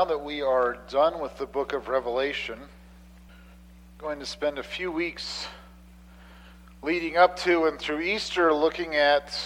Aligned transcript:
now 0.00 0.06
that 0.06 0.24
we 0.24 0.40
are 0.40 0.78
done 0.88 1.20
with 1.20 1.36
the 1.36 1.44
book 1.44 1.74
of 1.74 1.88
Revelation, 1.88 2.58
going 3.98 4.18
to 4.18 4.24
spend 4.24 4.58
a 4.58 4.62
few 4.62 4.90
weeks 4.90 5.46
leading 6.80 7.18
up 7.18 7.36
to 7.36 7.66
and 7.66 7.78
through 7.78 8.00
Easter 8.00 8.50
looking 8.50 8.94
at 8.94 9.38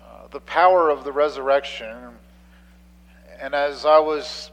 uh, 0.00 0.28
the 0.30 0.38
power 0.38 0.88
of 0.88 1.02
the 1.02 1.10
resurrection. 1.10 1.96
And 3.40 3.56
as 3.56 3.84
I 3.84 3.98
was, 3.98 4.52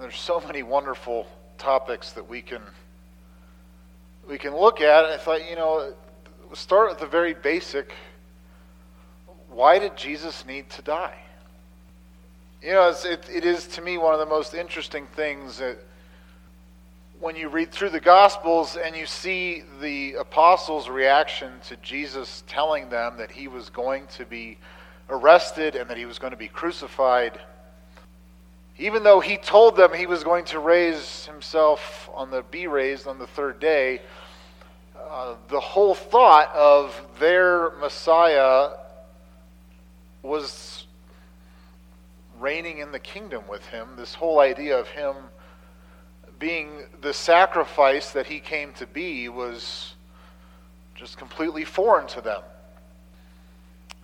there's 0.00 0.16
so 0.16 0.38
many 0.38 0.62
wonderful 0.62 1.26
topics 1.58 2.12
that 2.12 2.28
we 2.28 2.40
can 2.40 2.62
we 4.28 4.38
can 4.38 4.54
look 4.54 4.80
at. 4.80 5.04
I 5.04 5.16
thought, 5.16 5.50
you 5.50 5.56
know, 5.56 5.94
start 6.54 6.90
with 6.90 7.00
the 7.00 7.08
very 7.08 7.34
basic. 7.34 7.92
Why 9.48 9.80
did 9.80 9.96
Jesus 9.96 10.46
need 10.46 10.70
to 10.70 10.82
die? 10.82 11.25
You 12.62 12.72
know, 12.72 12.94
it, 13.04 13.28
it 13.32 13.44
is 13.44 13.66
to 13.68 13.82
me 13.82 13.98
one 13.98 14.14
of 14.14 14.18
the 14.18 14.26
most 14.26 14.54
interesting 14.54 15.06
things 15.08 15.58
that 15.58 15.76
when 17.20 17.36
you 17.36 17.48
read 17.48 17.70
through 17.70 17.90
the 17.90 18.00
Gospels 18.00 18.76
and 18.76 18.96
you 18.96 19.04
see 19.04 19.62
the 19.80 20.14
apostles' 20.14 20.88
reaction 20.88 21.52
to 21.68 21.76
Jesus 21.76 22.42
telling 22.46 22.88
them 22.88 23.18
that 23.18 23.30
he 23.30 23.46
was 23.46 23.68
going 23.68 24.06
to 24.08 24.24
be 24.24 24.56
arrested 25.10 25.76
and 25.76 25.88
that 25.90 25.98
he 25.98 26.06
was 26.06 26.18
going 26.18 26.30
to 26.30 26.36
be 26.36 26.48
crucified, 26.48 27.38
even 28.78 29.02
though 29.02 29.20
he 29.20 29.36
told 29.36 29.76
them 29.76 29.92
he 29.92 30.06
was 30.06 30.24
going 30.24 30.46
to 30.46 30.58
raise 30.58 31.26
himself 31.26 32.08
on 32.14 32.30
the 32.30 32.42
be 32.42 32.66
raised 32.66 33.06
on 33.06 33.18
the 33.18 33.26
third 33.26 33.60
day, 33.60 34.00
uh, 35.10 35.34
the 35.48 35.60
whole 35.60 35.94
thought 35.94 36.50
of 36.54 37.00
their 37.18 37.70
Messiah 37.80 38.70
was 40.22 40.85
reigning 42.40 42.78
in 42.78 42.92
the 42.92 42.98
kingdom 42.98 43.44
with 43.48 43.66
him, 43.66 43.88
this 43.96 44.14
whole 44.14 44.40
idea 44.40 44.78
of 44.78 44.88
him 44.88 45.14
being 46.38 46.84
the 47.00 47.12
sacrifice 47.12 48.10
that 48.12 48.26
he 48.26 48.40
came 48.40 48.72
to 48.74 48.86
be 48.86 49.28
was 49.28 49.94
just 50.94 51.16
completely 51.16 51.64
foreign 51.64 52.06
to 52.08 52.20
them. 52.20 52.42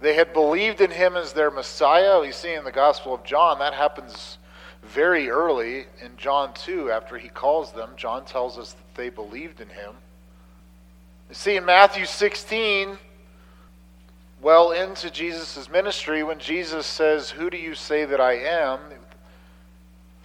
They 0.00 0.14
had 0.14 0.32
believed 0.32 0.80
in 0.80 0.90
him 0.90 1.16
as 1.16 1.32
their 1.32 1.50
Messiah. 1.50 2.20
We 2.20 2.32
see 2.32 2.54
in 2.54 2.64
the 2.64 2.72
Gospel 2.72 3.14
of 3.14 3.22
John 3.22 3.58
that 3.60 3.74
happens 3.74 4.38
very 4.82 5.30
early 5.30 5.86
in 6.00 6.16
John 6.16 6.52
2 6.54 6.90
after 6.90 7.18
he 7.18 7.28
calls 7.28 7.72
them. 7.72 7.90
John 7.96 8.24
tells 8.24 8.58
us 8.58 8.72
that 8.72 8.94
they 8.94 9.10
believed 9.10 9.60
in 9.60 9.68
him. 9.68 9.94
You 11.28 11.34
see 11.34 11.56
in 11.56 11.64
Matthew 11.64 12.04
16, 12.04 12.98
well 14.42 14.72
into 14.72 15.08
Jesus' 15.08 15.70
ministry 15.70 16.24
when 16.24 16.40
Jesus 16.40 16.84
says, 16.84 17.30
Who 17.30 17.48
do 17.48 17.56
you 17.56 17.76
say 17.76 18.04
that 18.04 18.20
I 18.20 18.34
am? 18.34 18.80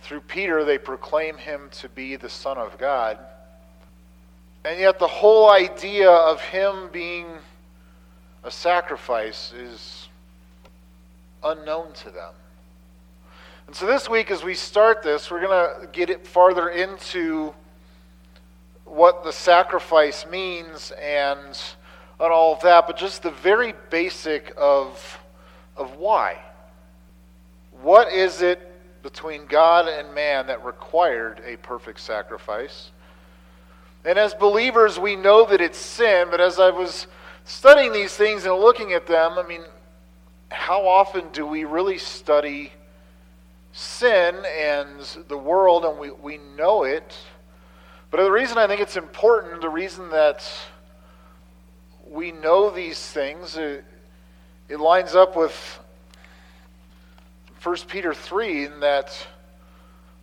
Through 0.02 0.22
Peter, 0.22 0.66
they 0.66 0.80
proclaim 0.80 1.38
him 1.38 1.70
to 1.74 1.90
be 1.90 2.16
the 2.16 2.30
Son 2.30 2.58
of 2.58 2.78
God. 2.80 3.20
And 4.66 4.80
yet, 4.80 4.98
the 4.98 5.08
whole 5.08 5.52
idea 5.52 6.10
of 6.10 6.42
him 6.42 6.90
being 6.92 7.28
a 8.44 8.50
sacrifice 8.50 9.54
is 9.54 10.10
unknown 11.44 11.94
to 11.94 12.10
them. 12.10 12.34
And 13.68 13.76
so, 13.76 13.86
this 13.86 14.10
week, 14.10 14.32
as 14.32 14.44
we 14.44 14.56
start 14.56 15.04
this, 15.04 15.30
we're 15.30 15.42
going 15.42 15.82
to 15.82 15.88
get 15.88 16.10
it 16.10 16.26
farther 16.26 16.70
into 16.70 17.54
what 18.86 19.24
the 19.24 19.34
sacrifice 19.34 20.26
means 20.26 20.92
and 20.92 21.60
on 22.20 22.32
all 22.32 22.54
of 22.54 22.62
that, 22.62 22.88
but 22.88 22.98
just 22.98 23.24
the 23.24 23.32
very 23.32 23.74
basic 23.90 24.54
of, 24.58 25.20
of 25.76 25.98
why. 25.98 26.38
What 27.82 28.12
is 28.12 28.42
it 28.42 29.04
between 29.04 29.46
God 29.46 29.88
and 29.88 30.14
man 30.16 30.48
that 30.48 30.66
required 30.66 31.42
a 31.46 31.58
perfect 31.58 32.00
sacrifice? 32.00 32.92
And 34.04 34.18
as 34.18 34.34
believers, 34.34 34.98
we 34.98 35.16
know 35.16 35.46
that 35.46 35.62
it's 35.62 35.78
sin, 35.78 36.30
but 36.32 36.42
as 36.42 36.60
I 36.60 36.72
was 36.72 37.08
studying 37.44 37.94
these 37.94 38.16
things 38.16 38.46
and 38.46 38.56
looking 38.56 38.94
at 38.94 39.06
them, 39.06 39.34
I 39.38 39.44
mean, 39.44 39.64
how 40.50 40.88
often 40.88 41.26
do 41.34 41.46
we 41.46 41.66
really 41.66 41.98
study 41.98 42.72
sin 43.74 44.36
and 44.58 45.02
the 45.28 45.38
world 45.38 45.86
and 45.86 46.00
we, 46.00 46.10
we 46.12 46.40
know 46.58 46.84
it? 46.84 47.16
But 48.10 48.24
the 48.24 48.32
reason 48.32 48.58
I 48.58 48.66
think 48.66 48.82
it's 48.82 48.98
important, 48.98 49.62
the 49.62 49.70
reason 49.70 50.10
that 50.12 50.50
we 52.10 52.32
know 52.32 52.70
these 52.70 53.00
things. 53.00 53.58
It, 53.58 53.84
it 54.70 54.80
lines 54.80 55.16
up 55.16 55.36
with 55.36 55.80
1 57.64 57.76
Peter 57.88 58.14
3 58.14 58.66
in 58.66 58.80
that 58.82 59.28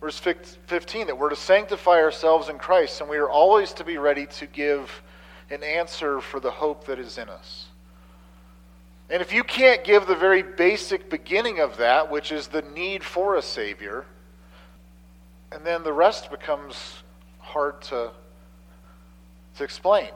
verse 0.01 0.19
15 0.19 1.07
that 1.07 1.17
we're 1.17 1.29
to 1.29 1.35
sanctify 1.35 2.01
ourselves 2.01 2.49
in 2.49 2.57
Christ 2.57 3.01
and 3.01 3.09
we 3.09 3.17
are 3.17 3.29
always 3.29 3.73
to 3.73 3.83
be 3.83 3.97
ready 3.97 4.27
to 4.27 4.45
give 4.45 5.01
an 5.49 5.63
answer 5.63 6.21
for 6.21 6.39
the 6.39 6.51
hope 6.51 6.85
that 6.85 6.99
is 6.99 7.17
in 7.17 7.29
us. 7.29 7.67
And 9.09 9.21
if 9.21 9.31
you 9.31 9.43
can't 9.43 9.83
give 9.83 10.07
the 10.07 10.15
very 10.15 10.41
basic 10.41 11.09
beginning 11.09 11.59
of 11.59 11.77
that, 11.77 12.09
which 12.09 12.31
is 12.31 12.47
the 12.47 12.63
need 12.63 13.03
for 13.03 13.35
a 13.35 13.41
Savior, 13.41 14.05
and 15.51 15.63
then 15.63 15.83
the 15.83 15.93
rest 15.93 16.31
becomes 16.31 17.03
hard 17.39 17.81
to, 17.83 18.09
to 19.57 19.63
explain 19.63 20.09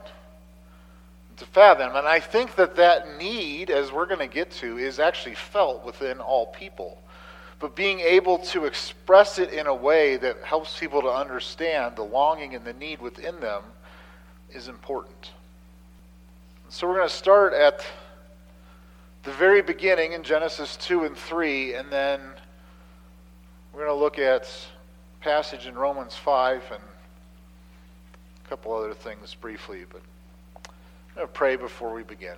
to 1.40 1.46
fathom. 1.46 1.96
And 1.96 2.08
I 2.08 2.20
think 2.20 2.56
that 2.56 2.76
that 2.76 3.18
need, 3.18 3.70
as 3.70 3.92
we're 3.92 4.06
going 4.06 4.20
to 4.20 4.34
get 4.34 4.52
to, 4.52 4.78
is 4.78 5.00
actually 5.00 5.36
felt 5.36 5.86
within 5.86 6.20
all 6.20 6.48
people. 6.48 7.02
But 7.60 7.76
being 7.76 8.00
able 8.00 8.38
to 8.40 8.66
express 8.66 9.38
it 9.38 9.52
in 9.52 9.68
a 9.68 9.76
way 9.76 10.16
that 10.18 10.44
helps 10.44 10.80
people 10.80 11.02
to 11.02 11.10
understand 11.10 11.96
the 11.96 12.04
longing 12.04 12.56
and 12.56 12.64
the 12.64 12.74
need 12.74 13.02
within 13.02 13.40
them 13.40 13.64
is 14.52 14.68
important. 14.68 15.32
So 16.70 16.88
we're 16.88 16.96
going 16.96 17.10
to 17.10 17.14
start 17.14 17.54
at 17.54 17.86
the 19.24 19.32
very 19.32 19.62
beginning 19.62 20.14
in 20.14 20.24
Genesis 20.24 20.78
2 20.78 21.04
and 21.04 21.18
3, 21.18 21.74
and 21.74 21.92
then 21.92 22.22
we're 23.74 23.86
going 23.86 23.98
to 23.98 24.02
look 24.02 24.20
at 24.20 24.50
passage 25.20 25.66
in 25.66 25.76
Romans 25.76 26.16
5 26.16 26.64
and 26.72 26.82
a 28.46 28.50
couple 28.50 28.74
other 28.74 28.94
things 28.94 29.36
briefly, 29.36 29.84
but 29.92 30.02
Uh, 31.20 31.26
pray 31.26 31.58
before 31.58 31.94
we 31.94 32.02
begin. 32.02 32.36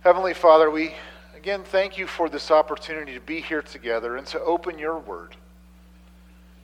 Heavenly 0.00 0.32
Father, 0.32 0.70
we 0.70 0.94
again 1.36 1.62
thank 1.62 1.98
you 1.98 2.06
for 2.06 2.30
this 2.30 2.50
opportunity 2.50 3.12
to 3.12 3.20
be 3.20 3.42
here 3.42 3.60
together 3.60 4.16
and 4.16 4.26
to 4.28 4.40
open 4.40 4.78
your 4.78 4.98
word. 4.98 5.36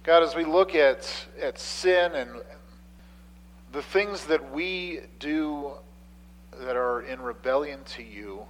God, 0.04 0.22
as 0.22 0.34
we 0.34 0.44
look 0.44 0.74
at, 0.74 1.26
at 1.42 1.58
sin 1.58 2.12
and 2.14 2.30
the 3.72 3.82
things 3.82 4.24
that 4.24 4.52
we 4.52 5.00
do 5.18 5.72
that 6.62 6.76
are 6.76 7.02
in 7.02 7.20
rebellion 7.20 7.80
to 7.96 8.02
you, 8.02 8.44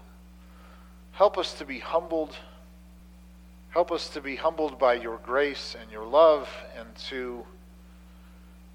help 1.12 1.36
us 1.36 1.54
to 1.54 1.64
be 1.64 1.80
humbled. 1.80 2.36
Help 3.70 3.90
us 3.90 4.08
to 4.10 4.20
be 4.20 4.36
humbled 4.36 4.78
by 4.78 4.94
your 4.94 5.18
grace 5.24 5.74
and 5.80 5.90
your 5.90 6.06
love 6.06 6.48
and 6.78 6.94
to 7.08 7.44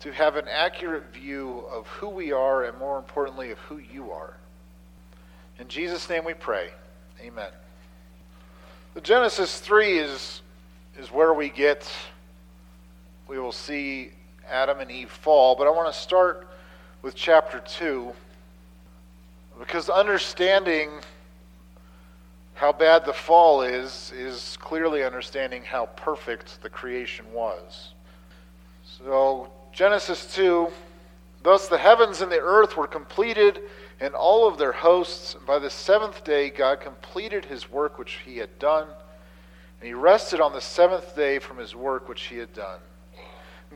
to 0.05 0.13
have 0.13 0.35
an 0.35 0.47
accurate 0.47 1.11
view 1.11 1.65
of 1.71 1.87
who 1.87 2.07
we 2.07 2.31
are 2.31 2.65
and, 2.65 2.77
more 2.77 2.99
importantly, 2.99 3.49
of 3.49 3.57
who 3.57 3.77
you 3.77 4.11
are. 4.11 4.35
In 5.57 5.67
Jesus' 5.67 6.07
name 6.07 6.23
we 6.23 6.35
pray. 6.35 6.69
Amen. 7.21 7.49
The 8.93 9.01
Genesis 9.01 9.59
3 9.61 9.97
is, 9.97 10.43
is 10.99 11.11
where 11.11 11.33
we 11.33 11.49
get, 11.49 11.91
we 13.27 13.39
will 13.39 13.51
see 13.51 14.11
Adam 14.47 14.79
and 14.79 14.91
Eve 14.91 15.09
fall, 15.09 15.55
but 15.55 15.65
I 15.65 15.71
want 15.71 15.91
to 15.91 15.99
start 15.99 16.49
with 17.01 17.15
chapter 17.15 17.59
2 17.67 18.13
because 19.57 19.89
understanding 19.89 20.91
how 22.53 22.71
bad 22.71 23.05
the 23.07 23.13
fall 23.13 23.63
is, 23.63 24.13
is 24.15 24.55
clearly 24.61 25.03
understanding 25.03 25.63
how 25.63 25.87
perfect 25.87 26.61
the 26.61 26.69
creation 26.69 27.25
was. 27.33 27.93
So, 28.99 29.49
Genesis 29.75 30.33
2 30.33 30.69
Thus 31.43 31.67
the 31.67 31.77
heavens 31.77 32.21
and 32.21 32.31
the 32.31 32.39
earth 32.39 32.75
were 32.75 32.87
completed, 32.87 33.59
and 33.99 34.15
all 34.15 34.47
of 34.47 34.57
their 34.57 34.71
hosts. 34.71 35.35
By 35.45 35.59
the 35.59 35.69
seventh 35.69 36.23
day, 36.23 36.49
God 36.49 36.79
completed 36.79 37.45
his 37.45 37.69
work 37.69 37.99
which 37.99 38.21
he 38.25 38.37
had 38.37 38.57
done, 38.57 38.87
and 39.79 39.87
he 39.87 39.93
rested 39.93 40.41
on 40.41 40.53
the 40.53 40.61
seventh 40.61 41.15
day 41.15 41.37
from 41.37 41.57
his 41.57 41.75
work 41.75 42.09
which 42.09 42.23
he 42.23 42.37
had 42.37 42.51
done. 42.53 42.79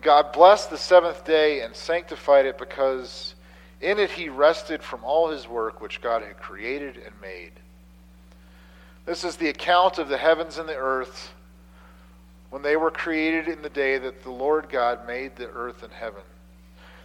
God 0.02 0.32
blessed 0.32 0.70
the 0.70 0.78
seventh 0.78 1.26
day 1.26 1.62
and 1.62 1.76
sanctified 1.76 2.46
it 2.46 2.58
because 2.58 3.36
in 3.82 4.00
it 4.00 4.10
he 4.10 4.30
rested 4.30 4.82
from 4.82 5.04
all 5.04 5.30
his 5.30 5.48
work 5.48 5.82
which 5.82 6.02
God 6.02 6.24
had 6.24 6.38
created 6.38 6.96
and 6.96 7.14
made. 7.22 7.52
This 9.06 9.24
is 9.24 9.36
the 9.36 9.50
account 9.50 10.00
of 10.00 10.08
the 10.08 10.18
heavens 10.18 10.58
and 10.58 10.68
the 10.68 10.76
earth 10.76 11.34
when 12.50 12.62
they 12.62 12.76
were 12.76 12.92
created 12.92 13.48
in 13.48 13.62
the 13.62 13.70
day 13.70 13.98
that 13.98 14.24
the 14.24 14.32
Lord 14.32 14.70
God 14.70 15.06
made 15.06 15.36
the 15.36 15.50
earth 15.50 15.84
and 15.84 15.94
heaven. 15.94 16.24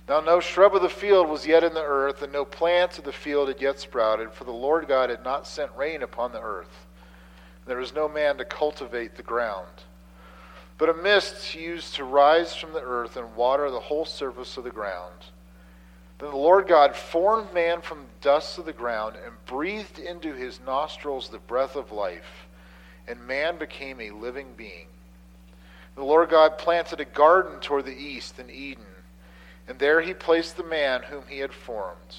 Now 0.09 0.21
no 0.21 0.41
shrub 0.41 0.75
of 0.75 0.83
the 0.83 0.89
field 0.89 1.29
was 1.29 1.47
yet 1.47 1.65
in 1.65 1.75
the 1.75 1.83
earth, 1.83 2.23
and 2.23 2.33
no 2.33 2.45
plant 2.45 2.99
of 2.99 3.05
the 3.05 3.13
field 3.13 3.49
had 3.49 3.61
yet 3.61 3.81
sprouted, 3.81 4.33
for 4.33 4.45
the 4.45 4.53
Lord 4.53 4.87
God 4.89 5.11
had 5.11 5.25
not 5.25 5.47
sent 5.47 5.71
rain 5.77 6.03
upon 6.03 6.33
the 6.33 6.43
earth. 6.43 6.87
There 7.67 7.79
was 7.79 7.95
no 7.95 8.09
man 8.09 8.37
to 8.37 8.45
cultivate 8.45 9.17
the 9.17 9.23
ground. 9.23 9.69
but 10.77 10.89
a 10.89 10.95
mist 10.95 11.55
used 11.55 11.95
to 11.95 12.05
rise 12.05 12.55
from 12.55 12.73
the 12.73 12.83
earth 12.83 13.17
and 13.17 13.37
water 13.37 13.71
the 13.71 13.81
whole 13.81 14.05
surface 14.05 14.57
of 14.57 14.65
the 14.65 14.71
ground. 14.71 15.15
Then 16.19 16.31
the 16.31 16.37
Lord 16.37 16.67
God 16.67 16.97
formed 16.97 17.53
man 17.53 17.81
from 17.81 17.99
the 18.01 18.21
dust 18.21 18.59
of 18.59 18.65
the 18.65 18.73
ground 18.73 19.17
and 19.25 19.35
breathed 19.47 19.99
into 19.99 20.33
his 20.33 20.61
nostrils 20.61 21.29
the 21.29 21.39
breath 21.39 21.77
of 21.77 21.93
life, 21.93 22.47
and 23.07 23.27
man 23.27 23.59
became 23.59 24.01
a 24.01 24.11
living 24.11 24.55
being. 24.57 24.87
The 25.95 26.05
Lord 26.05 26.29
God 26.29 26.59
planted 26.59 27.01
a 27.01 27.05
garden 27.05 27.61
toward 27.61 27.85
the 27.85 27.97
east 27.97 28.39
in 28.39 28.51
Eden, 28.51 28.85
and 29.69 29.79
there 29.79 30.01
he 30.01 30.13
placed 30.13 30.57
the 30.57 30.65
man 30.65 31.03
whom 31.05 31.25
he 31.29 31.39
had 31.39 31.53
formed. 31.53 32.17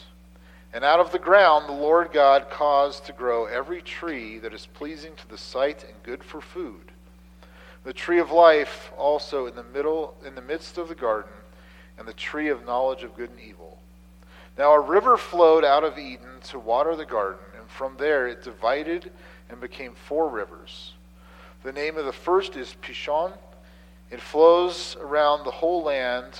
And 0.74 0.84
out 0.84 1.00
of 1.00 1.12
the 1.12 1.20
ground 1.20 1.68
the 1.68 1.74
Lord 1.74 2.12
God 2.12 2.50
caused 2.50 3.06
to 3.06 3.14
grow 3.14 3.46
every 3.46 3.82
tree 3.82 4.40
that 4.40 4.54
is 4.54 4.66
pleasing 4.66 5.16
to 5.16 5.28
the 5.28 5.38
sight 5.38 5.84
and 5.84 6.04
good 6.04 6.24
for 6.24 6.42
food. 6.42 6.92
The 7.84 7.94
tree 7.94 8.20
of 8.20 8.32
life 8.32 8.92
also 8.98 9.46
in 9.46 9.56
the 9.56 9.64
middle 9.64 10.16
in 10.26 10.36
the 10.36 10.42
midst 10.42 10.78
of 10.78 10.88
the 10.88 10.96
garden, 10.96 11.32
and 11.98 12.08
the 12.08 12.14
tree 12.14 12.50
of 12.50 12.66
knowledge 12.66 13.04
of 13.04 13.16
good 13.16 13.30
and 13.30 13.40
evil. 13.40 13.78
Now 14.58 14.74
a 14.74 14.80
river 14.80 15.18
flowed 15.18 15.66
out 15.66 15.84
of 15.84 15.98
Eden 15.98 16.40
to 16.46 16.60
water 16.60 16.96
the 16.96 17.06
garden, 17.06 17.44
and 17.60 17.70
from 17.70 17.98
there 17.98 18.28
it 18.28 18.44
divided 18.44 19.12
and 19.50 19.60
became 19.60 19.94
four 19.94 20.30
rivers. 20.30 20.94
The 21.64 21.74
name 21.74 21.98
of 21.98 22.06
the 22.06 22.14
first 22.14 22.56
is 22.56 22.76
Pishon. 22.82 23.34
It 24.12 24.22
flows 24.22 24.96
around 25.00 25.44
the 25.44 25.52
whole 25.52 25.84
land 25.84 26.40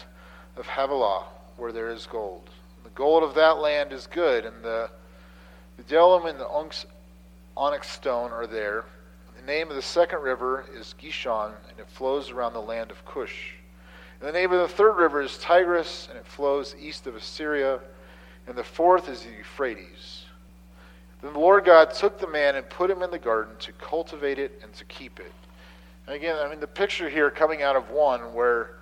of 0.56 0.68
Havilah, 0.68 1.24
where 1.58 1.72
there 1.72 1.90
is 1.90 2.06
gold. 2.06 2.50
The 2.84 2.90
gold 2.92 3.24
of 3.24 3.34
that 3.36 3.58
land 3.58 3.92
is 3.92 4.08
good, 4.08 4.46
and 4.46 4.64
the 4.64 4.90
bdellium 5.82 6.30
and 6.30 6.40
the 6.40 6.48
onyx, 6.48 6.86
onyx 7.58 7.90
stone 7.90 8.32
are 8.32 8.48
there. 8.48 8.86
The 9.40 9.46
name 9.46 9.70
of 9.70 9.76
the 9.76 9.82
second 9.82 10.22
river 10.22 10.66
is 10.74 10.96
Gihon, 10.98 11.54
and 11.70 11.80
it 11.80 11.90
flows 11.90 12.32
around 12.32 12.54
the 12.54 12.62
land 12.62 12.92
of 12.92 13.04
Cush. 13.06 13.54
And 14.20 14.30
the 14.30 14.34
name 14.34 14.52
of 14.52 14.60
the 14.60 14.74
third 14.74 14.94
river 14.94 15.22
is 15.22 15.38
Tigris, 15.38 16.08
and 16.10 16.18
it 16.18 16.26
flows 16.26 16.76
east 16.80 17.08
of 17.08 17.16
Assyria 17.16 17.80
and 18.48 18.56
the 18.56 18.64
fourth 18.64 19.10
is 19.10 19.22
the 19.22 19.32
Euphrates. 19.32 20.26
Then 21.22 21.34
the 21.34 21.40
Lord 21.40 21.66
God 21.66 21.94
took 21.94 22.20
the 22.20 22.28
man 22.28 22.56
and 22.56 22.70
put 22.70 22.92
him 22.92 23.02
in 23.02 23.12
the 23.12 23.20
garden 23.20 23.56
to 23.60 23.72
cultivate 23.74 24.38
it 24.38 24.60
and 24.64 24.74
to 24.74 24.86
keep 24.86 25.20
it. 25.20 25.32
And 26.08 26.16
again, 26.16 26.38
I 26.38 26.50
mean, 26.50 26.60
the 26.60 26.68
picture 26.68 27.10
here 27.10 27.30
coming 27.30 27.64
out 27.64 27.76
of 27.76 27.90
one 27.90 28.34
where 28.34 28.76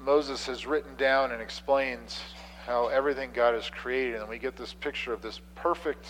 Moses 0.00 0.46
has 0.46 0.66
written 0.66 0.94
down 0.96 1.32
and 1.32 1.40
explains 1.40 2.20
how 2.66 2.88
everything 2.88 3.30
God 3.32 3.54
has 3.54 3.70
created, 3.70 4.20
and 4.20 4.28
we 4.28 4.38
get 4.38 4.56
this 4.56 4.72
picture 4.72 5.12
of 5.12 5.22
this 5.22 5.40
perfect, 5.54 6.06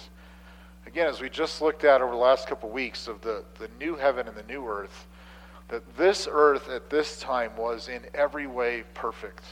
again, 0.87 1.07
as 1.07 1.21
we 1.21 1.29
just 1.29 1.61
looked 1.61 1.85
at 1.85 2.01
over 2.01 2.13
the 2.13 2.17
last 2.17 2.49
couple 2.49 2.69
of 2.69 2.75
weeks, 2.75 3.07
of 3.07 3.21
the, 3.21 3.45
the 3.59 3.69
new 3.79 3.97
heaven 3.97 4.27
and 4.29 4.37
the 4.37 4.43
new 4.45 4.67
earth, 4.67 5.07
that 5.69 5.97
this 5.97 6.27
earth 6.31 6.69
at 6.69 6.91
this 6.91 7.21
time 7.21 7.57
was 7.57 7.89
in 7.89 8.03
every 8.15 8.47
way 8.47 8.85
perfect 8.95 9.45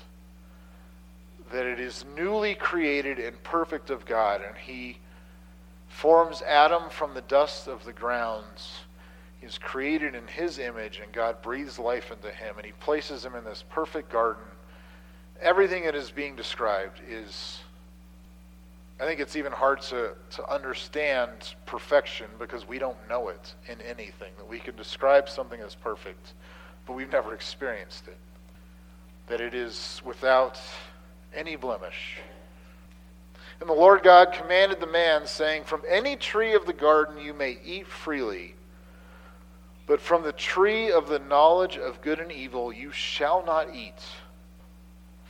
that 1.51 1.67
it 1.67 1.81
is 1.81 2.05
newly 2.17 2.55
created 2.55 3.19
and 3.19 3.43
perfect 3.43 3.91
of 3.91 4.05
God, 4.05 4.43
and 4.47 4.57
He 4.57 4.99
forms 5.89 6.43
Adam 6.43 6.91
from 6.91 7.15
the 7.15 7.23
dust 7.23 7.67
of 7.69 7.85
the 7.85 7.93
grounds. 7.93 8.81
He's 9.41 9.59
created 9.59 10.15
in 10.15 10.27
His 10.27 10.59
image, 10.59 11.01
and 11.03 11.13
God 11.13 11.41
breathes 11.43 11.79
life 11.79 12.11
into 12.11 12.31
him, 12.31 12.57
and 12.57 12.67
He 12.67 12.73
places 12.73 13.25
him 13.25 13.35
in 13.35 13.45
this 13.45 13.65
perfect 13.71 14.11
garden. 14.11 14.43
Everything 15.41 15.85
that 15.85 15.95
is 15.95 16.11
being 16.11 16.35
described 16.35 17.01
is, 17.09 17.61
I 19.01 19.05
think 19.05 19.21
it's 19.21 19.37
even 19.37 19.53
hard 19.53 19.81
to, 19.83 20.15
to 20.31 20.53
understand 20.53 21.55
perfection 21.67 22.27
because 22.39 22.67
we 22.67 22.81
don't 22.81 22.99
know 23.09 23.29
it 23.29 23.55
in 23.69 23.81
anything. 23.83 24.33
That 24.39 24.49
we 24.49 24.59
can 24.59 24.75
describe 24.75 25.29
something 25.29 25.61
as 25.61 25.77
perfect, 25.77 26.33
but 26.87 26.95
we've 26.95 27.13
never 27.13 27.35
experienced 27.35 28.09
it. 28.09 28.19
That 29.29 29.41
it 29.41 29.55
is 29.55 30.03
without 30.05 30.61
any 31.33 31.55
blemish. 31.55 32.17
And 33.61 33.69
the 33.69 33.75
Lord 33.75 34.03
God 34.03 34.33
commanded 34.33 34.81
the 34.81 34.87
man, 34.87 35.27
saying, 35.27 35.65
From 35.65 35.83
any 35.89 36.17
tree 36.17 36.55
of 36.55 36.67
the 36.67 36.73
garden 36.73 37.19
you 37.19 37.35
may 37.35 37.59
eat 37.65 37.87
freely, 37.87 38.55
but 39.89 40.03
from 40.03 40.23
the 40.23 40.33
tree 40.33 40.93
of 40.93 41.09
the 41.09 41.19
knowledge 41.19 41.79
of 41.79 42.03
good 42.03 42.21
and 42.21 42.31
evil 42.31 42.71
you 42.71 42.93
shall 42.93 43.45
not 43.45 43.75
eat. 43.75 44.05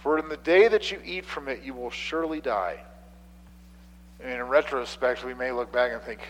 For 0.02 0.18
in 0.18 0.28
the 0.28 0.36
day 0.36 0.66
that 0.66 0.90
you 0.90 1.00
eat 1.04 1.24
from 1.24 1.48
it, 1.48 1.62
you 1.62 1.74
will 1.74 1.90
surely 1.90 2.40
die. 2.40 2.80
And 4.20 4.32
in 4.32 4.42
retrospect, 4.42 5.24
we 5.24 5.32
may 5.32 5.52
look 5.52 5.72
back 5.72 5.92
and 5.92 6.02
think, 6.02 6.20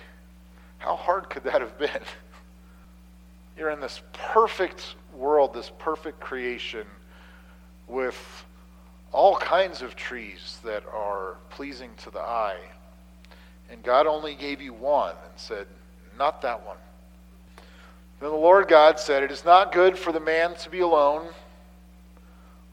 how 0.76 0.94
hard 0.94 1.30
could 1.30 1.44
that 1.44 1.62
have 1.62 1.78
been? 1.78 1.88
You're 3.56 3.70
in 3.70 3.80
this 3.80 4.02
perfect 4.12 4.94
world, 5.14 5.54
this 5.54 5.72
perfect 5.78 6.20
creation 6.20 6.86
with 7.88 8.44
all 9.10 9.36
kinds 9.36 9.80
of 9.80 9.96
trees 9.96 10.58
that 10.64 10.84
are 10.92 11.36
pleasing 11.48 11.90
to 12.02 12.10
the 12.10 12.20
eye. 12.20 12.60
And 13.70 13.82
God 13.82 14.06
only 14.06 14.34
gave 14.34 14.60
you 14.60 14.74
one 14.74 15.14
and 15.24 15.32
said, 15.36 15.66
Not 16.18 16.42
that 16.42 16.66
one. 16.66 16.76
Then 18.20 18.30
the 18.30 18.36
Lord 18.36 18.68
God 18.68 18.98
said, 18.98 19.22
It 19.22 19.30
is 19.30 19.44
not 19.44 19.72
good 19.72 19.96
for 19.96 20.12
the 20.12 20.20
man 20.20 20.54
to 20.56 20.70
be 20.70 20.80
alone. 20.80 21.28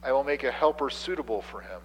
I 0.02 0.12
will 0.12 0.24
make 0.24 0.44
a 0.44 0.50
helper 0.50 0.90
suitable 0.90 1.42
for 1.42 1.60
him. 1.60 1.80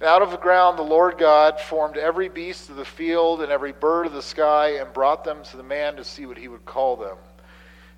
And 0.00 0.08
out 0.08 0.22
of 0.22 0.30
the 0.30 0.38
ground 0.38 0.78
the 0.78 0.82
Lord 0.82 1.18
God 1.18 1.60
formed 1.60 1.96
every 1.96 2.28
beast 2.28 2.70
of 2.70 2.76
the 2.76 2.84
field 2.84 3.42
and 3.42 3.52
every 3.52 3.72
bird 3.72 4.06
of 4.06 4.12
the 4.12 4.22
sky 4.22 4.78
and 4.80 4.92
brought 4.92 5.24
them 5.24 5.42
to 5.44 5.56
the 5.56 5.62
man 5.62 5.96
to 5.96 6.04
see 6.04 6.26
what 6.26 6.38
he 6.38 6.48
would 6.48 6.64
call 6.64 6.96
them. 6.96 7.16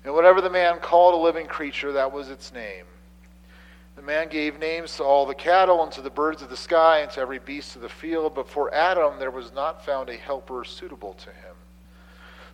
And 0.03 0.13
whatever 0.13 0.41
the 0.41 0.49
man 0.49 0.79
called 0.79 1.13
a 1.13 1.17
living 1.17 1.47
creature, 1.47 1.93
that 1.93 2.11
was 2.11 2.29
its 2.29 2.53
name. 2.53 2.85
The 3.95 4.01
man 4.01 4.27
gave 4.27 4.59
names 4.59 4.97
to 4.97 5.03
all 5.03 5.25
the 5.25 5.35
cattle 5.35 5.83
and 5.83 5.91
to 5.93 6.01
the 6.01 6.09
birds 6.09 6.41
of 6.41 6.49
the 6.49 6.57
sky 6.57 6.99
and 6.99 7.11
to 7.11 7.21
every 7.21 7.39
beast 7.39 7.75
of 7.75 7.83
the 7.83 7.89
field, 7.89 8.33
but 8.35 8.49
for 8.49 8.73
Adam 8.73 9.19
there 9.19 9.31
was 9.31 9.53
not 9.53 9.85
found 9.85 10.09
a 10.09 10.17
helper 10.17 10.63
suitable 10.65 11.13
to 11.13 11.29
him. 11.29 11.55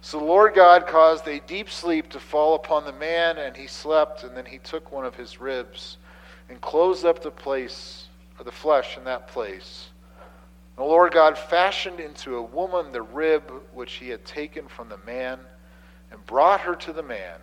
So 0.01 0.18
the 0.18 0.25
Lord 0.25 0.54
God 0.54 0.88
caused 0.88 1.28
a 1.28 1.40
deep 1.42 1.69
sleep 1.69 2.10
to 2.10 2.19
fall 2.19 2.56
upon 2.56 2.86
the 2.86 2.94
man, 2.94 3.38
and 3.38 3.56
he 3.56 3.68
slept, 3.68 4.24
and 4.24 4.36
then 4.36 4.46
he 4.46 4.57
took 4.60 4.92
one 4.92 5.06
of 5.06 5.16
his 5.16 5.42
ribs 5.42 5.98
and 6.48 6.60
closed 6.62 7.06
up 7.06 7.22
the 7.22 7.31
place, 7.31 8.07
or 8.38 8.46
the 8.46 8.51
flesh 8.51 8.98
in 8.98 9.04
that 9.04 9.28
place. 9.28 9.90
And 10.78 10.86
the 10.86 10.90
Lord 10.90 11.13
God 11.13 11.38
fashioned 11.38 12.00
into 12.00 12.38
a 12.38 12.42
woman 12.42 12.92
the 12.92 13.01
rib 13.01 13.51
which 13.74 13.94
he 13.96 14.10
had 14.10 14.24
taken 14.24 14.68
from 14.68 14.88
the 14.88 15.00
man 15.06 15.40
and 16.12 16.25
brought 16.25 16.62
her 16.62 16.75
to 16.75 16.94
the 16.94 17.04
man. 17.04 17.36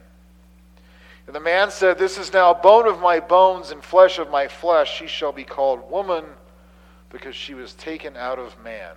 And 1.27 1.35
the 1.35 1.41
man 1.41 1.71
said, 1.71 1.99
This 1.99 2.19
is 2.19 2.33
now 2.33 2.55
bone 2.55 2.89
of 2.89 3.01
my 3.01 3.21
bones 3.21 3.71
and 3.71 3.83
flesh 3.83 4.19
of 4.19 4.31
my 4.31 4.49
flesh. 4.49 4.97
She 4.97 5.07
shall 5.07 5.33
be 5.33 5.45
called 5.45 5.91
woman 5.91 6.25
because 7.11 7.35
she 7.35 7.55
was 7.55 7.75
taken 7.75 8.17
out 8.17 8.39
of 8.39 8.57
man. 8.63 8.95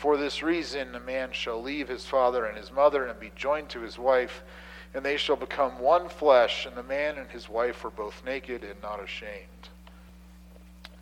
For 0.00 0.16
this 0.16 0.42
reason, 0.42 0.94
a 0.94 1.00
man 1.00 1.28
shall 1.32 1.60
leave 1.60 1.86
his 1.86 2.06
father 2.06 2.46
and 2.46 2.56
his 2.56 2.72
mother 2.72 3.04
and 3.04 3.20
be 3.20 3.32
joined 3.36 3.68
to 3.68 3.82
his 3.82 3.98
wife, 3.98 4.42
and 4.94 5.04
they 5.04 5.18
shall 5.18 5.36
become 5.36 5.78
one 5.78 6.08
flesh. 6.08 6.64
And 6.64 6.74
the 6.74 6.82
man 6.82 7.18
and 7.18 7.28
his 7.28 7.50
wife 7.50 7.84
are 7.84 7.90
both 7.90 8.24
naked 8.24 8.64
and 8.64 8.80
not 8.80 9.04
ashamed. 9.04 9.68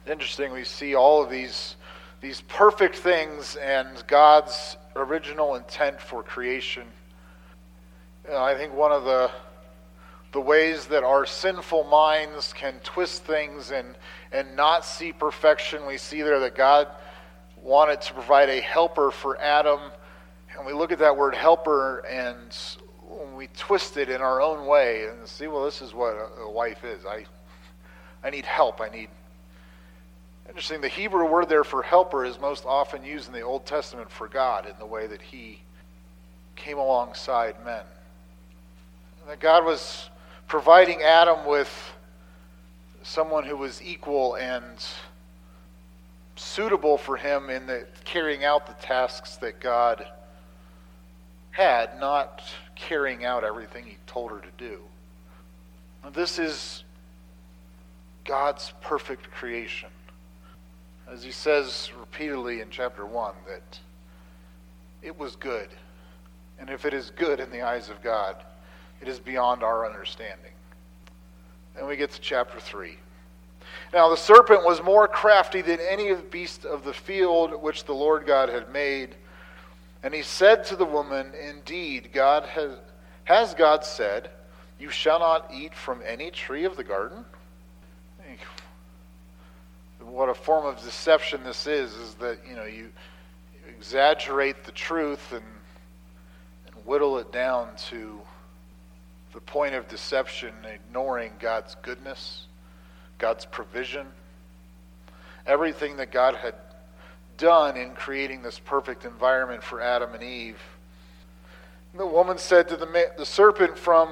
Interesting, 0.05 0.51
we 0.51 0.65
see 0.65 0.97
all 0.97 1.23
of 1.23 1.31
these, 1.31 1.77
these 2.21 2.41
perfect 2.41 2.97
things 2.97 3.55
and 3.55 4.05
God's 4.09 4.77
original 4.97 5.55
intent 5.55 6.01
for 6.01 6.25
creation. 6.25 6.89
Know, 8.29 8.43
I 8.43 8.57
think 8.57 8.75
one 8.75 8.91
of 8.91 9.05
the 9.05 9.31
the 10.33 10.41
ways 10.41 10.87
that 10.87 11.05
our 11.05 11.25
sinful 11.25 11.85
minds 11.85 12.53
can 12.53 12.81
twist 12.83 13.23
things 13.25 13.71
and, 13.71 13.95
and 14.33 14.57
not 14.57 14.85
see 14.85 15.13
perfection. 15.13 15.87
We 15.87 15.99
see 15.99 16.21
there 16.21 16.41
that 16.41 16.55
God 16.55 16.89
wanted 17.69 18.01
to 18.01 18.15
provide 18.15 18.49
a 18.49 18.61
helper 18.61 19.11
for 19.11 19.39
Adam. 19.39 19.79
And 20.57 20.67
we 20.67 20.73
look 20.73 20.91
at 20.91 20.99
that 21.01 21.17
word 21.17 21.35
helper 21.35 21.99
and 22.07 22.57
we 23.37 23.49
twist 23.49 23.99
it 23.99 24.09
in 24.09 24.23
our 24.23 24.41
own 24.41 24.67
way 24.67 25.07
and 25.07 25.29
see, 25.29 25.47
well, 25.47 25.67
this 25.67 25.83
is 25.83 25.93
what 25.93 26.17
a 26.41 26.51
wife 26.51 26.83
is. 26.83 27.05
I, 27.05 27.27
I 28.25 28.31
need 28.31 28.47
help. 28.47 28.81
I 28.81 28.89
need. 28.89 29.11
Interesting, 30.49 30.81
the 30.81 30.89
Hebrew 30.89 31.31
word 31.31 31.51
there 31.51 31.63
for 31.63 31.83
helper 31.83 32.25
is 32.25 32.41
most 32.41 32.65
often 32.65 33.05
used 33.05 33.29
in 33.29 33.35
the 33.35 33.43
Old 33.43 33.67
Testament 33.67 34.11
for 34.11 34.29
God 34.29 34.67
in 34.67 34.75
the 34.79 34.87
way 34.87 35.07
that 35.07 35.21
He 35.21 35.61
came 36.57 36.79
alongside 36.79 37.55
men. 37.67 37.85
that 39.27 39.41
God 39.41 39.67
was 39.67 40.09
providing 40.47 41.03
Adam 41.03 41.47
with 41.47 41.71
someone 43.03 43.45
who 43.45 43.59
was 43.59 43.83
equal 43.83 44.37
and 44.37 44.83
suitable 46.39 46.97
for 46.97 47.17
him 47.17 47.51
in 47.51 47.67
the 47.67 47.87
carrying 48.05 48.45
out 48.45 48.67
the 48.67 48.75
tasks 48.85 49.37
that 49.37 49.61
God 49.61 50.07
had, 51.51 51.99
not 51.99 52.43
carrying 52.75 53.25
out 53.25 53.45
everything 53.45 53.85
he 53.85 53.99
told 54.07 54.31
her 54.31 54.39
to 54.39 54.51
do. 54.57 54.79
This 56.15 56.39
is 56.39 56.85
God's 58.25 58.73
perfect 58.81 59.31
creation. 59.31 59.91
As 61.11 61.23
he 61.23 61.33
says 61.33 61.91
repeatedly 61.99 62.61
in 62.61 62.71
chapter 62.71 63.05
1, 63.05 63.35
that 63.47 63.81
it 65.03 65.19
was 65.19 65.37
good. 65.37 65.69
And 66.59 66.71
if 66.71 66.85
it 66.85 66.95
is 66.95 67.11
good 67.11 67.41
in 67.41 67.51
the 67.51 67.63
eyes 67.63 67.89
of 67.89 68.03
God, 68.03 68.37
It 69.01 69.09
is 69.09 69.21
beyond 69.21 69.63
our 69.63 69.87
understanding. 69.87 70.53
And 71.77 71.87
we 71.87 71.97
get 71.97 72.11
to 72.13 72.21
chapter 72.21 72.59
3. 72.59 72.97
Now 73.93 74.09
the 74.09 74.17
serpent 74.17 74.65
was 74.65 74.83
more 74.83 75.09
crafty 75.09 75.63
than 75.63 75.79
any 75.81 76.09
of 76.09 76.19
the 76.19 76.29
beasts 76.29 76.65
of 76.65 76.85
the 76.85 76.93
field 76.93 77.63
which 77.63 77.85
the 77.85 77.95
Lord 77.95 78.27
God 78.27 78.49
had 78.49 78.71
made. 78.71 79.15
And 80.03 80.15
he 80.15 80.23
said 80.23 80.65
to 80.67 80.77
the 80.77 80.85
woman, 80.85 81.33
Indeed, 81.35 82.11
God 82.13 82.45
has, 82.45 82.73
has 83.25 83.55
God 83.55 83.85
said, 83.85 84.31
You 84.79 84.91
shall 84.91 85.19
not 85.19 85.51
eat 85.53 85.75
from 85.75 86.03
any 86.07 86.31
tree 86.31 86.65
of 86.65 86.77
the 86.77 86.85
garden? 86.85 87.25
What 90.01 90.29
a 90.29 90.35
form 90.35 90.65
of 90.65 90.81
deception 90.83 91.43
this 91.43 91.67
is, 91.67 91.93
is 91.95 92.15
that, 92.15 92.39
you 92.49 92.55
know, 92.55 92.65
you, 92.65 92.91
exaggerate 93.69 94.65
the 94.65 94.73
truth 94.73 95.33
and, 95.33 95.45
and 96.67 96.87
whittle 96.87 97.19
it 97.19 97.31
down 97.33 97.69
to 97.77 98.19
the 99.33 99.41
point 99.41 99.75
of 99.75 99.89
deception, 99.89 100.53
ignoring 100.65 101.33
God's 101.39 101.77
goodness, 101.83 102.47
God's 103.19 103.45
provision, 103.45 104.07
everything 105.47 105.97
that 105.97 106.13
God 106.13 106.37
had 106.37 106.55
done 107.37 107.77
in 107.77 107.95
creating 107.95 108.43
this 108.43 108.59
perfect 108.59 109.05
environment 109.05 109.63
for 109.63 109.81
Adam 109.81 110.15
and 110.15 110.23
Eve. 110.23 110.61
And 111.93 112.01
the 112.01 112.07
woman 112.07 112.39
said 112.39 112.69
to 112.69 112.77
the, 112.77 113.13
the 113.17 113.27
serpent, 113.27 113.79
From 113.79 114.09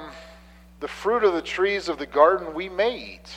the 0.79 0.87
fruit 0.87 1.23
of 1.23 1.33
the 1.33 1.41
trees 1.41 1.89
of 1.89 1.97
the 1.97 2.05
garden 2.05 2.53
we 2.53 2.69
may 2.69 2.97
eat. 2.97 3.35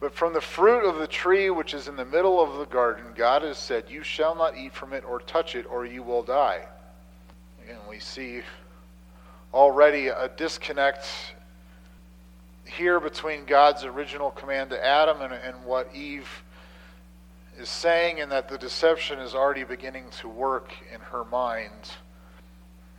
But 0.00 0.14
from 0.14 0.32
the 0.32 0.40
fruit 0.40 0.88
of 0.88 0.96
the 0.96 1.06
tree 1.06 1.50
which 1.50 1.74
is 1.74 1.86
in 1.86 1.96
the 1.96 2.06
middle 2.06 2.42
of 2.42 2.58
the 2.58 2.64
garden, 2.64 3.04
God 3.14 3.42
has 3.42 3.58
said, 3.58 3.84
You 3.88 4.02
shall 4.02 4.34
not 4.34 4.56
eat 4.56 4.72
from 4.72 4.92
it 4.94 5.04
or 5.04 5.20
touch 5.20 5.54
it, 5.54 5.66
or 5.70 5.84
you 5.84 6.02
will 6.02 6.22
die. 6.22 6.62
And 7.68 7.78
we 7.88 7.98
see 7.98 8.42
already 9.52 10.08
a 10.08 10.30
disconnect 10.36 11.06
here 12.70 13.00
between 13.00 13.44
God's 13.44 13.84
original 13.84 14.30
command 14.30 14.70
to 14.70 14.84
Adam 14.84 15.20
and, 15.22 15.32
and 15.32 15.64
what 15.64 15.94
Eve 15.94 16.28
is 17.58 17.68
saying, 17.68 18.20
and 18.20 18.32
that 18.32 18.48
the 18.48 18.58
deception 18.58 19.18
is 19.18 19.34
already 19.34 19.64
beginning 19.64 20.04
to 20.20 20.28
work 20.28 20.72
in 20.92 21.00
her 21.00 21.24
mind. 21.24 21.90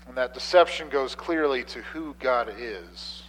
And 0.07 0.15
that 0.17 0.33
deception 0.33 0.89
goes 0.89 1.15
clearly 1.15 1.63
to 1.65 1.79
who 1.81 2.15
God 2.19 2.53
is. 2.57 3.23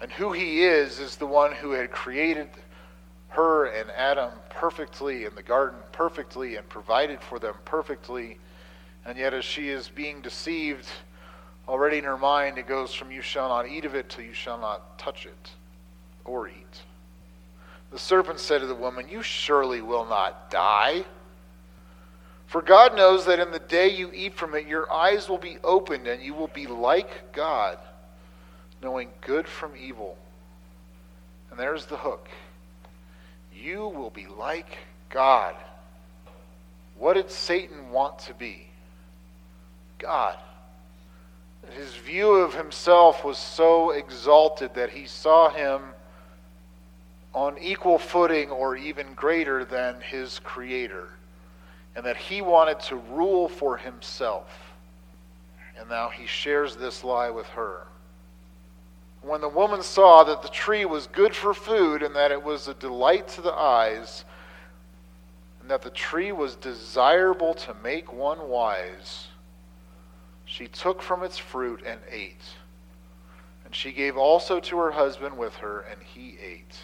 And 0.00 0.10
who 0.10 0.32
He 0.32 0.64
is 0.64 0.98
is 0.98 1.16
the 1.16 1.26
one 1.26 1.52
who 1.52 1.72
had 1.72 1.90
created 1.90 2.48
her 3.28 3.66
and 3.66 3.90
Adam 3.92 4.30
perfectly 4.50 5.24
in 5.24 5.34
the 5.34 5.42
garden, 5.42 5.78
perfectly, 5.92 6.56
and 6.56 6.68
provided 6.68 7.20
for 7.20 7.38
them 7.38 7.54
perfectly. 7.64 8.38
And 9.04 9.16
yet, 9.16 9.34
as 9.34 9.44
she 9.44 9.68
is 9.68 9.88
being 9.88 10.20
deceived, 10.20 10.88
Already 11.72 11.96
in 11.96 12.04
her 12.04 12.18
mind, 12.18 12.58
it 12.58 12.66
goes 12.66 12.92
from 12.92 13.10
you 13.10 13.22
shall 13.22 13.48
not 13.48 13.66
eat 13.66 13.86
of 13.86 13.94
it 13.94 14.10
to 14.10 14.22
you 14.22 14.34
shall 14.34 14.58
not 14.58 14.98
touch 14.98 15.24
it 15.24 15.50
or 16.22 16.46
eat. 16.46 16.82
The 17.90 17.98
serpent 17.98 18.40
said 18.40 18.60
to 18.60 18.66
the 18.66 18.74
woman, 18.74 19.08
You 19.08 19.22
surely 19.22 19.80
will 19.80 20.04
not 20.04 20.50
die. 20.50 21.06
For 22.46 22.60
God 22.60 22.94
knows 22.94 23.24
that 23.24 23.38
in 23.38 23.52
the 23.52 23.58
day 23.58 23.88
you 23.88 24.10
eat 24.12 24.34
from 24.34 24.54
it, 24.54 24.66
your 24.66 24.92
eyes 24.92 25.30
will 25.30 25.38
be 25.38 25.56
opened 25.64 26.06
and 26.06 26.22
you 26.22 26.34
will 26.34 26.48
be 26.48 26.66
like 26.66 27.32
God, 27.32 27.78
knowing 28.82 29.08
good 29.22 29.48
from 29.48 29.72
evil. 29.74 30.18
And 31.50 31.58
there's 31.58 31.86
the 31.86 31.96
hook. 31.96 32.28
You 33.50 33.88
will 33.88 34.10
be 34.10 34.26
like 34.26 34.76
God. 35.08 35.54
What 36.98 37.14
did 37.14 37.30
Satan 37.30 37.92
want 37.92 38.18
to 38.18 38.34
be? 38.34 38.66
God. 39.98 40.36
His 41.70 41.94
view 41.94 42.34
of 42.34 42.54
himself 42.54 43.24
was 43.24 43.38
so 43.38 43.90
exalted 43.90 44.74
that 44.74 44.90
he 44.90 45.06
saw 45.06 45.48
him 45.48 45.94
on 47.34 47.56
equal 47.58 47.98
footing 47.98 48.50
or 48.50 48.76
even 48.76 49.14
greater 49.14 49.64
than 49.64 50.00
his 50.00 50.38
creator, 50.40 51.08
and 51.96 52.04
that 52.04 52.16
he 52.16 52.42
wanted 52.42 52.80
to 52.80 52.96
rule 52.96 53.48
for 53.48 53.76
himself. 53.78 54.72
And 55.78 55.88
now 55.88 56.10
he 56.10 56.26
shares 56.26 56.76
this 56.76 57.02
lie 57.02 57.30
with 57.30 57.46
her. 57.48 57.86
When 59.22 59.40
the 59.40 59.48
woman 59.48 59.82
saw 59.82 60.24
that 60.24 60.42
the 60.42 60.48
tree 60.48 60.84
was 60.84 61.06
good 61.06 61.34
for 61.34 61.54
food 61.54 62.02
and 62.02 62.14
that 62.16 62.32
it 62.32 62.42
was 62.42 62.68
a 62.68 62.74
delight 62.74 63.28
to 63.28 63.40
the 63.40 63.52
eyes, 63.52 64.24
and 65.60 65.70
that 65.70 65.82
the 65.82 65.90
tree 65.90 66.32
was 66.32 66.56
desirable 66.56 67.54
to 67.54 67.74
make 67.82 68.12
one 68.12 68.48
wise, 68.48 69.28
she 70.52 70.68
took 70.68 71.00
from 71.00 71.22
its 71.22 71.38
fruit 71.38 71.82
and 71.86 71.98
ate. 72.10 72.44
And 73.64 73.74
she 73.74 73.90
gave 73.90 74.18
also 74.18 74.60
to 74.60 74.76
her 74.76 74.90
husband 74.90 75.38
with 75.38 75.54
her, 75.56 75.80
and 75.90 75.98
he 76.02 76.36
ate. 76.44 76.76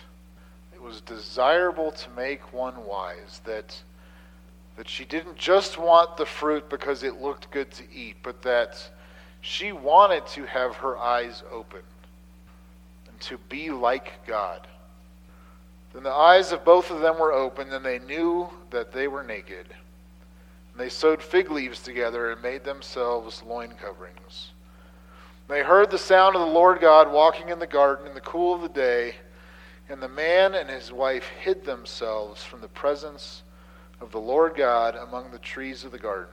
It 0.74 0.80
was 0.80 1.02
desirable 1.02 1.90
to 1.90 2.10
make 2.16 2.54
one 2.54 2.86
wise, 2.86 3.42
that, 3.44 3.78
that 4.78 4.88
she 4.88 5.04
didn't 5.04 5.36
just 5.36 5.76
want 5.76 6.16
the 6.16 6.24
fruit 6.24 6.70
because 6.70 7.02
it 7.02 7.20
looked 7.20 7.50
good 7.50 7.70
to 7.72 7.84
eat, 7.92 8.16
but 8.22 8.40
that 8.40 8.90
she 9.42 9.72
wanted 9.72 10.26
to 10.28 10.46
have 10.46 10.76
her 10.76 10.96
eyes 10.96 11.42
open 11.52 11.82
and 13.06 13.20
to 13.20 13.36
be 13.50 13.68
like 13.68 14.26
God. 14.26 14.66
Then 15.92 16.04
the 16.04 16.10
eyes 16.10 16.52
of 16.52 16.64
both 16.64 16.90
of 16.90 17.00
them 17.00 17.18
were 17.18 17.34
opened, 17.34 17.70
and 17.74 17.84
they 17.84 17.98
knew 17.98 18.48
that 18.70 18.92
they 18.92 19.08
were 19.08 19.22
naked. 19.22 19.66
And 20.78 20.86
they 20.86 20.90
sewed 20.90 21.20
fig 21.20 21.50
leaves 21.50 21.82
together 21.82 22.30
and 22.30 22.40
made 22.40 22.62
themselves 22.62 23.42
loin 23.42 23.72
coverings. 23.82 24.52
They 25.48 25.64
heard 25.64 25.90
the 25.90 25.98
sound 25.98 26.36
of 26.36 26.40
the 26.40 26.54
Lord 26.54 26.78
God 26.80 27.10
walking 27.10 27.48
in 27.48 27.58
the 27.58 27.66
garden 27.66 28.06
in 28.06 28.14
the 28.14 28.20
cool 28.20 28.54
of 28.54 28.62
the 28.62 28.68
day, 28.68 29.16
and 29.88 30.00
the 30.00 30.08
man 30.08 30.54
and 30.54 30.70
his 30.70 30.92
wife 30.92 31.26
hid 31.40 31.64
themselves 31.64 32.44
from 32.44 32.60
the 32.60 32.68
presence 32.68 33.42
of 34.00 34.12
the 34.12 34.20
Lord 34.20 34.54
God 34.54 34.94
among 34.94 35.32
the 35.32 35.40
trees 35.40 35.82
of 35.82 35.90
the 35.90 35.98
garden. 35.98 36.32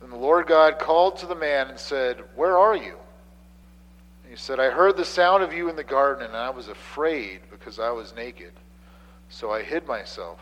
Then 0.00 0.10
the 0.10 0.16
Lord 0.16 0.46
God 0.46 0.78
called 0.78 1.16
to 1.16 1.26
the 1.26 1.34
man 1.34 1.70
and 1.70 1.78
said, 1.80 2.22
Where 2.36 2.56
are 2.56 2.76
you? 2.76 2.98
And 4.22 4.30
he 4.30 4.36
said, 4.36 4.60
I 4.60 4.70
heard 4.70 4.96
the 4.96 5.04
sound 5.04 5.42
of 5.42 5.52
you 5.52 5.68
in 5.68 5.74
the 5.74 5.82
garden, 5.82 6.24
and 6.24 6.36
I 6.36 6.50
was 6.50 6.68
afraid 6.68 7.40
because 7.50 7.80
I 7.80 7.90
was 7.90 8.14
naked. 8.14 8.52
So 9.28 9.50
I 9.50 9.64
hid 9.64 9.88
myself. 9.88 10.38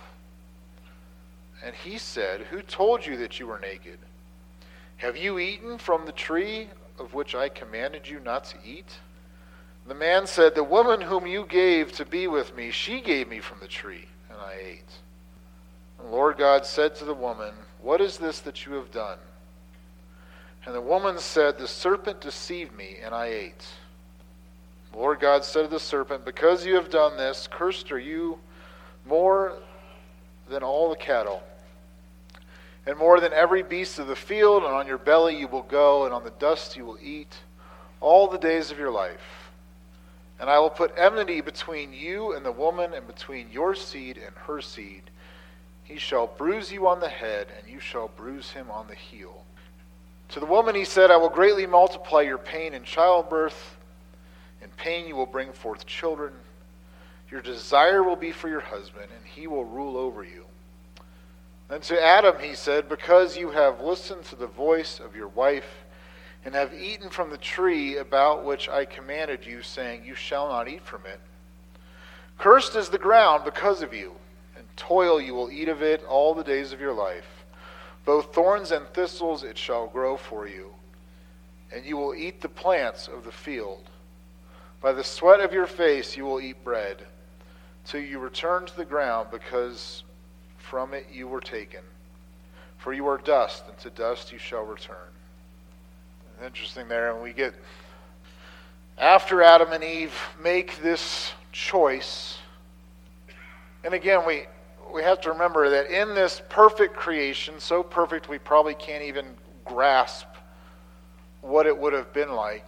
And 1.65 1.75
he 1.75 1.99
said, 1.99 2.43
Who 2.43 2.63
told 2.63 3.07
you 3.07 3.17
that 3.19 3.41
you 3.41 3.47
were 3.47 3.59
naked? 3.59 3.99
Have 4.99 5.17
you 5.17 5.39
eaten 5.39 5.79
from 5.79 6.07
the 6.07 6.13
tree 6.13 6.69
of 6.99 7.15
which 7.15 7.35
I 7.35 7.49
commanded 7.49 8.09
you 8.09 8.21
not 8.21 8.45
to 8.45 8.57
eat? 8.65 8.99
The 9.87 9.95
man 9.95 10.27
said, 10.27 10.55
The 10.55 10.65
woman 10.65 11.01
whom 11.01 11.27
you 11.27 11.47
gave 11.47 11.93
to 11.93 12.05
be 12.05 12.27
with 12.27 12.57
me, 12.57 12.71
she 12.71 13.01
gave 13.01 13.29
me 13.29 13.41
from 13.41 13.59
the 13.61 13.69
tree, 13.69 14.07
and 14.31 14.39
I 14.41 14.55
ate. 14.61 14.93
The 15.99 16.07
Lord 16.07 16.39
God 16.39 16.67
said 16.67 16.95
to 16.97 17.05
the 17.05 17.15
woman, 17.15 17.55
What 17.81 18.01
is 18.01 18.19
this 18.19 18.41
that 18.41 18.67
you 18.67 18.73
have 18.75 18.91
done? 18.91 19.19
And 20.65 20.75
the 20.75 20.81
woman 20.81 21.19
said, 21.19 21.59
The 21.59 21.69
serpent 21.69 22.21
deceived 22.21 22.77
me, 22.77 22.99
and 23.03 23.15
I 23.15 23.27
ate. 23.27 23.65
The 24.93 24.99
Lord 24.99 25.21
God 25.21 25.45
said 25.45 25.63
to 25.63 25.69
the 25.69 25.81
serpent, 25.81 26.25
Because 26.25 26.67
you 26.67 26.75
have 26.75 26.91
done 26.91 27.17
this, 27.17 27.49
cursed 27.51 27.93
are 27.93 27.99
you 27.99 28.39
more 29.07 29.55
than 30.49 30.62
all 30.62 30.91
the 30.91 30.97
cattle, 30.97 31.43
and 32.87 32.97
more 32.97 33.21
than 33.21 33.33
every 33.33 33.62
beast 33.62 33.99
of 33.99 34.07
the 34.07 34.17
field, 34.17 34.62
and 34.62 34.73
on 34.73 34.87
your 34.87 34.99
belly 34.99 35.37
you 35.37 35.49
will 35.49 35.62
go, 35.62 36.05
and 36.05 36.15
on 36.15 36.25
the 36.25 36.31
dust 36.31 36.76
you 36.76 36.85
will 36.85 36.99
eat 37.03 37.37
all 38.00 38.29
the 38.29 38.38
days 38.38 38.71
of 38.71 38.79
your 38.79 38.91
life. 38.91 39.50
And 40.38 40.50
I 40.50 40.59
will 40.59 40.71
put 40.71 40.93
enmity 40.97 41.41
between 41.41 41.93
you 41.93 42.33
and 42.33 42.45
the 42.45 42.53
woman, 42.53 42.93
and 42.95 43.07
between 43.07 43.50
your 43.50 43.75
seed 43.75 44.19
and 44.19 44.35
her 44.47 44.61
seed. 44.61 45.03
He 45.83 45.99
shall 45.99 46.26
bruise 46.26 46.71
you 46.71 46.87
on 46.87 47.00
the 47.00 47.09
head, 47.09 47.49
and 47.59 47.73
you 47.73 47.81
shall 47.81 48.09
bruise 48.09 48.50
him 48.50 48.71
on 48.71 48.87
the 48.88 48.95
heel. 48.95 49.45
To 50.31 50.41
the 50.41 50.47
woman 50.47 50.75
he 50.75 50.85
said, 50.85 51.11
I 51.11 51.17
will 51.17 51.29
greatly 51.29 51.67
multiply 51.67 52.23
your 52.23 52.38
pain 52.38 52.75
in 52.75 52.83
childbirth. 52.83 53.76
In 54.61 54.69
pain 54.76 55.07
you 55.07 55.15
will 55.15 55.26
bring 55.26 55.53
forth 55.53 55.87
children. 55.87 56.33
Your 57.30 57.40
desire 57.40 58.02
will 58.02 58.16
be 58.16 58.30
for 58.30 58.49
your 58.49 58.61
husband, 58.61 59.09
and 59.14 59.26
he 59.26 59.47
will 59.47 59.64
rule 59.64 59.97
over 59.97 60.23
you. 60.23 60.45
And 61.68 61.83
to 61.85 62.00
Adam 62.00 62.37
he 62.38 62.54
said, 62.54 62.88
Because 62.88 63.37
you 63.37 63.50
have 63.50 63.80
listened 63.80 64.25
to 64.26 64.37
the 64.37 64.47
voice 64.47 65.00
of 65.00 65.16
your 65.16 65.28
wife, 65.28 65.85
and 66.45 66.54
have 66.54 66.73
eaten 66.73 67.11
from 67.11 67.30
the 67.30 67.38
tree 67.38 67.97
about 67.97 68.45
which 68.45 68.68
I 68.68 68.85
commanded 68.85 69.45
you, 69.45 69.62
saying, 69.62 70.04
You 70.04 70.14
shall 70.14 70.49
not 70.49 70.68
eat 70.68 70.83
from 70.83 71.04
it. 71.06 71.18
Cursed 72.38 72.76
is 72.76 72.90
the 72.90 72.99
ground 72.99 73.45
because 73.45 73.83
of 73.83 73.92
you, 73.92 74.12
and 74.56 74.64
toil 74.76 75.21
you 75.21 75.35
will 75.35 75.50
eat 75.50 75.68
of 75.68 75.83
it 75.83 76.04
all 76.04 76.33
the 76.35 76.45
days 76.45 76.73
of 76.73 76.80
your 76.80 76.92
life. 76.92 77.45
Both 78.04 78.33
thorns 78.33 78.71
and 78.71 78.87
thistles 78.88 79.42
it 79.42 79.59
shall 79.59 79.88
grow 79.88 80.16
for 80.16 80.47
you, 80.47 80.71
and 81.73 81.85
you 81.85 81.97
will 81.97 82.14
eat 82.14 82.40
the 82.40 82.49
plants 82.49 83.09
of 83.09 83.25
the 83.25 83.33
field. 83.33 83.83
By 84.80 84.92
the 84.92 85.02
sweat 85.02 85.40
of 85.40 85.52
your 85.52 85.66
face 85.66 86.16
you 86.16 86.25
will 86.25 86.40
eat 86.40 86.62
bread 86.62 87.04
till 87.87 88.00
you 88.00 88.19
return 88.19 88.66
to 88.66 88.76
the 88.76 88.85
ground, 88.85 89.28
because 89.31 90.02
from 90.59 90.93
it 90.93 91.07
you 91.12 91.28
were 91.28 91.40
taken. 91.40 91.81
For 92.78 92.93
you 92.93 93.07
are 93.07 93.19
dust, 93.19 93.64
and 93.69 93.78
to 93.78 93.90
dust 93.90 94.33
you 94.33 94.38
shall 94.38 94.64
return. 94.64 94.97
Interesting 96.45 96.88
there, 96.88 97.12
and 97.12 97.23
we 97.23 97.33
get 97.33 97.55
after 98.99 99.43
Adam 99.43 99.73
and 99.73 99.83
Eve 99.83 100.14
make 100.43 100.81
this 100.83 101.33
choice. 101.52 102.38
And 103.85 103.95
again, 103.95 104.26
we 104.26 104.45
we 104.93 105.02
have 105.02 105.21
to 105.23 105.33
remember 105.33 105.71
that 105.71 105.90
in 105.90 106.14
this 106.14 106.43
perfect 106.49 106.95
creation, 106.95 107.59
so 107.59 107.83
perfect 107.83 108.28
we 108.28 108.38
probably 108.38 108.75
can't 108.75 109.02
even 109.02 109.26
grasp 109.64 110.26
what 111.40 111.66
it 111.66 111.76
would 111.76 111.93
have 111.93 112.12
been 112.12 112.33
like. 112.33 112.66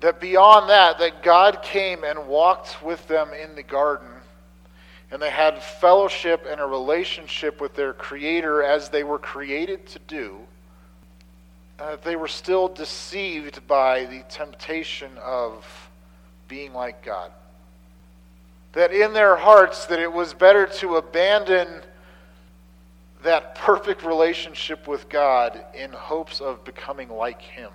That 0.00 0.20
beyond 0.20 0.70
that, 0.70 0.98
that 0.98 1.22
God 1.22 1.62
came 1.62 2.04
and 2.04 2.26
walked 2.26 2.82
with 2.82 3.06
them 3.06 3.30
in 3.32 3.54
the 3.54 3.62
garden, 3.62 4.08
and 5.10 5.20
they 5.20 5.30
had 5.30 5.62
fellowship 5.62 6.46
and 6.48 6.60
a 6.60 6.66
relationship 6.66 7.60
with 7.60 7.74
their 7.74 7.92
Creator 7.92 8.62
as 8.62 8.88
they 8.88 9.04
were 9.04 9.18
created 9.18 9.86
to 9.88 9.98
do. 10.00 10.38
Uh, 11.78 11.96
they 12.04 12.16
were 12.16 12.28
still 12.28 12.68
deceived 12.68 13.66
by 13.66 14.04
the 14.06 14.22
temptation 14.28 15.10
of 15.18 15.66
being 16.48 16.72
like 16.72 17.04
God 17.04 17.30
that 18.72 18.92
in 18.92 19.12
their 19.12 19.36
hearts 19.36 19.86
that 19.86 19.98
it 19.98 20.12
was 20.12 20.32
better 20.32 20.66
to 20.66 20.96
abandon 20.96 21.68
that 23.22 23.54
perfect 23.54 24.02
relationship 24.02 24.86
with 24.86 25.08
God 25.08 25.60
in 25.74 25.92
hopes 25.92 26.40
of 26.40 26.64
becoming 26.64 27.08
like 27.08 27.42
him. 27.42 27.70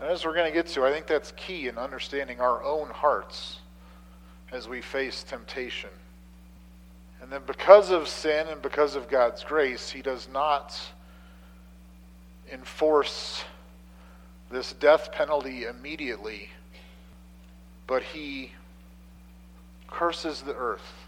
And 0.00 0.08
as 0.08 0.24
we're 0.24 0.34
going 0.34 0.46
to 0.46 0.54
get 0.54 0.68
to, 0.68 0.84
I 0.84 0.92
think 0.92 1.06
that's 1.06 1.32
key 1.32 1.68
in 1.68 1.76
understanding 1.76 2.40
our 2.40 2.62
own 2.62 2.88
hearts 2.88 3.58
as 4.52 4.68
we 4.68 4.80
face 4.80 5.24
temptation. 5.24 5.90
And 7.20 7.32
then 7.32 7.42
because 7.46 7.90
of 7.90 8.06
sin 8.06 8.46
and 8.48 8.62
because 8.62 8.94
of 8.94 9.08
God's 9.08 9.42
grace, 9.42 9.90
he 9.90 10.02
does 10.02 10.28
not 10.32 10.78
enforce 12.52 13.44
this 14.50 14.72
death 14.72 15.10
penalty 15.12 15.64
immediately, 15.64 16.48
but 17.86 18.02
he 18.02 18.52
curses 19.88 20.42
the 20.42 20.54
earth. 20.54 21.06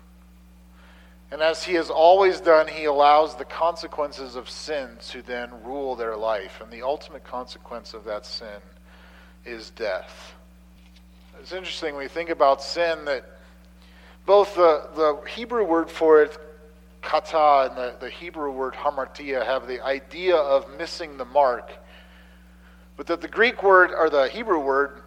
And 1.30 1.40
as 1.40 1.62
he 1.62 1.74
has 1.74 1.90
always 1.90 2.40
done, 2.40 2.66
he 2.66 2.86
allows 2.86 3.36
the 3.36 3.44
consequences 3.44 4.34
of 4.34 4.50
sin 4.50 4.96
to 5.10 5.22
then 5.22 5.50
rule 5.62 5.94
their 5.94 6.16
life. 6.16 6.60
And 6.60 6.72
the 6.72 6.82
ultimate 6.82 7.22
consequence 7.22 7.94
of 7.94 8.04
that 8.04 8.26
sin 8.26 8.60
is 9.44 9.70
death. 9.70 10.34
It's 11.40 11.52
interesting 11.52 11.94
when 11.94 12.02
you 12.02 12.08
think 12.08 12.30
about 12.30 12.62
sin 12.62 13.04
that 13.06 13.24
both 14.26 14.54
the, 14.54 14.88
the 14.94 15.20
Hebrew 15.28 15.64
word 15.64 15.90
for 15.90 16.22
it, 16.22 16.36
kata, 17.02 17.68
and 17.70 17.76
the, 17.76 17.96
the 17.98 18.10
Hebrew 18.10 18.50
word 18.50 18.74
hamartia 18.74 19.44
have 19.44 19.66
the 19.66 19.84
idea 19.84 20.36
of 20.36 20.66
missing 20.78 21.16
the 21.16 21.24
mark. 21.24 21.72
But 22.96 23.06
that 23.06 23.22
the 23.22 23.28
Greek 23.28 23.62
word, 23.62 23.90
or 23.96 24.10
the 24.10 24.28
Hebrew 24.28 24.60
word, 24.60 25.02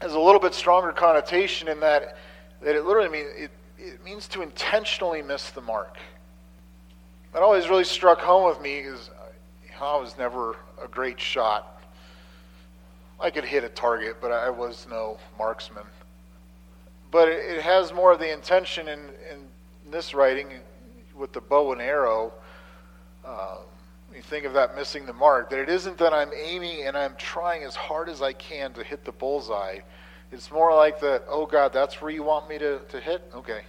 has 0.00 0.12
a 0.12 0.20
little 0.20 0.40
bit 0.40 0.52
stronger 0.52 0.92
connotation 0.92 1.68
in 1.68 1.80
that 1.80 2.18
that 2.62 2.74
it 2.74 2.84
literally 2.84 3.08
means 3.08 3.28
it, 3.36 3.50
it 3.78 4.04
means 4.04 4.28
to 4.28 4.42
intentionally 4.42 5.22
miss 5.22 5.50
the 5.50 5.60
mark. 5.60 5.96
That 7.32 7.42
always 7.42 7.68
really 7.68 7.84
struck 7.84 8.18
home 8.18 8.48
with 8.48 8.60
me 8.60 8.82
because 8.82 9.10
I 9.80 9.96
was 9.96 10.16
never 10.18 10.56
a 10.82 10.88
great 10.88 11.20
shot. 11.20 11.75
I 13.18 13.30
could 13.30 13.44
hit 13.44 13.64
a 13.64 13.68
target, 13.68 14.16
but 14.20 14.32
I 14.32 14.50
was 14.50 14.86
no 14.90 15.18
marksman. 15.38 15.84
But 17.10 17.28
it, 17.28 17.62
has 17.62 17.92
more 17.92 18.12
of 18.12 18.18
the 18.18 18.32
intention 18.32 18.88
in, 18.88 18.98
in 19.30 19.90
this 19.90 20.12
writing 20.12 20.48
with 21.14 21.32
the 21.32 21.40
bow 21.40 21.72
and 21.72 21.80
arrow. 21.80 22.32
Uh, 23.24 23.58
you 24.14 24.22
think 24.22 24.44
of 24.44 24.52
that 24.52 24.76
missing 24.76 25.06
the 25.06 25.12
mark, 25.12 25.50
that 25.50 25.58
it 25.58 25.68
isn't 25.68 25.98
that 25.98 26.12
I'm 26.12 26.30
aiming 26.34 26.84
and 26.84 26.96
I'm 26.96 27.14
trying 27.16 27.64
as 27.64 27.74
hard 27.74 28.08
as 28.08 28.22
I 28.22 28.32
can 28.32 28.72
to 28.74 28.82
hit 28.82 29.04
the 29.04 29.12
bullseye 29.12 29.80
it's 30.32 30.50
more 30.50 30.74
like 30.74 31.00
that, 31.00 31.24
oh 31.28 31.46
God, 31.46 31.72
that's 31.72 32.00
where 32.02 32.10
you 32.10 32.22
want 32.22 32.48
me 32.48 32.58
to, 32.58 32.80
to 32.88 33.00
hit? 33.00 33.30
Okay. 33.34 33.62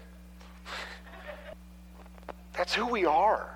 that's 2.53 2.73
who 2.73 2.87
we 2.87 3.05
are. 3.05 3.49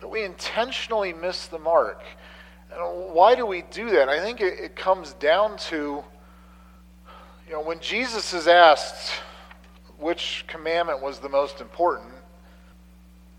That 0.00 0.08
we 0.08 0.24
intentionally 0.24 1.12
miss 1.12 1.46
the 1.46 1.58
mark. 1.58 2.02
And 2.72 3.14
why 3.14 3.34
do 3.34 3.46
we 3.46 3.62
do 3.62 3.90
that? 3.90 4.08
I 4.08 4.20
think 4.20 4.40
it, 4.40 4.58
it 4.58 4.76
comes 4.76 5.12
down 5.14 5.56
to, 5.70 6.02
you 7.46 7.52
know, 7.52 7.62
when 7.62 7.80
Jesus 7.80 8.32
is 8.32 8.48
asked 8.48 9.12
which 9.98 10.44
commandment 10.46 11.00
was 11.00 11.18
the 11.18 11.28
most 11.28 11.60
important, 11.60 12.12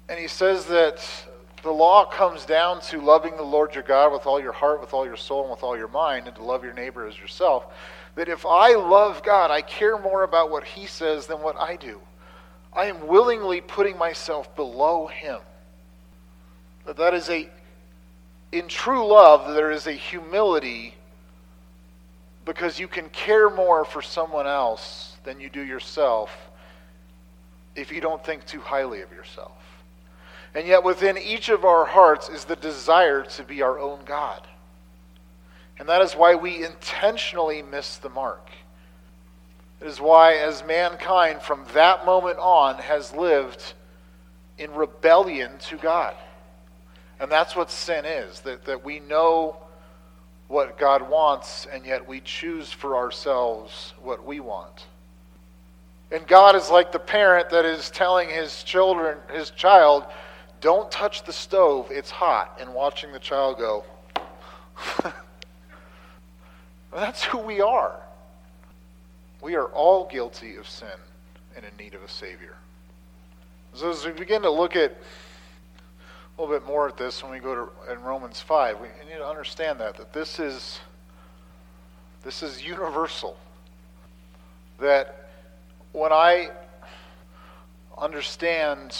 and 0.10 0.18
he 0.18 0.28
says 0.28 0.66
that 0.68 1.08
the 1.64 1.72
law 1.72 2.06
comes 2.06 2.46
down 2.46 2.82
to 2.82 3.00
loving 3.02 3.36
the 3.36 3.44
Lord 3.44 3.76
your 3.76 3.84
God 3.84 4.12
with 4.12 4.26
all 4.26 4.40
your 4.40 4.54
heart, 4.54 4.82
with 4.82 4.94
all 4.94 5.06
your 5.06 5.18
soul, 5.18 5.42
and 5.42 5.52
with 5.52 5.64
all 5.64 5.78
your 5.78 5.88
mind, 5.88 6.28
and 6.28 6.36
to 6.36 6.44
love 6.44 6.64
your 6.64 6.74
neighbor 6.74 7.06
as 7.06 7.20
yourself 7.20 7.68
that 8.18 8.28
if 8.28 8.48
I 8.48 8.74
love 8.74 9.22
God, 9.22 9.52
I 9.52 9.62
care 9.62 9.96
more 9.96 10.24
about 10.24 10.50
what 10.50 10.64
He 10.64 10.88
says 10.88 11.28
than 11.28 11.40
what 11.40 11.56
I 11.56 11.76
do. 11.76 12.02
I 12.74 12.88
am 12.88 13.06
willingly 13.06 13.62
putting 13.62 13.96
myself 13.96 14.56
below 14.56 15.06
Him. 15.06 15.40
That 16.88 16.98
that 16.98 17.14
is 17.14 17.30
a, 17.30 17.48
in 18.52 18.68
true 18.68 19.06
love, 19.06 19.54
there 19.54 19.72
is 19.72 19.88
a 19.88 19.92
humility 19.92 20.96
because 22.46 22.80
you 22.80 22.88
can 22.88 23.10
care 23.10 23.50
more 23.50 23.84
for 23.84 24.02
someone 24.02 24.48
else 24.48 25.18
than 25.24 25.40
you 25.40 25.50
do 25.50 25.62
yourself 25.62 26.32
if 27.76 27.92
you 27.92 28.00
don't 28.00 28.24
think 28.24 28.46
too 28.46 28.62
highly 28.62 29.02
of 29.02 29.12
yourself. 29.12 29.52
And 30.56 30.66
yet, 30.66 30.84
within 30.84 31.18
each 31.18 31.50
of 31.50 31.66
our 31.66 31.86
hearts 31.86 32.30
is 32.30 32.46
the 32.46 32.56
desire 32.56 33.22
to 33.24 33.44
be 33.44 33.62
our 33.62 33.78
own 33.78 34.00
God. 34.06 34.48
And 35.78 35.88
that 35.90 36.02
is 36.02 36.14
why 36.14 36.36
we 36.36 36.64
intentionally 36.66 37.62
miss 37.62 37.98
the 37.98 38.10
mark. 38.10 38.50
It 39.82 39.88
is 39.88 40.02
why, 40.02 40.36
as 40.36 40.64
mankind 40.66 41.42
from 41.42 41.66
that 41.74 42.06
moment 42.06 42.40
on 42.40 42.80
has 42.80 43.14
lived 43.14 43.74
in 44.58 44.74
rebellion 44.74 45.52
to 45.60 45.78
God. 45.78 46.16
And 47.20 47.32
that's 47.32 47.56
what 47.56 47.72
sin 47.72 48.06
is 48.06 48.42
that, 48.42 48.66
that 48.66 48.84
we 48.84 49.00
know 49.00 49.58
what 50.48 50.78
God 50.78 51.10
wants, 51.10 51.66
and 51.72 51.86
yet 51.86 52.08
we 52.08 52.22
choose 52.22 52.72
for 52.72 52.96
ourselves 52.96 53.94
what 54.02 54.26
we 54.26 54.40
want. 54.40 54.86
And 56.12 56.26
God 56.26 56.56
is 56.56 56.70
like 56.70 56.92
the 56.92 57.00
parent 57.00 57.50
that 57.50 57.66
is 57.66 57.90
telling 57.90 58.30
his 58.30 58.64
children, 58.64 59.18
his 59.34 59.50
child, 59.50 60.06
don't 60.62 60.90
touch 60.90 61.24
the 61.24 61.34
stove, 61.34 61.92
it's 61.92 62.10
hot, 62.10 62.58
and 62.62 62.74
watching 62.74 63.12
the 63.12 63.20
child 63.20 63.58
go, 63.58 63.84
That's 66.94 67.24
who 67.24 67.40
we 67.40 67.62
are. 67.62 68.00
We 69.42 69.56
are 69.56 69.66
all 69.68 70.08
guilty 70.08 70.56
of 70.56 70.68
sin 70.68 70.88
and 71.56 71.66
in 71.66 71.72
need 71.78 71.94
of 71.94 72.04
a 72.04 72.10
Savior. 72.10 72.56
So 73.74 73.90
as 73.90 74.06
we 74.06 74.12
begin 74.14 74.42
to 74.44 74.50
look 74.50 74.76
at 74.76 74.98
little 76.42 76.56
bit 76.56 76.66
more 76.66 76.88
at 76.88 76.98
this 76.98 77.24
when 77.24 77.32
we 77.32 77.40
go 77.40 77.56
to 77.56 77.92
in 77.92 78.02
Romans 78.02 78.40
5, 78.40 78.80
we 78.80 78.88
need 79.10 79.18
to 79.18 79.28
understand 79.28 79.80
that, 79.80 79.98
that 79.98 80.14
this 80.14 80.40
is 80.40 80.80
this 82.24 82.44
is 82.44 82.64
universal. 82.64 83.38
That 84.80 85.30
when 85.94 86.12
I 86.12 86.50
understand 87.98 88.96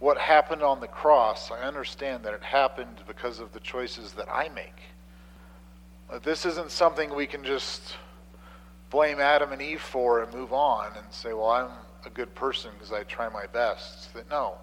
what 0.00 0.18
happened 0.18 0.62
on 0.62 0.80
the 0.80 0.88
cross, 0.88 1.50
I 1.50 1.60
understand 1.60 2.24
that 2.24 2.34
it 2.34 2.42
happened 2.42 3.02
because 3.06 3.38
of 3.38 3.52
the 3.52 3.60
choices 3.60 4.12
that 4.12 4.28
I 4.30 4.48
make. 4.48 4.74
This 6.22 6.44
isn't 6.44 6.70
something 6.70 7.14
we 7.14 7.26
can 7.26 7.44
just 7.44 7.96
blame 8.90 9.18
Adam 9.18 9.52
and 9.52 9.62
Eve 9.62 9.80
for 9.80 10.22
and 10.22 10.32
move 10.34 10.52
on 10.52 10.92
and 10.96 11.06
say, 11.10 11.32
well, 11.32 11.50
I'm 11.50 11.70
a 12.04 12.10
good 12.10 12.34
person 12.34 12.70
because 12.74 12.92
I 12.92 13.02
try 13.04 13.28
my 13.28 13.46
best. 13.46 14.12
That 14.14 14.28
no. 14.28 14.56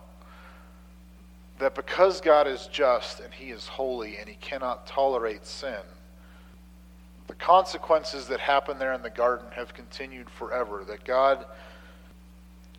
That 1.62 1.76
because 1.76 2.22
God 2.22 2.48
is 2.48 2.68
just 2.72 3.20
and 3.20 3.32
he 3.32 3.52
is 3.52 3.68
holy 3.68 4.18
and 4.18 4.28
he 4.28 4.34
cannot 4.42 4.88
tolerate 4.88 5.46
sin, 5.46 5.78
the 7.28 7.36
consequences 7.36 8.28
that 8.30 8.40
happened 8.40 8.82
there 8.82 8.94
in 8.94 9.04
the 9.04 9.12
garden 9.12 9.46
have 9.52 9.72
continued 9.72 10.28
forever. 10.28 10.84
That 10.88 11.06
God 11.06 11.46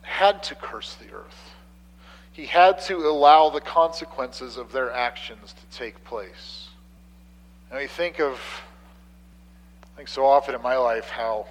had 0.03 0.43
to 0.43 0.57
curse 0.57 0.97
the 0.97 1.15
earth. 1.15 1.55
He 2.33 2.45
had 2.47 2.81
to 2.83 2.97
allow 2.97 3.51
the 3.51 3.61
consequences 3.61 4.57
of 4.57 4.73
their 4.73 4.91
actions 4.93 5.53
to 5.53 5.79
take 5.79 6.03
place. 6.03 6.69
And 7.71 7.79
we 7.79 7.87
think 7.87 8.21
of, 8.21 8.41
I 9.95 9.97
think 9.97 10.09
so 10.09 10.27
often 10.27 10.57
in 10.57 10.63
my 10.63 10.77
life, 10.77 11.09
how 11.09 11.47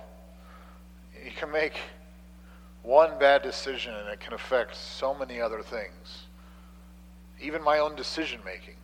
you 1.24 1.32
can 1.32 1.50
make 1.50 1.80
one 2.84 3.18
bad 3.20 3.42
decision 3.42 3.94
and 3.94 4.10
it 4.10 4.20
can 4.20 4.34
affect 4.34 4.76
so 4.76 5.14
many 5.14 5.40
other 5.40 5.62
things. 5.62 6.21
Even 7.42 7.64
my 7.64 7.80
own 7.80 7.96
decision 7.96 8.40
making. 8.46 8.76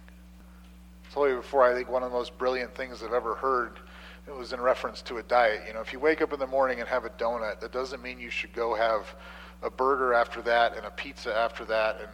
I 1.09 1.13
told 1.13 1.29
you 1.29 1.37
before, 1.37 1.63
I 1.63 1.73
think 1.73 1.89
one 1.89 2.03
of 2.03 2.11
the 2.11 2.17
most 2.17 2.37
brilliant 2.37 2.75
things 2.75 3.01
I've 3.03 3.13
ever 3.13 3.35
heard 3.35 3.79
it 4.27 4.35
was 4.35 4.51
in 4.51 4.59
reference 4.59 5.01
to 5.03 5.17
a 5.17 5.23
diet. 5.23 5.63
You 5.67 5.73
know, 5.73 5.79
if 5.79 5.93
you 5.93 5.99
wake 5.99 6.21
up 6.21 6.33
in 6.33 6.39
the 6.39 6.47
morning 6.47 6.79
and 6.79 6.89
have 6.89 7.05
a 7.05 7.09
donut, 7.11 7.61
that 7.61 7.71
doesn't 7.71 8.01
mean 8.01 8.19
you 8.19 8.29
should 8.29 8.53
go 8.53 8.75
have 8.75 9.15
a 9.63 9.69
burger 9.69 10.13
after 10.13 10.41
that 10.41 10.75
and 10.75 10.85
a 10.85 10.91
pizza 10.91 11.33
after 11.35 11.65
that 11.65 11.99
and 12.01 12.09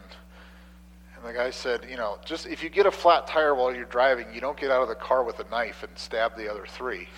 And 1.16 1.24
the 1.24 1.32
guy 1.32 1.50
said, 1.50 1.86
you 1.90 1.96
know, 1.96 2.18
just 2.24 2.46
if 2.46 2.62
you 2.62 2.70
get 2.70 2.86
a 2.86 2.90
flat 2.90 3.26
tire 3.26 3.54
while 3.54 3.74
you're 3.74 3.84
driving, 3.86 4.26
you 4.32 4.40
don't 4.40 4.56
get 4.56 4.70
out 4.70 4.82
of 4.82 4.88
the 4.88 4.94
car 4.94 5.24
with 5.24 5.40
a 5.40 5.48
knife 5.50 5.82
and 5.82 5.96
stab 5.98 6.36
the 6.36 6.50
other 6.50 6.66
three. 6.66 7.08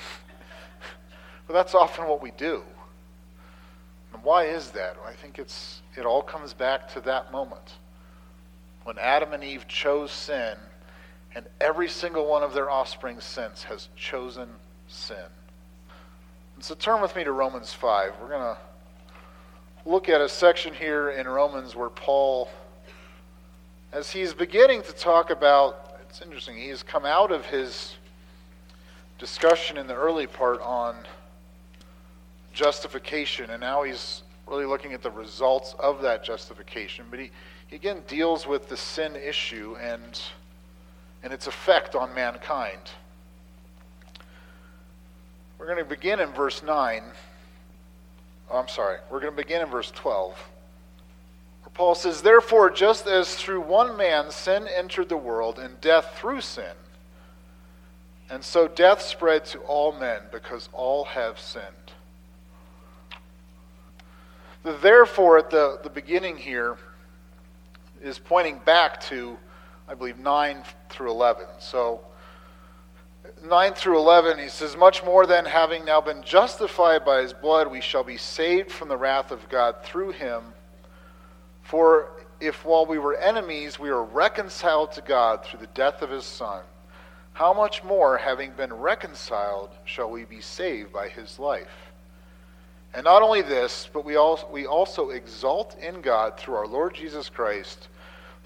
but 1.47 1.53
that's 1.53 1.75
often 1.75 2.07
what 2.07 2.23
we 2.23 2.31
do. 2.33 2.63
And 4.15 4.23
why 4.23 4.45
is 4.47 4.71
that? 4.71 4.97
Well, 4.97 5.07
I 5.07 5.15
think 5.15 5.39
it's 5.39 5.83
it 5.97 6.07
all 6.07 6.23
comes 6.23 6.55
back 6.55 6.93
to 6.95 7.01
that 7.03 7.33
moment 7.33 7.75
when 8.87 8.99
Adam 8.99 9.33
and 9.33 9.43
Eve 9.43 9.67
chose 9.67 10.13
sin, 10.13 10.55
and 11.35 11.45
every 11.61 11.89
single 11.89 12.25
one 12.25 12.45
of 12.45 12.55
their 12.55 12.71
offspring 12.71 13.19
since 13.19 13.65
has 13.65 13.89
chosen 13.97 14.49
sin. 14.87 15.17
And 16.55 16.63
so 16.63 16.77
turn 16.77 17.03
with 17.03 17.17
me 17.17 17.25
to 17.25 17.33
Romans 17.33 17.73
5. 17.73 18.13
We're 18.23 18.29
going 18.29 18.55
to 18.55 18.59
look 19.91 20.09
at 20.09 20.21
a 20.21 20.29
section 20.29 20.73
here 20.73 21.11
in 21.11 21.27
Romans 21.27 21.75
where 21.75 21.89
Paul, 21.89 22.49
as 23.93 24.09
he's 24.09 24.33
beginning 24.33 24.83
to 24.83 24.93
talk 24.93 25.31
about, 25.31 25.99
it's 26.09 26.23
interesting, 26.23 26.57
he 26.57 26.69
has 26.69 26.85
come 26.85 27.05
out 27.05 27.33
of 27.33 27.45
his 27.45 27.97
discussion 29.19 29.79
in 29.79 29.89
the 29.89 29.97
early 29.97 30.29
part 30.29 30.61
on 30.61 30.95
justification, 32.53 33.51
and 33.51 33.61
now 33.61 33.83
he's 33.83 34.23
really 34.47 34.65
looking 34.65 34.93
at 34.93 35.03
the 35.03 35.11
results 35.11 35.75
of 35.81 36.03
that 36.03 36.23
justification. 36.23 37.05
But 37.11 37.19
he, 37.19 37.31
he 37.69 37.77
again 37.77 38.03
deals 38.07 38.47
with 38.47 38.69
the 38.69 38.77
sin 38.77 39.17
issue 39.17 39.77
and, 39.81 40.21
and 41.23 41.33
its 41.33 41.47
effect 41.47 41.95
on 41.95 42.15
mankind. 42.15 42.91
We're 45.59 45.67
going 45.67 45.79
to 45.79 45.85
begin 45.85 46.21
in 46.21 46.31
verse 46.31 46.63
9. 46.63 47.03
Oh, 48.51 48.59
I'm 48.59 48.69
sorry. 48.69 48.99
We're 49.11 49.21
going 49.21 49.33
to 49.33 49.37
begin 49.37 49.63
in 49.63 49.69
verse 49.69 49.91
12. 49.91 50.33
Where 51.63 51.71
Paul 51.75 51.95
says, 51.95 52.23
Therefore, 52.23 52.71
just 52.71 53.07
as 53.07 53.35
through 53.35 53.63
one 53.63 53.97
man 53.97 54.31
sin 54.31 54.69
entered 54.69 55.09
the 55.09 55.17
world, 55.17 55.59
and 55.59 55.81
death 55.81 56.17
through 56.19 56.43
sin, 56.43 56.75
and 58.31 58.45
so 58.45 58.69
death 58.69 59.03
spread 59.03 59.45
to 59.47 59.59
all 59.61 59.93
men 59.93 60.21
because 60.31 60.69
all 60.73 61.05
have 61.05 61.41
sinned. 61.41 61.65
The 64.63 64.73
therefore 64.73 65.39
at 65.39 65.51
the, 65.51 65.79
the 65.83 65.91
beginning 65.91 66.37
here 66.37 66.77
is 68.03 68.19
pointing 68.19 68.61
back 68.65 69.01
to, 69.03 69.37
I 69.89 69.95
believe, 69.95 70.19
9 70.19 70.63
through 70.89 71.11
11. 71.11 71.45
So, 71.59 72.01
9 73.45 73.75
through 73.75 73.99
11, 73.99 74.39
he 74.39 74.49
says, 74.49 74.77
Much 74.77 75.05
more 75.05 75.27
than 75.27 75.45
having 75.45 75.85
now 75.85 76.01
been 76.01 76.23
justified 76.23 77.05
by 77.05 77.23
his 77.23 77.33
blood, 77.33 77.71
we 77.71 77.81
shall 77.81 78.05
be 78.05 78.17
saved 78.17 78.71
from 78.71 78.89
the 78.89 78.97
wrath 78.97 79.31
of 79.31 79.49
God 79.49 79.77
through 79.83 80.13
him. 80.13 80.43
For 81.63 82.13
if 82.41 82.65
while 82.65 82.87
we 82.87 82.99
were 82.99 83.17
enemies, 83.17 83.79
we 83.79 83.91
were 83.91 84.05
reconciled 84.05 84.93
to 84.93 85.01
God 85.03 85.45
through 85.45 85.61
the 85.61 85.67
death 85.69 86.03
of 86.03 86.11
his 86.11 86.25
Son, 86.25 86.63
how 87.33 87.53
much 87.53 87.85
more, 87.85 88.17
having 88.17 88.53
been 88.53 88.73
reconciled, 88.73 89.71
shall 89.85 90.11
we 90.11 90.25
be 90.25 90.41
saved 90.41 90.93
by 90.93 91.09
his 91.09 91.39
life? 91.39 91.86
And 92.97 93.05
not 93.05 93.21
only 93.21 93.43
this, 93.43 93.91
but 93.93 94.07
we 94.07 94.17
also, 94.17 94.49
we 94.51 94.65
also 94.65 95.11
exult 95.11 95.77
in 95.79 96.01
God 96.01 96.39
through 96.39 96.55
our 96.55 96.67
Lord 96.67 96.95
Jesus 96.95 97.29
Christ, 97.29 97.89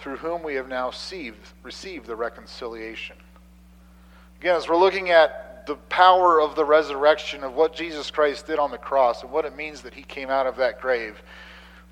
through 0.01 0.17
whom 0.17 0.43
we 0.43 0.57
have 0.57 0.69
now 0.69 0.89
received, 0.89 1.53
received 1.63 2.07
the 2.07 2.17
reconciliation. 2.17 3.15
Again, 4.41 4.57
as 4.57 4.69
we're 4.69 4.77
looking 4.77 5.11
at 5.11 5.69
the 5.69 5.77
power 5.77 6.41
of 6.41 6.57
the 6.57 6.65
resurrection, 6.65 7.45
of 7.45 7.55
what 7.55 7.77
Jesus 7.77 8.11
Christ 8.11 8.49
did 8.49 8.59
on 8.59 8.73
the 8.73 8.79
cross, 8.79 9.23
and 9.23 9.31
what 9.31 9.45
it 9.45 9.57
means 9.57 9.83
that 9.83 9.95
he 9.95 10.03
came 10.03 10.31
out 10.31 10.49
of 10.49 10.57
that 10.57 10.81
grave, 10.81 11.23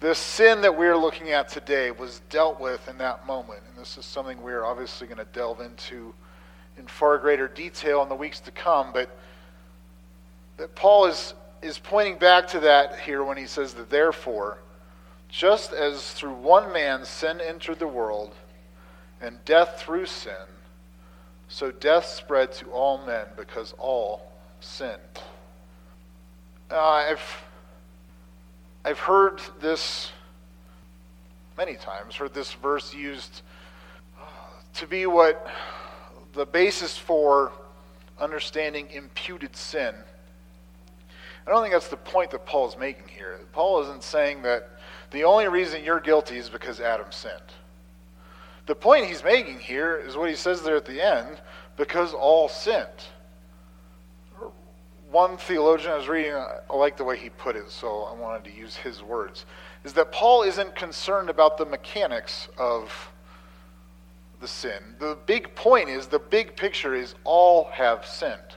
this 0.01 0.19
sin 0.19 0.61
that 0.63 0.77
we're 0.77 0.97
looking 0.97 1.31
at 1.31 1.49
today 1.49 1.93
was 1.93 2.23
dealt 2.29 2.59
with 2.59 2.89
in 2.89 2.99
that 2.99 3.25
moment. 3.25 3.61
And 3.69 3.81
this 3.81 3.97
is 3.97 4.05
something 4.05 4.43
we're 4.43 4.65
obviously 4.65 5.07
going 5.07 5.19
to 5.19 5.27
delve 5.33 5.61
into 5.61 6.13
in 6.77 6.89
far 6.89 7.19
greater 7.19 7.47
detail 7.47 8.03
in 8.03 8.09
the 8.09 8.17
weeks 8.17 8.41
to 8.41 8.51
come. 8.51 8.93
But 8.93 9.17
that 10.57 10.75
Paul 10.75 11.07
is 11.07 11.35
is 11.63 11.79
pointing 11.79 12.19
back 12.19 12.47
to 12.49 12.61
that 12.61 13.01
here 13.01 13.25
when 13.25 13.37
he 13.37 13.47
says 13.47 13.75
that 13.75 13.91
therefore, 13.91 14.59
just 15.29 15.73
as 15.73 16.13
through 16.13 16.35
one 16.35 16.73
man 16.73 17.05
sin 17.05 17.41
entered 17.41 17.79
the 17.79 17.89
world, 17.89 18.35
and 19.21 19.45
death 19.45 19.81
through 19.81 20.07
sin, 20.07 20.33
so 21.49 21.71
death 21.71 22.05
spread 22.07 22.53
to 22.53 22.67
all 22.71 23.05
men 23.05 23.27
because 23.37 23.75
all 23.79 24.33
sinned. 24.61 25.01
Uh, 26.71 26.79
I've, 26.79 27.45
I've 28.85 28.99
heard 28.99 29.41
this 29.61 30.13
many 31.57 31.75
times, 31.75 32.15
heard 32.15 32.35
this 32.35 32.53
verse 32.53 32.95
used 32.95 33.43
uh, 34.21 34.25
to 34.75 34.87
be 34.87 35.07
what 35.07 35.51
the 36.35 36.47
basis 36.47 36.97
for 36.97 37.51
understanding 38.21 38.89
imputed 38.91 39.57
sin 39.57 39.95
I 41.49 41.51
don't 41.51 41.63
think 41.63 41.73
that's 41.73 41.89
the 41.89 41.97
point 41.97 42.31
that 42.33 42.45
Paul 42.45 42.69
is 42.69 42.77
making 42.77 43.09
here. 43.09 43.41
Paul 43.53 43.81
isn't 43.85 44.03
saying 44.03 44.43
that 44.43 44.69
the 45.13 45.25
only 45.25 45.49
reason 45.49 45.83
you're 45.83 45.99
guilty 45.99 46.37
is 46.37 46.51
because 46.51 46.79
Adam 46.79 47.11
sinned. 47.11 47.41
The 48.67 48.75
point 48.75 49.07
he's 49.07 49.25
making 49.25 49.59
here 49.59 49.97
is 49.97 50.15
what 50.15 50.29
he 50.29 50.37
says 50.37 50.61
there 50.61 50.77
at 50.77 50.85
the 50.85 51.01
end 51.01 51.41
because 51.79 52.13
all 52.13 52.51
sinned. 52.51 52.87
One 55.11 55.39
theologian 55.39 55.93
I 55.93 55.97
was 55.97 56.07
reading, 56.07 56.35
I 56.35 56.77
like 56.77 56.99
the 56.99 57.05
way 57.05 57.17
he 57.17 57.31
put 57.31 57.57
it, 57.57 57.71
so 57.71 58.03
I 58.03 58.13
wanted 58.13 58.45
to 58.45 58.55
use 58.55 58.77
his 58.77 59.03
words, 59.03 59.47
is 59.85 59.95
that 59.95 60.13
Paul 60.13 60.43
isn't 60.43 60.77
concerned 60.77 61.31
about 61.31 61.57
the 61.57 61.65
mechanics 61.65 62.49
of 62.59 63.11
the 64.43 64.49
sin. 64.49 64.83
The 64.99 65.17
big 65.25 65.55
point 65.55 65.89
is, 65.89 66.09
the 66.09 66.19
big 66.19 66.57
picture 66.57 66.95
is 66.95 67.15
all 67.25 67.71
have 67.73 68.05
sinned, 68.05 68.57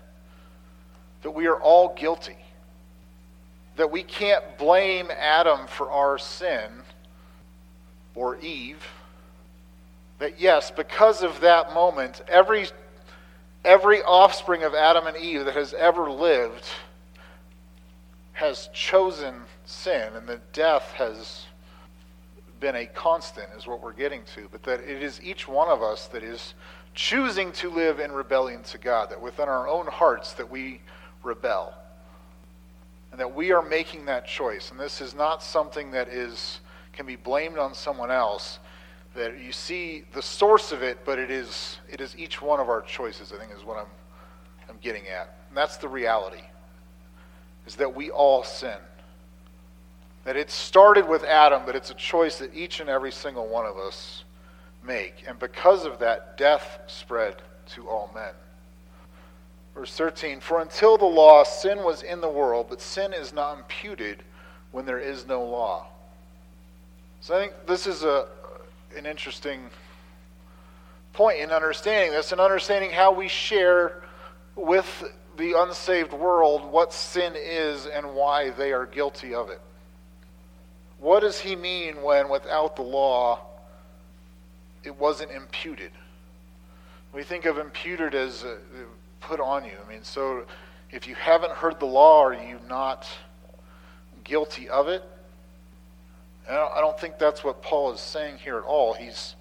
that 1.21 1.31
we 1.31 1.47
are 1.47 1.55
all 1.55 1.95
guilty 1.95 2.35
that 3.81 3.89
we 3.89 4.03
can't 4.03 4.59
blame 4.59 5.07
Adam 5.09 5.65
for 5.65 5.89
our 5.89 6.19
sin 6.19 6.69
or 8.13 8.37
Eve. 8.37 8.85
That 10.19 10.39
yes, 10.39 10.69
because 10.69 11.23
of 11.23 11.39
that 11.39 11.73
moment, 11.73 12.21
every, 12.27 12.67
every 13.65 14.03
offspring 14.03 14.61
of 14.61 14.75
Adam 14.75 15.07
and 15.07 15.17
Eve 15.17 15.45
that 15.45 15.55
has 15.55 15.73
ever 15.73 16.11
lived 16.11 16.63
has 18.33 18.69
chosen 18.71 19.33
sin, 19.65 20.13
and 20.15 20.27
that 20.27 20.53
death 20.53 20.91
has 20.91 21.47
been 22.59 22.75
a 22.75 22.85
constant, 22.85 23.47
is 23.57 23.65
what 23.65 23.81
we're 23.81 23.93
getting 23.93 24.21
to. 24.35 24.47
But 24.51 24.61
that 24.61 24.81
it 24.81 25.01
is 25.01 25.19
each 25.23 25.47
one 25.47 25.69
of 25.69 25.81
us 25.81 26.05
that 26.09 26.21
is 26.21 26.53
choosing 26.93 27.51
to 27.53 27.71
live 27.71 27.99
in 27.99 28.11
rebellion 28.11 28.61
to 28.61 28.77
God, 28.77 29.09
that 29.09 29.19
within 29.19 29.49
our 29.49 29.67
own 29.67 29.87
hearts 29.87 30.33
that 30.33 30.51
we 30.51 30.81
rebel 31.23 31.73
and 33.11 33.19
that 33.19 33.33
we 33.33 33.51
are 33.51 33.61
making 33.61 34.05
that 34.05 34.25
choice. 34.25 34.71
And 34.71 34.79
this 34.79 35.01
is 35.01 35.13
not 35.13 35.43
something 35.43 35.91
that 35.91 36.07
is 36.07 36.61
can 36.93 37.05
be 37.05 37.15
blamed 37.15 37.57
on 37.57 37.73
someone 37.73 38.11
else. 38.11 38.59
That 39.15 39.39
you 39.39 39.51
see 39.51 40.05
the 40.13 40.21
source 40.21 40.71
of 40.71 40.83
it, 40.83 40.99
but 41.05 41.19
it 41.19 41.29
is 41.29 41.79
it 41.89 41.99
is 42.01 42.15
each 42.17 42.41
one 42.41 42.59
of 42.59 42.69
our 42.69 42.81
choices. 42.81 43.33
I 43.33 43.37
think 43.37 43.51
is 43.57 43.65
what 43.65 43.77
I'm 43.77 43.91
I'm 44.69 44.77
getting 44.81 45.07
at. 45.07 45.35
And 45.49 45.57
that's 45.57 45.77
the 45.77 45.89
reality. 45.89 46.43
Is 47.67 47.75
that 47.75 47.93
we 47.93 48.09
all 48.09 48.43
sin. 48.43 48.77
That 50.23 50.37
it 50.37 50.49
started 50.49 51.07
with 51.07 51.23
Adam, 51.23 51.63
but 51.65 51.75
it's 51.75 51.89
a 51.89 51.95
choice 51.95 52.37
that 52.37 52.53
each 52.53 52.79
and 52.79 52.89
every 52.89 53.11
single 53.11 53.47
one 53.47 53.65
of 53.65 53.77
us 53.77 54.23
make. 54.83 55.23
And 55.27 55.37
because 55.39 55.85
of 55.85 55.99
that, 55.99 56.37
death 56.37 56.79
spread 56.87 57.41
to 57.73 57.89
all 57.89 58.11
men. 58.13 58.33
Verse 59.75 59.95
13 59.95 60.39
For 60.39 60.61
until 60.61 60.97
the 60.97 61.05
law, 61.05 61.43
sin 61.43 61.79
was 61.79 62.03
in 62.03 62.21
the 62.21 62.29
world, 62.29 62.67
but 62.69 62.81
sin 62.81 63.13
is 63.13 63.33
not 63.33 63.57
imputed 63.57 64.23
when 64.71 64.85
there 64.85 64.99
is 64.99 65.27
no 65.27 65.43
law. 65.43 65.87
So 67.21 67.35
I 67.35 67.39
think 67.39 67.53
this 67.67 67.87
is 67.87 68.03
a, 68.03 68.27
an 68.97 69.05
interesting 69.05 69.69
point 71.13 71.39
in 71.39 71.51
understanding 71.51 72.11
this 72.11 72.31
and 72.31 72.41
understanding 72.41 72.91
how 72.91 73.11
we 73.11 73.27
share 73.27 74.01
with 74.55 75.03
the 75.37 75.53
unsaved 75.53 76.13
world 76.13 76.65
what 76.71 76.93
sin 76.93 77.33
is 77.35 77.85
and 77.85 78.13
why 78.13 78.49
they 78.49 78.73
are 78.73 78.85
guilty 78.85 79.33
of 79.33 79.49
it. 79.49 79.61
What 80.99 81.21
does 81.21 81.39
he 81.39 81.55
mean 81.55 82.01
when 82.01 82.29
without 82.29 82.75
the 82.75 82.83
law 82.83 83.39
it 84.83 84.97
wasn't 84.97 85.31
imputed? 85.31 85.91
We 87.13 87.23
think 87.23 87.45
of 87.45 87.57
imputed 87.57 88.15
as 88.15 88.43
uh, 88.43 88.57
put 89.21 89.39
on 89.39 89.63
you. 89.63 89.71
I 89.83 89.89
mean, 89.89 90.03
so 90.03 90.45
if 90.91 91.07
you 91.07 91.15
haven't 91.15 91.53
heard 91.53 91.79
the 91.79 91.85
law, 91.85 92.23
are 92.23 92.33
you 92.33 92.59
not 92.67 93.07
guilty 94.23 94.67
of 94.69 94.87
it? 94.87 95.03
I 96.49 96.81
don't 96.81 96.99
think 96.99 97.17
that's 97.17 97.43
what 97.43 97.61
Paul 97.61 97.93
is 97.93 98.01
saying 98.01 98.37
here 98.37 98.57
at 98.57 98.63
all. 98.63 98.93
He's 98.93 99.35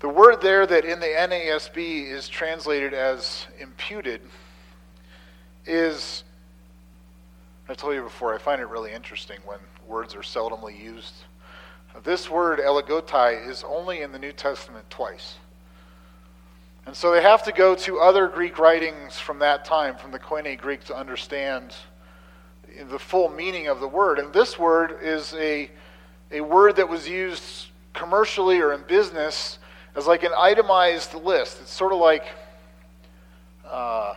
the 0.00 0.08
word 0.08 0.40
there 0.40 0.66
that 0.66 0.84
in 0.84 0.98
the 0.98 1.06
NASB 1.06 2.10
is 2.10 2.28
translated 2.28 2.92
as 2.92 3.46
imputed 3.60 4.22
is 5.64 6.24
I 7.68 7.74
told 7.74 7.94
you 7.94 8.02
before, 8.02 8.34
I 8.34 8.38
find 8.38 8.60
it 8.60 8.68
really 8.68 8.92
interesting 8.92 9.38
when 9.44 9.58
words 9.86 10.14
are 10.14 10.20
seldomly 10.20 10.78
used. 10.78 11.14
This 12.02 12.28
word 12.28 12.58
elegotai 12.58 13.48
is 13.48 13.64
only 13.64 14.02
in 14.02 14.12
the 14.12 14.18
New 14.18 14.32
Testament 14.32 14.84
twice. 14.90 15.36
And 16.86 16.96
so 16.96 17.12
they 17.12 17.22
have 17.22 17.42
to 17.44 17.52
go 17.52 17.74
to 17.76 18.00
other 18.00 18.26
Greek 18.26 18.58
writings 18.58 19.18
from 19.18 19.38
that 19.38 19.64
time, 19.64 19.96
from 19.96 20.10
the 20.10 20.18
Koine 20.18 20.58
Greek, 20.58 20.84
to 20.84 20.96
understand 20.96 21.74
the 22.90 22.98
full 22.98 23.28
meaning 23.28 23.68
of 23.68 23.80
the 23.80 23.88
word. 23.88 24.18
And 24.18 24.32
this 24.32 24.58
word 24.58 24.96
is 25.02 25.34
a, 25.34 25.70
a 26.30 26.40
word 26.40 26.76
that 26.76 26.88
was 26.88 27.08
used 27.08 27.66
commercially 27.92 28.58
or 28.58 28.72
in 28.72 28.82
business 28.82 29.58
as 29.94 30.06
like 30.06 30.22
an 30.22 30.32
itemized 30.36 31.14
list. 31.14 31.58
It's 31.60 31.72
sort 31.72 31.92
of 31.92 31.98
like 31.98 32.24
uh, 33.68 34.14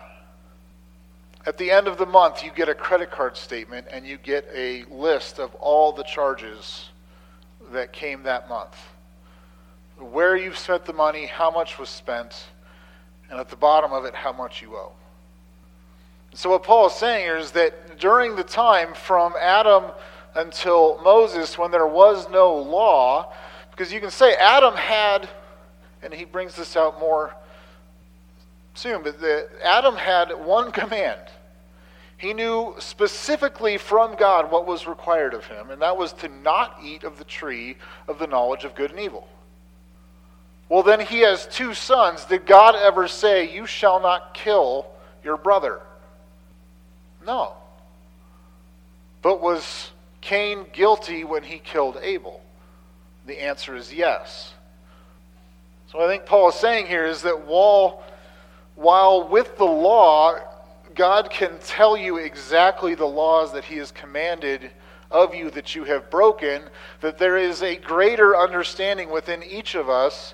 at 1.45 1.58
the 1.58 1.69
end 1.69 1.88
of 1.88 1.97
the 1.97 2.06
month, 2.06 2.43
you 2.43 2.51
get 2.51 2.69
a 2.69 2.73
credit 2.73 3.12
card 3.12 3.38
statement 3.38 3.88
and 3.91 4.06
you 4.06 4.17
get 4.17 4.47
a 4.54 4.84
list 4.86 5.39
of 5.39 5.54
all 5.56 5.91
the 5.91 6.04
charges 6.04 6.89
that 7.71 7.93
came 7.93 8.23
that 8.23 8.49
month. 8.49 8.75
Where 9.99 10.36
you've 10.36 10.58
spent 10.58 10.86
the 10.86 10.93
money, 10.93 11.25
how 11.25 11.51
much 11.51 11.78
was 11.78 11.89
spent, 11.89 12.47
and 13.29 13.39
at 13.39 13.49
the 13.49 13.55
bottom 13.55 13.91
of 13.91 14.05
it, 14.05 14.13
how 14.13 14.31
much 14.31 14.61
you 14.61 14.75
owe. 14.75 14.91
So, 16.33 16.49
what 16.49 16.63
Paul 16.63 16.88
is 16.88 16.93
saying 16.93 17.23
here 17.23 17.38
is 17.38 17.51
that 17.51 17.97
during 17.97 18.35
the 18.35 18.43
time 18.43 18.93
from 18.93 19.33
Adam 19.39 19.85
until 20.35 20.99
Moses, 21.01 21.57
when 21.57 21.71
there 21.71 21.88
was 21.88 22.29
no 22.29 22.53
law, 22.53 23.31
because 23.71 23.91
you 23.91 24.01
can 24.01 24.11
say 24.11 24.35
Adam 24.35 24.75
had, 24.75 25.29
and 26.03 26.13
he 26.13 26.25
brings 26.25 26.55
this 26.55 26.75
out 26.75 26.99
more 26.99 27.33
soon, 28.73 29.01
but 29.01 29.19
the, 29.21 29.47
Adam 29.63 29.95
had 29.95 30.31
one 30.31 30.71
command. 30.71 31.21
He 32.17 32.33
knew 32.33 32.75
specifically 32.79 33.77
from 33.77 34.15
God 34.15 34.51
what 34.51 34.65
was 34.65 34.88
required 34.88 35.33
of 35.33 35.45
him, 35.45 35.69
and 35.69 35.81
that 35.81 35.95
was 35.95 36.13
to 36.13 36.27
not 36.27 36.79
eat 36.83 37.03
of 37.03 37.17
the 37.17 37.23
tree 37.23 37.77
of 38.07 38.19
the 38.19 38.27
knowledge 38.27 38.63
of 38.63 38.75
good 38.75 38.91
and 38.91 38.99
evil. 38.99 39.27
Well, 40.67 40.84
then 40.84 40.99
he 40.99 41.19
has 41.19 41.47
two 41.47 41.73
sons. 41.73 42.25
Did 42.25 42.45
God 42.45 42.75
ever 42.75 43.08
say, 43.08 43.54
You 43.54 43.65
shall 43.65 43.99
not 43.99 44.34
kill 44.34 44.88
your 45.23 45.38
brother? 45.38 45.82
No. 47.25 47.54
But 49.21 49.41
was 49.41 49.91
Cain 50.21 50.65
guilty 50.73 51.23
when 51.23 51.43
he 51.43 51.60
killed 51.60 51.97
Abel? 52.01 52.41
The 53.25 53.41
answer 53.41 53.75
is 53.75 53.93
yes. 53.93 54.54
So 55.91 55.99
I 55.99 56.08
think 56.08 56.25
Paul 56.25 56.49
is 56.49 56.56
saying 56.56 56.88
here 56.88 57.06
is 57.06 57.21
that 57.23 57.45
while, 57.45 58.04
while 58.75 59.28
with 59.28 59.58
the 59.58 59.65
law, 59.65 60.36
God 60.93 61.30
can 61.30 61.58
tell 61.60 61.95
you 61.95 62.17
exactly 62.17 62.95
the 62.95 63.06
laws 63.06 63.54
that 63.54 63.65
he 63.65 63.78
has 63.78 63.91
commanded 63.91 64.71
of 65.12 65.36
you 65.36 65.49
that 65.51 65.75
you 65.75 65.84
have 65.84 66.10
broken, 66.10 66.63
that 67.01 67.17
there 67.17 67.38
is 67.38 67.62
a 67.62 67.75
greater 67.75 68.36
understanding 68.36 69.10
within 69.10 69.43
each 69.43 69.75
of 69.75 69.89
us 69.89 70.34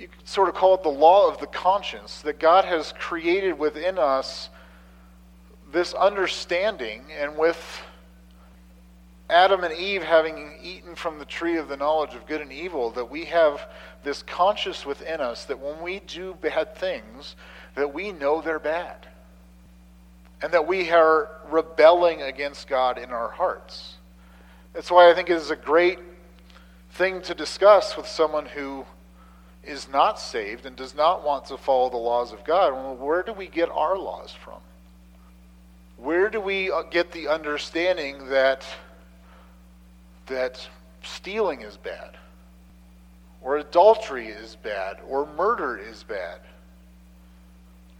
you 0.00 0.08
sort 0.24 0.48
of 0.48 0.54
call 0.54 0.74
it 0.74 0.82
the 0.82 0.88
law 0.88 1.28
of 1.28 1.38
the 1.38 1.46
conscience, 1.46 2.22
that 2.22 2.38
God 2.38 2.64
has 2.64 2.94
created 2.98 3.58
within 3.58 3.98
us 3.98 4.48
this 5.72 5.92
understanding, 5.92 7.02
and 7.18 7.36
with 7.36 7.82
Adam 9.28 9.62
and 9.62 9.74
Eve 9.74 10.02
having 10.02 10.58
eaten 10.62 10.94
from 10.94 11.18
the 11.18 11.24
tree 11.24 11.56
of 11.56 11.68
the 11.68 11.76
knowledge 11.76 12.14
of 12.14 12.26
good 12.26 12.40
and 12.40 12.50
evil, 12.50 12.90
that 12.90 13.10
we 13.10 13.26
have 13.26 13.68
this 14.02 14.22
conscience 14.22 14.84
within 14.86 15.20
us 15.20 15.44
that 15.44 15.60
when 15.60 15.80
we 15.82 16.00
do 16.00 16.34
bad 16.40 16.74
things, 16.74 17.36
that 17.74 17.92
we 17.94 18.10
know 18.10 18.40
they're 18.40 18.58
bad. 18.58 19.06
And 20.42 20.52
that 20.52 20.66
we 20.66 20.90
are 20.90 21.28
rebelling 21.50 22.22
against 22.22 22.66
God 22.66 22.96
in 22.96 23.10
our 23.10 23.28
hearts. 23.28 23.96
That's 24.72 24.90
why 24.90 25.10
I 25.10 25.14
think 25.14 25.28
it 25.28 25.36
is 25.36 25.50
a 25.50 25.56
great 25.56 25.98
thing 26.92 27.20
to 27.22 27.34
discuss 27.34 27.96
with 27.96 28.08
someone 28.08 28.46
who 28.46 28.86
is 29.64 29.88
not 29.88 30.18
saved 30.18 30.66
and 30.66 30.74
does 30.76 30.94
not 30.94 31.24
want 31.24 31.44
to 31.46 31.56
follow 31.56 31.90
the 31.90 31.96
laws 31.96 32.32
of 32.32 32.44
God, 32.44 32.72
well, 32.72 32.96
where 32.96 33.22
do 33.22 33.32
we 33.32 33.46
get 33.46 33.68
our 33.70 33.98
laws 33.98 34.32
from? 34.32 34.60
Where 35.96 36.30
do 36.30 36.40
we 36.40 36.70
uh, 36.70 36.82
get 36.82 37.12
the 37.12 37.28
understanding 37.28 38.28
that 38.28 38.64
that 40.26 40.66
stealing 41.02 41.62
is 41.62 41.76
bad, 41.76 42.16
or 43.42 43.58
adultery 43.58 44.28
is 44.28 44.56
bad, 44.62 44.98
or 45.06 45.26
murder 45.36 45.76
is 45.76 46.02
bad? 46.04 46.38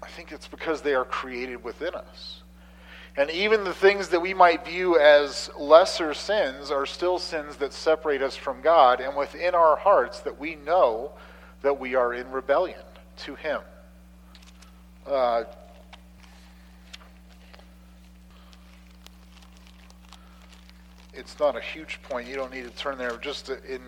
I 0.03 0.09
think 0.09 0.33
it's 0.33 0.49
because 0.49 0.81
they 0.81 0.95
are 0.95 1.05
created 1.05 1.63
within 1.63 1.95
us. 1.95 2.41
And 3.17 3.29
even 3.31 3.65
the 3.65 3.75
things 3.75 4.09
that 4.09 4.21
we 4.21 4.33
might 4.33 4.65
view 4.65 4.99
as 4.99 5.51
lesser 5.59 6.15
sins 6.15 6.71
are 6.71 6.87
still 6.87 7.19
sins 7.19 7.57
that 7.57 7.75
separate 7.75 8.23
us 8.23 8.37
from 8.37 8.63
God, 8.63 9.01
and 9.01 9.15
within 9.15 9.55
our 9.55 9.77
hearts 9.77 10.21
that 10.21 10.39
we 10.39 10.55
know 10.55 11.11
that 11.63 11.79
we 11.79 11.95
are 11.95 12.15
in 12.15 12.31
rebellion 12.31 12.81
to 13.19 13.35
Him. 13.35 13.61
Uh, 15.07 15.45
it's 21.13 21.39
not 21.39 21.57
a 21.57 21.61
huge 21.61 22.01
point. 22.03 22.29
You 22.29 22.37
don't 22.37 22.53
need 22.53 22.65
to 22.65 22.71
turn 22.71 22.99
there. 22.99 23.17
Just 23.19 23.51
in 23.51 23.81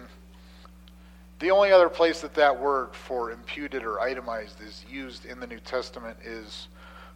the 1.38 1.50
only 1.50 1.72
other 1.72 1.88
place 1.88 2.20
that 2.20 2.35
that 2.35 2.61
word 2.61 2.94
for 2.94 3.32
imputed 3.32 3.82
or 3.82 4.00
itemized 4.00 4.61
is 4.61 4.85
used 4.88 5.24
in 5.24 5.40
the 5.40 5.46
New 5.46 5.58
Testament 5.58 6.16
is 6.24 6.68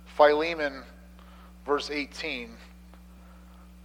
Philemon, 0.05 0.83
verse 1.65 1.91
18. 1.91 2.51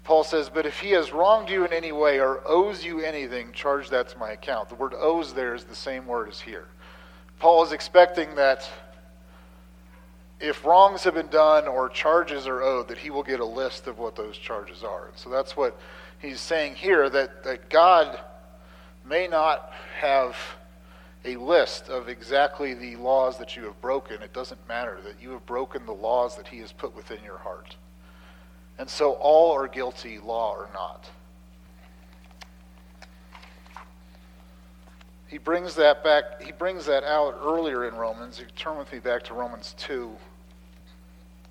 Paul 0.03 0.23
says, 0.23 0.49
But 0.49 0.65
if 0.65 0.79
he 0.79 0.91
has 0.91 1.13
wronged 1.13 1.49
you 1.49 1.65
in 1.65 1.73
any 1.73 1.91
way 1.91 2.19
or 2.19 2.41
owes 2.45 2.83
you 2.83 2.99
anything, 3.01 3.51
charge 3.53 3.89
that 3.89 4.09
to 4.09 4.17
my 4.17 4.31
account. 4.31 4.69
The 4.69 4.75
word 4.75 4.93
owes 4.95 5.33
there 5.33 5.53
is 5.53 5.63
the 5.63 5.75
same 5.75 6.07
word 6.07 6.29
as 6.29 6.39
here. 6.39 6.65
Paul 7.39 7.63
is 7.63 7.71
expecting 7.71 8.35
that 8.35 8.69
if 10.39 10.65
wrongs 10.65 11.03
have 11.03 11.13
been 11.13 11.27
done 11.27 11.67
or 11.67 11.87
charges 11.87 12.47
are 12.47 12.63
owed, 12.63 12.87
that 12.87 12.97
he 12.97 13.11
will 13.11 13.23
get 13.23 13.39
a 13.39 13.45
list 13.45 13.87
of 13.87 13.99
what 13.99 14.15
those 14.15 14.37
charges 14.37 14.83
are. 14.83 15.09
So 15.15 15.29
that's 15.29 15.55
what 15.55 15.79
he's 16.19 16.39
saying 16.39 16.75
here 16.75 17.09
that, 17.09 17.43
that 17.43 17.69
God 17.69 18.19
may 19.05 19.27
not 19.27 19.71
have 19.99 20.35
a 21.23 21.35
list 21.35 21.89
of 21.89 22.09
exactly 22.09 22.73
the 22.73 22.95
laws 22.95 23.37
that 23.37 23.55
you 23.55 23.63
have 23.65 23.79
broken. 23.81 24.23
It 24.23 24.33
doesn't 24.33 24.67
matter 24.67 24.99
that 25.03 25.21
you 25.21 25.29
have 25.31 25.45
broken 25.45 25.85
the 25.85 25.91
laws 25.93 26.35
that 26.37 26.47
he 26.47 26.59
has 26.59 26.71
put 26.71 26.95
within 26.95 27.23
your 27.23 27.37
heart. 27.37 27.75
And 28.77 28.89
so 28.89 29.13
all 29.13 29.51
are 29.51 29.67
guilty, 29.67 30.19
law 30.19 30.53
or 30.53 30.69
not. 30.73 31.09
He 35.27 35.37
brings 35.37 35.75
that 35.75 36.03
back, 36.03 36.41
he 36.41 36.51
brings 36.51 36.85
that 36.87 37.05
out 37.05 37.39
earlier 37.41 37.87
in 37.87 37.95
Romans. 37.95 38.39
You 38.39 38.45
turn 38.55 38.77
with 38.77 38.91
me 38.91 38.99
back 38.99 39.23
to 39.23 39.33
Romans 39.33 39.75
2. 39.77 40.11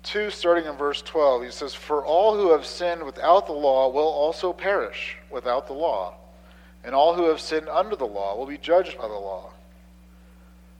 2, 0.03 0.29
starting 0.29 0.65
in 0.65 0.75
verse 0.77 1.01
12, 1.01 1.43
he 1.43 1.51
says, 1.51 1.73
For 1.73 2.05
all 2.05 2.35
who 2.35 2.51
have 2.51 2.65
sinned 2.65 3.03
without 3.03 3.45
the 3.45 3.53
law 3.53 3.89
will 3.89 4.07
also 4.07 4.53
perish 4.53 5.17
without 5.31 5.67
the 5.67 5.73
law, 5.73 6.15
and 6.83 6.95
all 6.95 7.13
who 7.13 7.25
have 7.25 7.39
sinned 7.39 7.69
under 7.69 7.95
the 7.95 8.05
law 8.05 8.35
will 8.35 8.45
be 8.47 8.57
judged 8.57 8.97
by 8.97 9.07
the 9.07 9.13
law. 9.13 9.51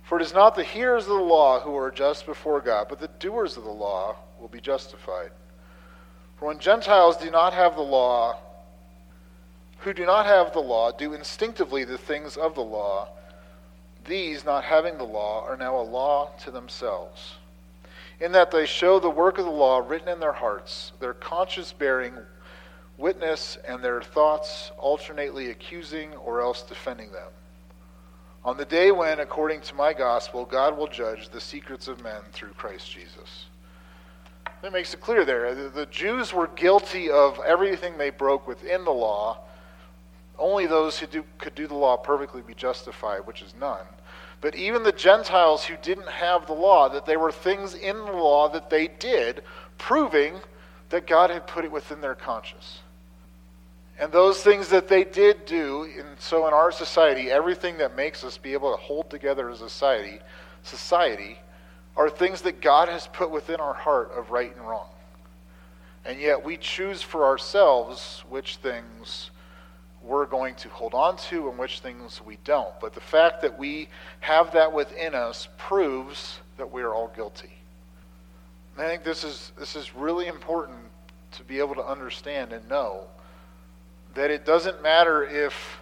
For 0.04 0.20
it 0.20 0.24
is 0.24 0.34
not 0.34 0.56
the 0.56 0.64
hearers 0.64 1.04
of 1.04 1.18
the 1.18 1.24
law 1.24 1.60
who 1.60 1.76
are 1.78 1.92
just 1.92 2.26
before 2.26 2.62
God, 2.62 2.88
but 2.90 3.00
the 3.00 3.10
doers 3.20 3.58
of 3.58 3.64
the 3.64 3.70
law 3.70 4.16
will 4.40 4.48
be 4.48 4.62
justified. 4.62 5.32
For 6.42 6.48
when 6.48 6.58
Gentiles 6.58 7.18
do 7.18 7.30
not 7.30 7.54
have 7.54 7.76
the 7.76 7.84
law, 7.84 8.40
who 9.82 9.94
do 9.94 10.08
not 10.08 10.26
have 10.26 10.54
the 10.54 10.60
law, 10.60 10.92
do 10.92 11.14
instinctively 11.14 11.84
the 11.84 12.00
things 12.00 12.36
of 12.36 12.56
the 12.56 12.64
law, 12.64 13.10
these, 14.06 14.44
not 14.44 14.64
having 14.64 14.98
the 14.98 15.04
law, 15.04 15.46
are 15.46 15.56
now 15.56 15.80
a 15.80 15.84
law 15.84 16.32
to 16.40 16.50
themselves. 16.50 17.36
In 18.20 18.32
that 18.32 18.50
they 18.50 18.66
show 18.66 19.00
the 19.00 19.08
work 19.08 19.38
of 19.38 19.46
the 19.46 19.52
law 19.52 19.86
written 19.88 20.08
in 20.08 20.20
their 20.20 20.34
hearts, 20.34 20.94
their 21.00 21.14
conscience 21.14 21.74
bearing 21.74 22.16
witness, 22.98 23.60
and 23.68 23.84
their 23.84 24.02
thoughts 24.02 24.72
alternately 24.80 25.52
accusing 25.52 26.16
or 26.16 26.42
else 26.42 26.64
defending 26.64 27.12
them. 27.12 27.30
On 28.44 28.58
the 28.58 28.66
day 28.66 28.90
when, 28.90 29.20
according 29.20 29.62
to 29.62 29.76
my 29.76 29.94
gospel, 29.94 30.46
God 30.46 30.76
will 30.76 30.88
judge 30.88 31.30
the 31.30 31.40
secrets 31.40 31.88
of 31.88 32.02
men 32.02 32.22
through 32.32 32.54
Christ 32.54 32.90
Jesus. 32.90 33.46
That 34.62 34.74
makes 34.74 34.94
it 34.94 35.02
clear 35.02 35.26
there. 35.26 35.56
The 35.56 35.88
Jews 35.88 36.34
were 36.34 36.48
guilty 36.48 37.10
of 37.10 37.40
everything 37.46 37.98
they 37.98 38.12
broke 38.12 38.48
within 38.48 38.86
the 38.86 38.92
law. 38.92 39.40
Only 40.38 40.68
those 40.68 41.00
who 41.00 41.08
do, 41.08 41.24
could 41.40 41.56
do 41.56 41.68
the 41.68 41.76
law 41.76 41.98
perfectly 41.98 42.42
be 42.42 42.54
justified, 42.54 43.26
which 43.26 43.42
is 43.42 43.54
none. 43.60 43.86
But 44.40 44.56
even 44.56 44.84
the 44.84 44.92
Gentiles 44.92 45.66
who 45.66 45.78
didn't 45.82 46.10
have 46.10 46.48
the 46.48 46.54
law, 46.54 46.90
that 46.90 47.06
there 47.06 47.20
were 47.20 47.32
things 47.32 47.76
in 47.76 47.98
the 47.98 48.12
law 48.12 48.50
that 48.50 48.70
they 48.70 48.88
did, 48.88 49.44
proving 49.78 50.42
that 50.90 51.08
God 51.08 51.30
had 51.30 51.48
put 51.48 51.66
it 51.66 51.72
within 51.72 52.02
their 52.02 52.16
conscience. 52.16 52.80
And 54.00 54.12
those 54.12 54.42
things 54.42 54.70
that 54.70 54.88
they 54.88 55.04
did 55.04 55.46
do, 55.46 55.84
and 55.84 56.20
so 56.20 56.48
in 56.48 56.54
our 56.54 56.72
society, 56.72 57.30
everything 57.30 57.78
that 57.78 57.96
makes 57.96 58.24
us 58.24 58.38
be 58.38 58.54
able 58.54 58.72
to 58.72 58.82
hold 58.82 59.12
together 59.12 59.50
as 59.50 59.62
a 59.62 59.70
society, 59.70 60.20
society 60.64 61.38
are 61.96 62.10
things 62.10 62.42
that 62.42 62.62
God 62.62 62.90
has 62.90 63.08
put 63.08 63.32
within 63.32 63.60
our 63.60 63.74
heart 63.74 64.12
of 64.16 64.32
right 64.32 64.56
and 64.56 64.68
wrong. 64.68 64.90
And 66.06 66.20
yet 66.20 66.44
we 66.44 66.58
choose 66.58 67.02
for 67.02 67.26
ourselves 67.26 68.24
which 68.30 68.58
things 68.58 69.30
we're 70.04 70.26
going 70.26 70.56
to 70.56 70.70
hold 70.70 70.94
on 70.94 71.16
to 71.16 71.50
and 71.50 71.60
which 71.60 71.80
things 71.80 72.22
we 72.26 72.38
don't. 72.44 72.74
But 72.80 72.94
the 72.94 73.02
fact 73.02 73.42
that 73.44 73.58
we 73.58 73.88
have 74.20 74.52
that 74.54 74.74
within 74.74 75.14
us 75.14 75.48
proves 75.58 76.40
that 76.58 76.72
we 76.72 76.82
are 76.82 76.94
all 76.94 77.12
guilty. 77.16 77.52
And 78.76 78.86
I 78.86 78.90
think 78.90 79.04
this 79.04 79.24
is, 79.24 79.52
this 79.60 79.76
is 79.76 79.94
really 79.94 80.28
important 80.28 80.80
to 81.34 81.44
be 81.44 81.60
able 81.60 81.76
to 81.76 81.86
understand 81.86 82.52
and 82.52 82.68
know 82.68 83.04
that 84.16 84.32
it 84.32 84.46
doesn't 84.46 84.82
matter 84.82 85.24
if 85.24 85.80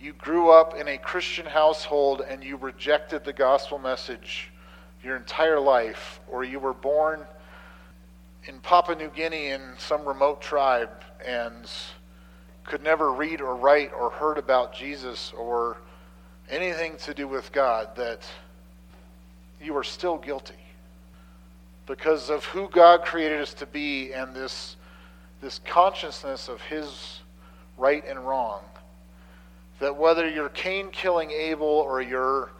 you 0.00 0.12
grew 0.12 0.50
up 0.50 0.74
in 0.76 0.86
a 0.88 0.98
Christian 0.98 1.46
household 1.46 2.22
and 2.26 2.42
you 2.44 2.56
rejected 2.56 3.24
the 3.24 3.32
gospel 3.32 3.78
message 3.78 4.50
your 5.04 5.16
entire 5.16 5.60
life, 5.60 6.20
or 6.28 6.44
you 6.44 6.58
were 6.58 6.72
born 6.72 7.24
in 8.46 8.58
Papua 8.60 8.96
New 8.96 9.08
Guinea 9.08 9.48
in 9.48 9.74
some 9.78 10.04
remote 10.06 10.40
tribe 10.40 10.90
and 11.24 11.70
could 12.64 12.82
never 12.82 13.12
read 13.12 13.40
or 13.40 13.54
write 13.54 13.92
or 13.92 14.10
heard 14.10 14.38
about 14.38 14.74
Jesus 14.74 15.32
or 15.36 15.76
anything 16.48 16.96
to 16.98 17.14
do 17.14 17.28
with 17.28 17.52
God, 17.52 17.94
that 17.96 18.26
you 19.62 19.76
are 19.76 19.84
still 19.84 20.16
guilty 20.16 20.54
because 21.86 22.30
of 22.30 22.44
who 22.46 22.68
God 22.68 23.02
created 23.04 23.40
us 23.40 23.54
to 23.54 23.66
be 23.66 24.12
and 24.12 24.34
this, 24.34 24.76
this 25.42 25.60
consciousness 25.66 26.48
of 26.48 26.60
His 26.62 27.20
right 27.76 28.04
and 28.08 28.26
wrong. 28.26 28.62
That 29.80 29.96
whether 29.96 30.28
you're 30.28 30.48
Cain 30.50 30.90
killing 30.90 31.30
Abel 31.30 31.66
or 31.66 32.00
you're 32.00 32.50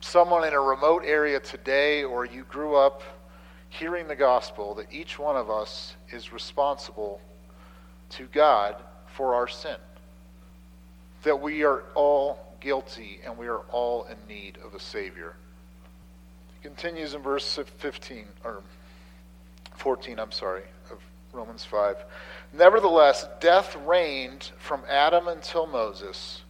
someone 0.00 0.44
in 0.44 0.54
a 0.54 0.60
remote 0.60 1.02
area 1.04 1.38
today 1.40 2.04
or 2.04 2.24
you 2.24 2.44
grew 2.44 2.74
up 2.74 3.02
hearing 3.68 4.08
the 4.08 4.16
gospel, 4.16 4.74
that 4.74 4.92
each 4.92 5.18
one 5.18 5.36
of 5.36 5.48
us 5.48 5.96
is 6.10 6.32
responsible 6.32 7.20
to 8.10 8.26
God 8.26 8.76
for 9.06 9.34
our 9.34 9.46
sin. 9.46 9.76
That 11.22 11.40
we 11.40 11.62
are 11.62 11.84
all 11.94 12.56
guilty 12.60 13.20
and 13.24 13.36
we 13.36 13.46
are 13.46 13.60
all 13.70 14.04
in 14.04 14.16
need 14.28 14.58
of 14.64 14.74
a 14.74 14.80
Savior. 14.80 15.36
It 16.60 16.66
continues 16.66 17.14
in 17.14 17.22
verse 17.22 17.58
15, 17.78 18.24
or 18.44 18.62
14, 19.76 20.18
I'm 20.18 20.32
sorry, 20.32 20.64
of 20.90 20.98
Romans 21.32 21.64
5. 21.64 21.96
Nevertheless, 22.52 23.26
death 23.40 23.76
reigned 23.86 24.50
from 24.58 24.82
Adam 24.88 25.28
until 25.28 25.66
Moses, 25.66 26.42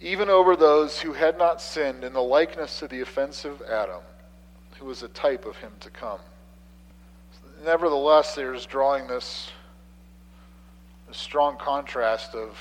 even 0.00 0.28
over 0.28 0.56
those 0.56 1.00
who 1.00 1.12
had 1.12 1.38
not 1.38 1.60
sinned 1.60 2.04
in 2.04 2.12
the 2.12 2.22
likeness 2.22 2.82
of 2.82 2.90
the 2.90 3.00
offensive 3.00 3.62
Adam, 3.62 4.02
who 4.78 4.86
was 4.86 5.02
a 5.02 5.08
type 5.08 5.44
of 5.46 5.56
him 5.56 5.72
to 5.80 5.90
come. 5.90 6.18
Nevertheless, 7.64 8.34
there's 8.34 8.66
drawing 8.66 9.06
this, 9.06 9.50
this 11.08 11.16
strong 11.16 11.56
contrast 11.56 12.34
of 12.34 12.58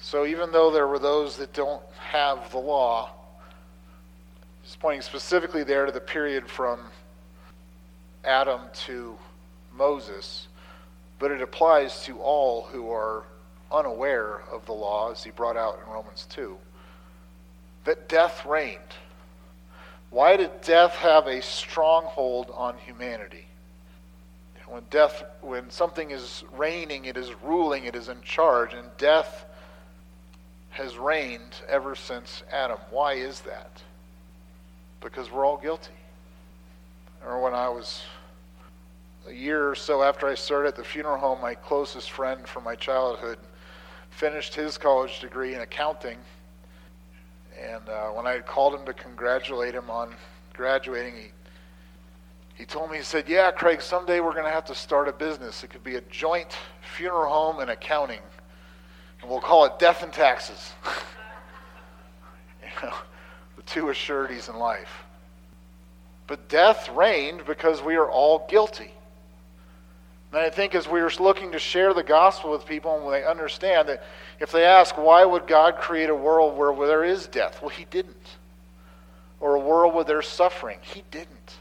so 0.00 0.26
even 0.26 0.52
though 0.52 0.70
there 0.70 0.86
were 0.86 1.00
those 1.00 1.36
that 1.38 1.52
don't 1.52 1.82
have 1.98 2.52
the 2.52 2.58
law, 2.58 3.10
he's 4.62 4.76
pointing 4.76 5.02
specifically 5.02 5.64
there 5.64 5.86
to 5.86 5.92
the 5.92 6.00
period 6.00 6.48
from 6.48 6.78
Adam 8.24 8.60
to 8.86 9.18
Moses 9.74 10.46
but 11.18 11.30
it 11.30 11.42
applies 11.42 12.04
to 12.04 12.18
all 12.20 12.62
who 12.64 12.90
are 12.90 13.24
unaware 13.70 14.42
of 14.50 14.66
the 14.66 14.72
law, 14.72 15.10
as 15.10 15.22
he 15.22 15.30
brought 15.30 15.56
out 15.56 15.80
in 15.84 15.92
Romans 15.92 16.26
2, 16.30 16.56
that 17.84 18.08
death 18.08 18.44
reigned. 18.46 18.78
Why 20.10 20.36
did 20.36 20.60
death 20.62 20.94
have 20.96 21.26
a 21.26 21.42
stronghold 21.42 22.50
on 22.54 22.78
humanity? 22.78 23.46
When 24.66 24.82
death, 24.90 25.24
when 25.40 25.70
something 25.70 26.10
is 26.10 26.44
reigning, 26.52 27.06
it 27.06 27.16
is 27.16 27.32
ruling, 27.42 27.84
it 27.84 27.94
is 27.94 28.08
in 28.08 28.20
charge, 28.20 28.74
and 28.74 28.88
death 28.98 29.46
has 30.70 30.98
reigned 30.98 31.56
ever 31.68 31.94
since 31.94 32.42
Adam. 32.52 32.78
Why 32.90 33.14
is 33.14 33.40
that? 33.42 33.82
Because 35.00 35.30
we're 35.30 35.46
all 35.46 35.56
guilty. 35.56 35.92
Or 37.24 37.42
when 37.42 37.54
I 37.54 37.68
was 37.70 38.02
a 39.26 39.32
year 39.32 39.70
or 39.70 39.74
so 39.74 40.02
after 40.02 40.26
I 40.26 40.34
started 40.34 40.68
at 40.68 40.76
the 40.76 40.84
funeral 40.84 41.18
home, 41.18 41.40
my 41.40 41.54
closest 41.54 42.10
friend 42.10 42.46
from 42.46 42.64
my 42.64 42.74
childhood 42.74 43.38
finished 44.18 44.52
his 44.52 44.76
college 44.76 45.20
degree 45.20 45.54
in 45.54 45.60
accounting. 45.60 46.18
And 47.56 47.88
uh, 47.88 48.08
when 48.08 48.26
I 48.26 48.40
called 48.40 48.74
him 48.74 48.84
to 48.86 48.92
congratulate 48.92 49.74
him 49.74 49.88
on 49.90 50.12
graduating, 50.54 51.14
he, 51.14 51.30
he 52.56 52.64
told 52.64 52.90
me, 52.90 52.96
he 52.96 53.04
said, 53.04 53.28
Yeah, 53.28 53.52
Craig, 53.52 53.80
someday 53.80 54.18
we're 54.18 54.32
going 54.32 54.44
to 54.44 54.50
have 54.50 54.64
to 54.66 54.74
start 54.74 55.06
a 55.06 55.12
business. 55.12 55.62
It 55.62 55.70
could 55.70 55.84
be 55.84 55.94
a 55.94 56.00
joint 56.02 56.56
funeral 56.96 57.32
home 57.32 57.60
and 57.60 57.70
accounting. 57.70 58.18
And 59.22 59.30
we'll 59.30 59.40
call 59.40 59.64
it 59.66 59.78
Death 59.78 60.02
and 60.02 60.12
Taxes. 60.12 60.72
you 62.62 62.88
know, 62.88 62.94
the 63.54 63.62
two 63.62 63.90
assurities 63.90 64.48
in 64.48 64.56
life. 64.56 65.04
But 66.26 66.48
death 66.48 66.88
reigned 66.88 67.46
because 67.46 67.82
we 67.82 67.94
are 67.94 68.10
all 68.10 68.48
guilty. 68.50 68.90
And 70.32 70.40
I 70.40 70.50
think 70.50 70.74
as 70.74 70.86
we 70.88 71.00
are 71.00 71.10
looking 71.18 71.52
to 71.52 71.58
share 71.58 71.94
the 71.94 72.02
gospel 72.02 72.50
with 72.50 72.66
people 72.66 73.00
and 73.00 73.12
they 73.12 73.24
understand 73.24 73.88
that 73.88 74.04
if 74.40 74.52
they 74.52 74.64
ask, 74.64 74.96
why 74.98 75.24
would 75.24 75.46
God 75.46 75.76
create 75.76 76.10
a 76.10 76.14
world 76.14 76.56
where, 76.56 76.70
where 76.70 76.88
there 76.88 77.04
is 77.04 77.26
death? 77.26 77.60
Well, 77.62 77.70
He 77.70 77.86
didn't. 77.86 78.36
Or 79.40 79.54
a 79.54 79.60
world 79.60 79.94
where 79.94 80.04
there's 80.04 80.28
suffering? 80.28 80.78
He 80.82 81.02
didn't. 81.10 81.56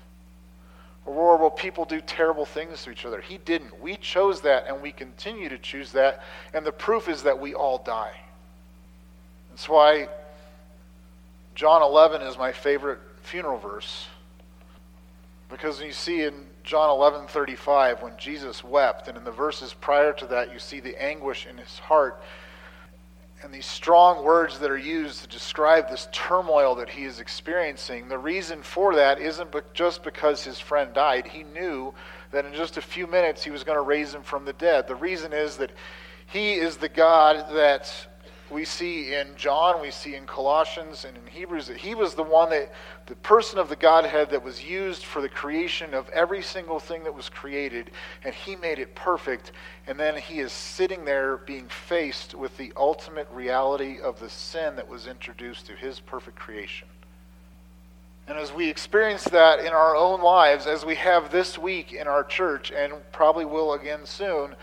A 1.05 1.11
world 1.11 1.39
where 1.39 1.49
people 1.49 1.85
do 1.85 2.01
terrible 2.01 2.45
things 2.45 2.83
to 2.83 2.91
each 2.91 3.05
other? 3.05 3.21
He 3.21 3.37
didn't. 3.37 3.79
We 3.81 3.95
chose 3.95 4.41
that 4.41 4.67
and 4.67 4.81
we 4.81 4.91
continue 4.91 5.47
to 5.47 5.57
choose 5.57 5.93
that. 5.93 6.21
And 6.53 6.65
the 6.65 6.71
proof 6.71 7.07
is 7.07 7.23
that 7.23 7.39
we 7.39 7.53
all 7.53 7.77
die. 7.77 8.19
That's 9.51 9.69
why 9.69 10.09
John 11.55 11.81
11 11.81 12.21
is 12.21 12.37
my 12.37 12.51
favorite 12.51 12.99
funeral 13.23 13.57
verse. 13.57 14.07
Because 15.49 15.81
you 15.81 15.93
see 15.93 16.23
in 16.23 16.45
John 16.67 16.89
11:35 16.89 18.01
when 18.01 18.17
Jesus 18.17 18.61
wept 18.61 19.07
and 19.07 19.17
in 19.17 19.23
the 19.23 19.31
verses 19.31 19.73
prior 19.73 20.11
to 20.11 20.25
that 20.27 20.51
you 20.51 20.59
see 20.59 20.81
the 20.81 21.01
anguish 21.01 21.45
in 21.45 21.57
his 21.57 21.79
heart 21.79 22.21
and 23.41 23.53
these 23.53 23.65
strong 23.65 24.25
words 24.25 24.59
that 24.59 24.69
are 24.69 24.77
used 24.77 25.21
to 25.21 25.27
describe 25.29 25.87
this 25.89 26.09
turmoil 26.11 26.75
that 26.75 26.89
he 26.89 27.05
is 27.05 27.21
experiencing. 27.21 28.09
The 28.09 28.17
reason 28.17 28.63
for 28.63 28.95
that 28.95 29.17
isn't 29.17 29.55
just 29.73 30.03
because 30.03 30.43
his 30.43 30.59
friend 30.59 30.93
died. 30.93 31.27
He 31.27 31.43
knew 31.43 31.93
that 32.31 32.43
in 32.43 32.53
just 32.53 32.75
a 32.75 32.81
few 32.81 33.07
minutes 33.07 33.45
he 33.45 33.51
was 33.51 33.63
going 33.63 33.77
to 33.77 33.81
raise 33.81 34.13
him 34.13 34.23
from 34.23 34.43
the 34.43 34.51
dead. 34.51 34.89
The 34.89 34.95
reason 34.95 35.31
is 35.31 35.55
that 35.57 35.71
he 36.25 36.55
is 36.55 36.75
the 36.75 36.89
God 36.89 37.55
that 37.55 37.89
we 38.49 38.63
see 38.65 39.13
in 39.13 39.35
John, 39.35 39.81
we 39.81 39.91
see 39.91 40.15
in 40.15 40.25
Colossians, 40.25 41.05
and 41.05 41.17
in 41.17 41.27
Hebrews 41.27 41.67
that 41.67 41.77
he 41.77 41.95
was 41.95 42.13
the 42.13 42.23
one 42.23 42.49
that, 42.51 42.71
the 43.05 43.15
person 43.15 43.59
of 43.59 43.69
the 43.69 43.75
Godhead 43.75 44.29
that 44.29 44.43
was 44.43 44.63
used 44.63 45.03
for 45.03 45.21
the 45.21 45.29
creation 45.29 45.93
of 45.93 46.07
every 46.09 46.41
single 46.41 46.79
thing 46.79 47.03
that 47.03 47.13
was 47.13 47.29
created, 47.29 47.91
and 48.23 48.33
he 48.33 48.55
made 48.55 48.79
it 48.79 48.95
perfect. 48.95 49.51
And 49.85 49.99
then 49.99 50.17
he 50.17 50.39
is 50.39 50.51
sitting 50.51 51.03
there 51.03 51.37
being 51.37 51.67
faced 51.67 52.35
with 52.35 52.55
the 52.57 52.71
ultimate 52.77 53.27
reality 53.31 53.99
of 53.99 54.19
the 54.19 54.29
sin 54.29 54.75
that 54.77 54.87
was 54.87 55.07
introduced 55.07 55.65
to 55.67 55.73
his 55.73 55.99
perfect 55.99 56.37
creation. 56.37 56.87
And 58.27 58.37
as 58.37 58.51
we 58.51 58.69
experience 58.69 59.23
that 59.25 59.59
in 59.59 59.71
our 59.71 59.95
own 59.95 60.21
lives, 60.21 60.67
as 60.67 60.85
we 60.85 60.95
have 60.95 61.31
this 61.31 61.57
week 61.57 61.93
in 61.93 62.07
our 62.07 62.23
church, 62.23 62.71
and 62.71 62.93
probably 63.11 63.45
will 63.45 63.73
again 63.73 64.05
soon, 64.05 64.55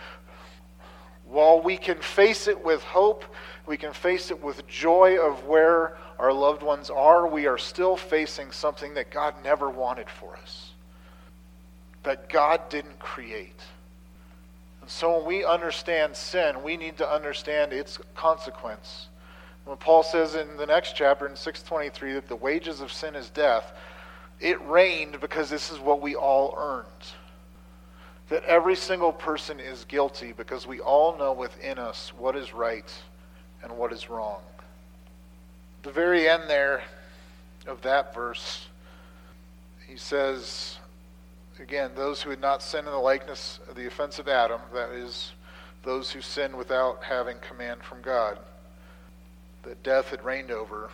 while 1.26 1.60
we 1.62 1.78
can 1.78 1.98
face 2.00 2.46
it 2.46 2.62
with 2.62 2.82
hope, 2.82 3.24
we 3.66 3.77
can 3.77 3.92
face 3.92 4.31
it 4.31 4.42
with 4.42 4.66
joy 4.66 5.18
of 5.18 5.46
where 5.46 5.96
our 6.18 6.33
loved 6.33 6.62
ones 6.62 6.90
are, 6.90 7.27
we 7.27 7.46
are 7.46 7.59
still 7.59 7.96
facing 7.96 8.50
something 8.53 8.94
that 8.94 9.11
God 9.11 9.35
never 9.42 9.70
wanted 9.70 10.09
for 10.09 10.37
us, 10.37 10.72
that 12.03 12.29
God 12.29 12.68
didn't 12.68 12.98
create. 12.98 13.61
And 14.81 14.90
so 14.90 15.16
when 15.16 15.27
we 15.27 15.44
understand 15.44 16.14
sin, 16.14 16.62
we 16.62 16.77
need 16.77 16.98
to 16.98 17.11
understand 17.11 17.72
its 17.72 17.98
consequence. 18.14 19.08
When 19.65 19.79
Paul 19.79 20.02
says 20.02 20.35
in 20.35 20.58
the 20.58 20.67
next 20.67 20.94
chapter, 20.94 21.27
in 21.27 21.35
623, 21.35 22.12
that 22.12 22.29
the 22.29 22.37
wages 22.37 22.83
of 22.83 22.92
sin 22.92 23.15
is 23.15 23.31
death, 23.31 23.73
it 24.40 24.60
reigned 24.67 25.21
because 25.21 25.48
this 25.48 25.71
is 25.71 25.79
what 25.79 26.02
we 26.02 26.15
all 26.15 26.54
earned 26.58 26.87
that 28.29 28.42
every 28.44 28.77
single 28.77 29.12
person 29.12 29.60
is 29.60 29.85
guilty 29.85 30.33
because 30.33 30.67
we 30.67 30.81
all 30.81 31.17
know 31.19 31.33
within 31.33 31.79
us 31.79 32.12
what 32.17 32.35
is 32.37 32.54
right 32.54 32.90
and 33.65 33.77
what 33.77 33.92
is 33.92 34.08
wrong. 34.08 34.40
The 35.83 35.90
very 35.90 36.29
end 36.29 36.44
there 36.48 36.83
of 37.67 37.83
that 37.83 38.15
verse, 38.15 38.67
he 39.88 39.96
says, 39.96 40.79
again, 41.58 41.90
those 41.96 42.23
who 42.23 42.31
had 42.31 42.40
not 42.40 42.62
sinned 42.62 42.87
in 42.87 42.92
the 42.92 42.98
likeness 42.98 43.58
of 43.69 43.75
the 43.75 43.87
offense 43.87 44.19
of 44.19 44.29
Adam, 44.29 44.60
that 44.73 44.90
is, 44.90 45.33
those 45.83 46.10
who 46.10 46.21
sinned 46.21 46.56
without 46.56 47.02
having 47.04 47.37
command 47.38 47.83
from 47.83 48.00
God, 48.00 48.38
that 49.65 49.83
death 49.83 50.10
had 50.10 50.25
reigned 50.25 50.50
over. 50.50 50.90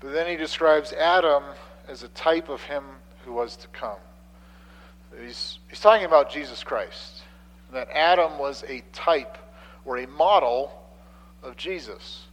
But 0.00 0.12
then 0.12 0.26
he 0.26 0.36
describes 0.36 0.92
Adam 0.92 1.44
as 1.86 2.02
a 2.02 2.08
type 2.08 2.48
of 2.48 2.62
him 2.62 2.84
who 3.24 3.32
was 3.32 3.56
to 3.56 3.68
come. 3.68 3.98
He's, 5.22 5.58
he's 5.68 5.80
talking 5.80 6.04
about 6.04 6.30
Jesus 6.30 6.62
Christ. 6.62 7.22
That 7.72 7.88
Adam 7.90 8.38
was 8.38 8.64
a 8.68 8.82
type 8.92 9.38
or 9.84 9.98
a 9.98 10.06
model 10.06 10.70
of 11.42 11.56
Jesus. 11.56 12.26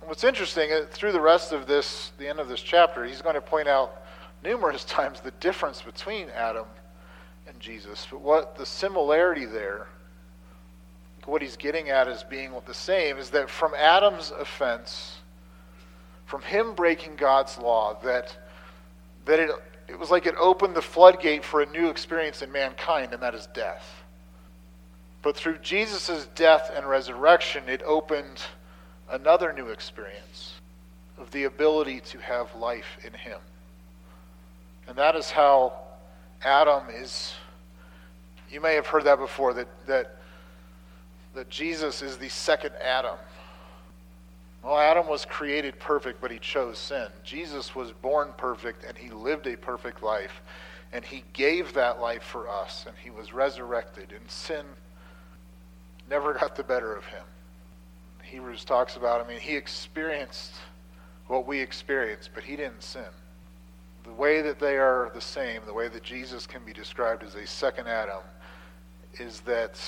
And 0.00 0.08
what's 0.08 0.24
interesting, 0.24 0.72
uh, 0.72 0.86
through 0.90 1.12
the 1.12 1.20
rest 1.20 1.52
of 1.52 1.66
this, 1.66 2.12
the 2.18 2.28
end 2.28 2.40
of 2.40 2.48
this 2.48 2.60
chapter, 2.60 3.04
he's 3.04 3.22
going 3.22 3.36
to 3.36 3.40
point 3.40 3.68
out 3.68 4.02
numerous 4.42 4.84
times 4.86 5.20
the 5.20 5.30
difference 5.32 5.82
between 5.82 6.28
Adam 6.30 6.66
and 7.46 7.58
Jesus. 7.60 8.06
But 8.10 8.20
what 8.20 8.56
the 8.56 8.66
similarity 8.66 9.44
there, 9.44 9.86
what 11.24 11.40
he's 11.40 11.56
getting 11.56 11.88
at 11.88 12.08
as 12.08 12.24
being 12.24 12.52
the 12.66 12.74
same, 12.74 13.16
is 13.16 13.30
that 13.30 13.48
from 13.48 13.74
Adam's 13.74 14.32
offense, 14.32 15.18
from 16.26 16.42
him 16.42 16.74
breaking 16.74 17.14
God's 17.16 17.58
law, 17.58 17.96
that, 18.02 18.36
that 19.26 19.38
it, 19.38 19.50
it 19.86 19.98
was 19.98 20.10
like 20.10 20.26
it 20.26 20.34
opened 20.36 20.74
the 20.74 20.82
floodgate 20.82 21.44
for 21.44 21.62
a 21.62 21.66
new 21.66 21.88
experience 21.88 22.42
in 22.42 22.50
mankind, 22.50 23.12
and 23.12 23.22
that 23.22 23.34
is 23.34 23.46
death. 23.54 24.01
But 25.22 25.36
through 25.36 25.58
Jesus' 25.58 26.26
death 26.34 26.70
and 26.74 26.86
resurrection, 26.86 27.68
it 27.68 27.82
opened 27.84 28.42
another 29.08 29.52
new 29.52 29.68
experience 29.68 30.54
of 31.18 31.30
the 31.30 31.44
ability 31.44 32.00
to 32.00 32.18
have 32.18 32.54
life 32.56 32.98
in 33.04 33.12
him. 33.12 33.38
And 34.88 34.96
that 34.98 35.14
is 35.14 35.30
how 35.30 35.74
Adam 36.44 36.84
is. 36.92 37.34
You 38.50 38.60
may 38.60 38.74
have 38.74 38.86
heard 38.86 39.04
that 39.04 39.18
before 39.18 39.54
that, 39.54 39.68
that, 39.86 40.16
that 41.34 41.48
Jesus 41.48 42.02
is 42.02 42.18
the 42.18 42.28
second 42.28 42.72
Adam. 42.82 43.16
Well, 44.62 44.78
Adam 44.78 45.08
was 45.08 45.24
created 45.24 45.78
perfect, 45.78 46.20
but 46.20 46.30
he 46.30 46.38
chose 46.38 46.78
sin. 46.78 47.08
Jesus 47.24 47.74
was 47.74 47.92
born 47.92 48.32
perfect, 48.36 48.84
and 48.84 48.96
he 48.96 49.10
lived 49.10 49.46
a 49.46 49.56
perfect 49.56 50.02
life. 50.02 50.42
And 50.92 51.04
he 51.04 51.24
gave 51.32 51.72
that 51.72 52.00
life 52.00 52.22
for 52.22 52.48
us, 52.48 52.84
and 52.86 52.94
he 53.02 53.10
was 53.10 53.32
resurrected. 53.32 54.12
And 54.12 54.30
sin 54.30 54.66
never 56.12 56.34
got 56.40 56.54
the 56.54 56.62
better 56.62 56.94
of 56.94 57.04
him. 57.06 57.24
Hebrews 58.22 58.64
talks 58.64 58.96
about, 58.96 59.24
I 59.24 59.28
mean, 59.28 59.40
he 59.40 59.56
experienced 59.56 60.52
what 61.26 61.46
we 61.46 61.58
experience, 61.58 62.28
but 62.32 62.44
he 62.44 62.54
didn't 62.54 62.82
sin. 62.82 63.04
The 64.04 64.12
way 64.12 64.42
that 64.42 64.58
they 64.58 64.76
are 64.76 65.10
the 65.14 65.20
same, 65.20 65.62
the 65.66 65.74
way 65.74 65.88
that 65.88 66.02
Jesus 66.02 66.46
can 66.46 66.62
be 66.64 66.72
described 66.72 67.22
as 67.22 67.34
a 67.34 67.46
second 67.46 67.88
Adam, 67.88 68.22
is 69.18 69.40
that 69.40 69.80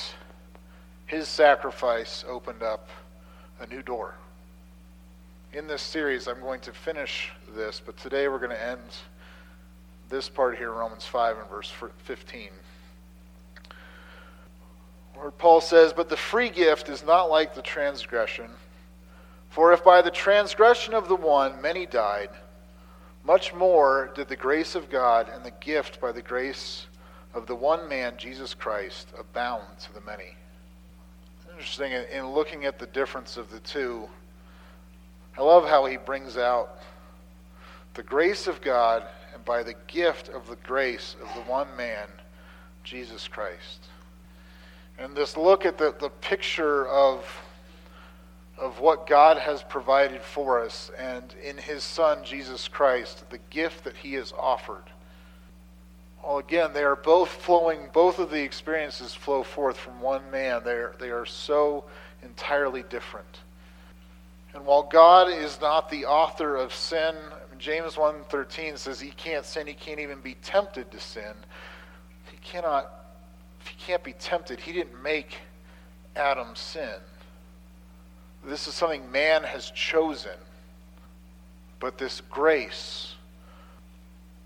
his 1.07 1.29
sacrifice 1.29 2.25
opened 2.29 2.63
up 2.63 2.89
a 3.61 3.67
new 3.67 3.83
door. 3.83 4.15
In 5.53 5.67
this 5.67 5.83
series, 5.83 6.27
I'm 6.27 6.41
going 6.41 6.61
to 6.61 6.73
finish 6.73 7.31
this, 7.55 7.81
but 7.85 7.97
today 7.97 8.29
we're 8.29 8.39
going 8.39 8.51
to 8.51 8.65
end 8.65 8.81
this 10.09 10.29
part 10.29 10.57
here 10.59 10.73
Romans 10.73 11.07
5 11.07 11.39
and 11.39 11.49
verse 11.49 11.73
15 11.99 12.51
where 15.15 15.31
Paul 15.31 15.61
says, 15.61 15.93
But 15.93 16.09
the 16.09 16.17
free 16.17 16.51
gift 16.51 16.89
is 16.89 17.05
not 17.05 17.31
like 17.31 17.55
the 17.55 17.63
transgression. 17.63 18.51
For 19.51 19.73
if 19.73 19.85
by 19.85 20.03
the 20.03 20.11
transgression 20.11 20.95
of 20.95 21.09
the 21.09 21.17
one 21.17 21.63
many 21.63 21.87
died, 21.87 22.31
much 23.25 23.55
more 23.55 24.11
did 24.15 24.29
the 24.29 24.37
grace 24.37 24.75
of 24.75 24.91
God 24.91 25.29
and 25.33 25.45
the 25.45 25.53
gift 25.61 26.01
by 26.01 26.13
the 26.13 26.23
grace 26.23 26.87
of 27.33 27.47
the 27.47 27.55
one 27.55 27.89
man, 27.89 28.15
Jesus 28.17 28.53
Christ, 28.53 29.09
abound 29.19 29.79
to 29.81 29.95
the 29.95 30.01
many. 30.01 30.37
Interesting, 31.51 31.93
in 31.93 32.31
looking 32.31 32.65
at 32.65 32.79
the 32.79 32.87
difference 32.87 33.37
of 33.37 33.51
the 33.51 33.61
two, 33.61 34.09
I 35.39 35.43
love 35.43 35.69
how 35.69 35.85
he 35.87 35.97
brings 35.97 36.37
out 36.37 36.79
the 37.95 38.03
grace 38.03 38.47
of 38.47 38.61
God 38.61 39.05
and 39.33 39.45
by 39.45 39.63
the 39.63 39.75
gift 39.87 40.29
of 40.29 40.49
the 40.49 40.57
grace 40.57 41.17
of 41.23 41.33
the 41.35 41.51
one 41.51 41.69
man, 41.77 42.09
Jesus 42.83 43.27
Christ. 43.29 43.87
And 44.99 45.17
this 45.17 45.37
look 45.37 45.67
at 45.67 45.79
the, 45.79 45.95
the 45.99 46.09
picture 46.09 46.87
of, 46.87 47.25
of 48.59 48.81
what 48.81 49.07
God 49.07 49.39
has 49.39 49.63
provided 49.63 50.23
for 50.23 50.63
us 50.63 50.91
and 50.97 51.35
in 51.43 51.57
his 51.57 51.83
Son, 51.83 52.25
Jesus 52.25 52.69
Christ, 52.69 53.29
the 53.31 53.41
gift 53.51 53.85
that 53.85 53.97
he 53.97 54.15
has 54.15 54.33
offered. 54.39 54.85
Well, 56.25 56.39
again, 56.39 56.73
they 56.73 56.85
are 56.85 56.97
both 56.97 57.29
flowing, 57.29 57.91
both 57.93 58.19
of 58.19 58.31
the 58.31 58.43
experiences 58.43 59.15
flow 59.15 59.43
forth 59.43 59.77
from 59.77 60.01
one 60.01 60.31
man. 60.31 60.63
They 60.65 60.73
are, 60.73 60.95
they 60.99 61.11
are 61.11 61.27
so 61.27 61.85
entirely 62.23 62.83
different. 62.89 63.41
And 64.55 64.65
while 64.65 64.85
God 64.85 65.29
is 65.29 65.61
not 65.61 65.91
the 65.91 66.07
author 66.07 66.57
of 66.57 66.73
sin, 66.73 67.17
James 67.59 67.95
1.13 67.95 68.79
says 68.79 69.01
he 69.01 69.11
can't 69.11 69.45
sin, 69.45 69.67
he 69.67 69.75
can't 69.75 70.01
even 70.01 70.21
be 70.21 70.35
tempted 70.35 70.91
to 70.93 71.01
sin. 71.01 71.35
He 72.31 72.39
cannot 72.39 73.04
he 73.69 73.77
can't 73.77 74.03
be 74.03 74.13
tempted, 74.15 74.61
he 74.61 74.73
didn't 74.73 75.03
make 75.03 75.39
Adam 76.17 76.55
sin. 76.55 77.01
This 78.45 78.69
is 78.69 78.75
something 78.75 79.11
man 79.11 79.43
has 79.43 79.71
chosen. 79.71 80.37
But 81.81 81.99
this 81.99 82.21
grace, 82.31 83.15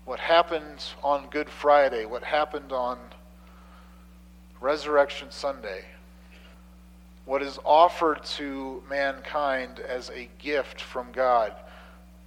what 0.05 0.19
happened 0.19 0.83
on 1.03 1.27
Good 1.29 1.49
Friday, 1.49 2.05
what 2.05 2.23
happened 2.23 2.71
on 2.71 2.97
Resurrection 4.61 5.29
Sunday, 5.31 5.85
what 7.25 7.41
is 7.41 7.59
offered 7.63 8.23
to 8.23 8.83
mankind 8.89 9.79
as 9.79 10.09
a 10.09 10.29
gift 10.39 10.81
from 10.81 11.11
God 11.11 11.53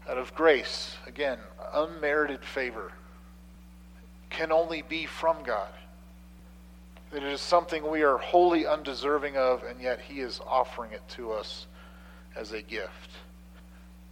out 0.09 0.19
of 0.19 0.35
grace, 0.35 0.97
again, 1.07 1.39
unmerited 1.75 2.45
favor, 2.45 2.93
can 4.31 4.53
only 4.53 4.83
be 4.83 5.07
from 5.07 5.43
God 5.43 5.73
it 7.13 7.23
is 7.23 7.41
something 7.41 7.89
we 7.89 8.03
are 8.03 8.17
wholly 8.17 8.67
undeserving 8.67 9.37
of, 9.37 9.63
and 9.65 9.81
yet 9.81 10.01
He 10.01 10.21
is 10.21 10.41
offering 10.47 10.93
it 10.93 11.07
to 11.11 11.33
us 11.33 11.67
as 12.35 12.53
a 12.53 12.63
gift. 12.63 13.11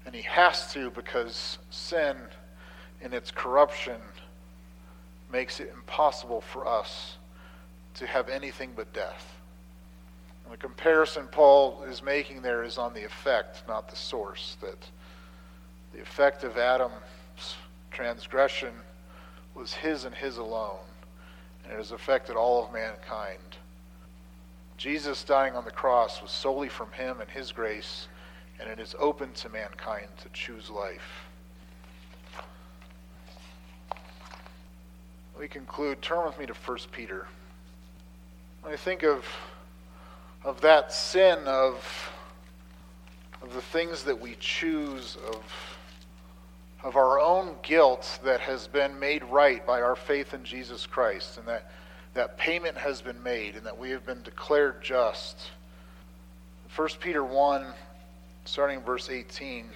And 0.04 0.14
He 0.14 0.22
has 0.22 0.72
to 0.74 0.90
because 0.90 1.58
sin, 1.70 2.16
in 3.00 3.12
its 3.12 3.30
corruption, 3.30 4.00
makes 5.32 5.60
it 5.60 5.72
impossible 5.74 6.40
for 6.40 6.66
us 6.66 7.16
to 7.94 8.06
have 8.06 8.28
anything 8.28 8.72
but 8.76 8.92
death. 8.92 9.36
And 10.44 10.52
the 10.52 10.58
comparison 10.58 11.26
Paul 11.30 11.82
is 11.84 12.02
making 12.02 12.42
there 12.42 12.64
is 12.64 12.76
on 12.76 12.92
the 12.92 13.04
effect, 13.04 13.62
not 13.66 13.88
the 13.88 13.96
source. 13.96 14.56
That 14.60 14.86
the 15.94 16.00
effect 16.00 16.44
of 16.44 16.58
Adam's 16.58 17.56
transgression 17.90 18.72
was 19.54 19.72
his 19.72 20.04
and 20.04 20.14
his 20.14 20.36
alone 20.36 20.89
and 21.70 21.78
it 21.78 21.82
has 21.82 21.92
affected 21.92 22.34
all 22.34 22.64
of 22.64 22.72
mankind. 22.72 23.38
Jesus 24.76 25.22
dying 25.22 25.54
on 25.54 25.64
the 25.64 25.70
cross 25.70 26.20
was 26.20 26.32
solely 26.32 26.68
from 26.68 26.90
him 26.90 27.20
and 27.20 27.30
his 27.30 27.52
grace, 27.52 28.08
and 28.58 28.68
it 28.68 28.80
is 28.80 28.96
open 28.98 29.32
to 29.34 29.48
mankind 29.50 30.08
to 30.20 30.28
choose 30.30 30.68
life. 30.68 31.28
We 35.38 35.46
conclude. 35.46 36.02
Turn 36.02 36.26
with 36.26 36.38
me 36.40 36.46
to 36.46 36.54
1 36.54 36.78
Peter. 36.90 37.28
When 38.62 38.74
I 38.74 38.76
think 38.76 39.04
of, 39.04 39.24
of 40.44 40.60
that 40.62 40.92
sin 40.92 41.38
of, 41.46 42.10
of 43.42 43.54
the 43.54 43.62
things 43.62 44.02
that 44.02 44.20
we 44.20 44.36
choose, 44.40 45.16
of 45.28 45.44
of 46.82 46.96
our 46.96 47.20
own 47.20 47.56
guilt 47.62 48.20
that 48.24 48.40
has 48.40 48.66
been 48.66 48.98
made 48.98 49.22
right 49.24 49.66
by 49.66 49.82
our 49.82 49.96
faith 49.96 50.32
in 50.32 50.44
Jesus 50.44 50.86
Christ, 50.86 51.36
and 51.36 51.46
that 51.46 51.70
that 52.14 52.38
payment 52.38 52.76
has 52.76 53.02
been 53.02 53.22
made, 53.22 53.54
and 53.54 53.64
that 53.66 53.78
we 53.78 53.90
have 53.90 54.04
been 54.04 54.22
declared 54.22 54.82
just. 54.82 55.50
1 56.74 56.88
Peter 57.00 57.24
1, 57.24 57.66
starting 58.44 58.80
verse 58.80 59.10
18, 59.10 59.66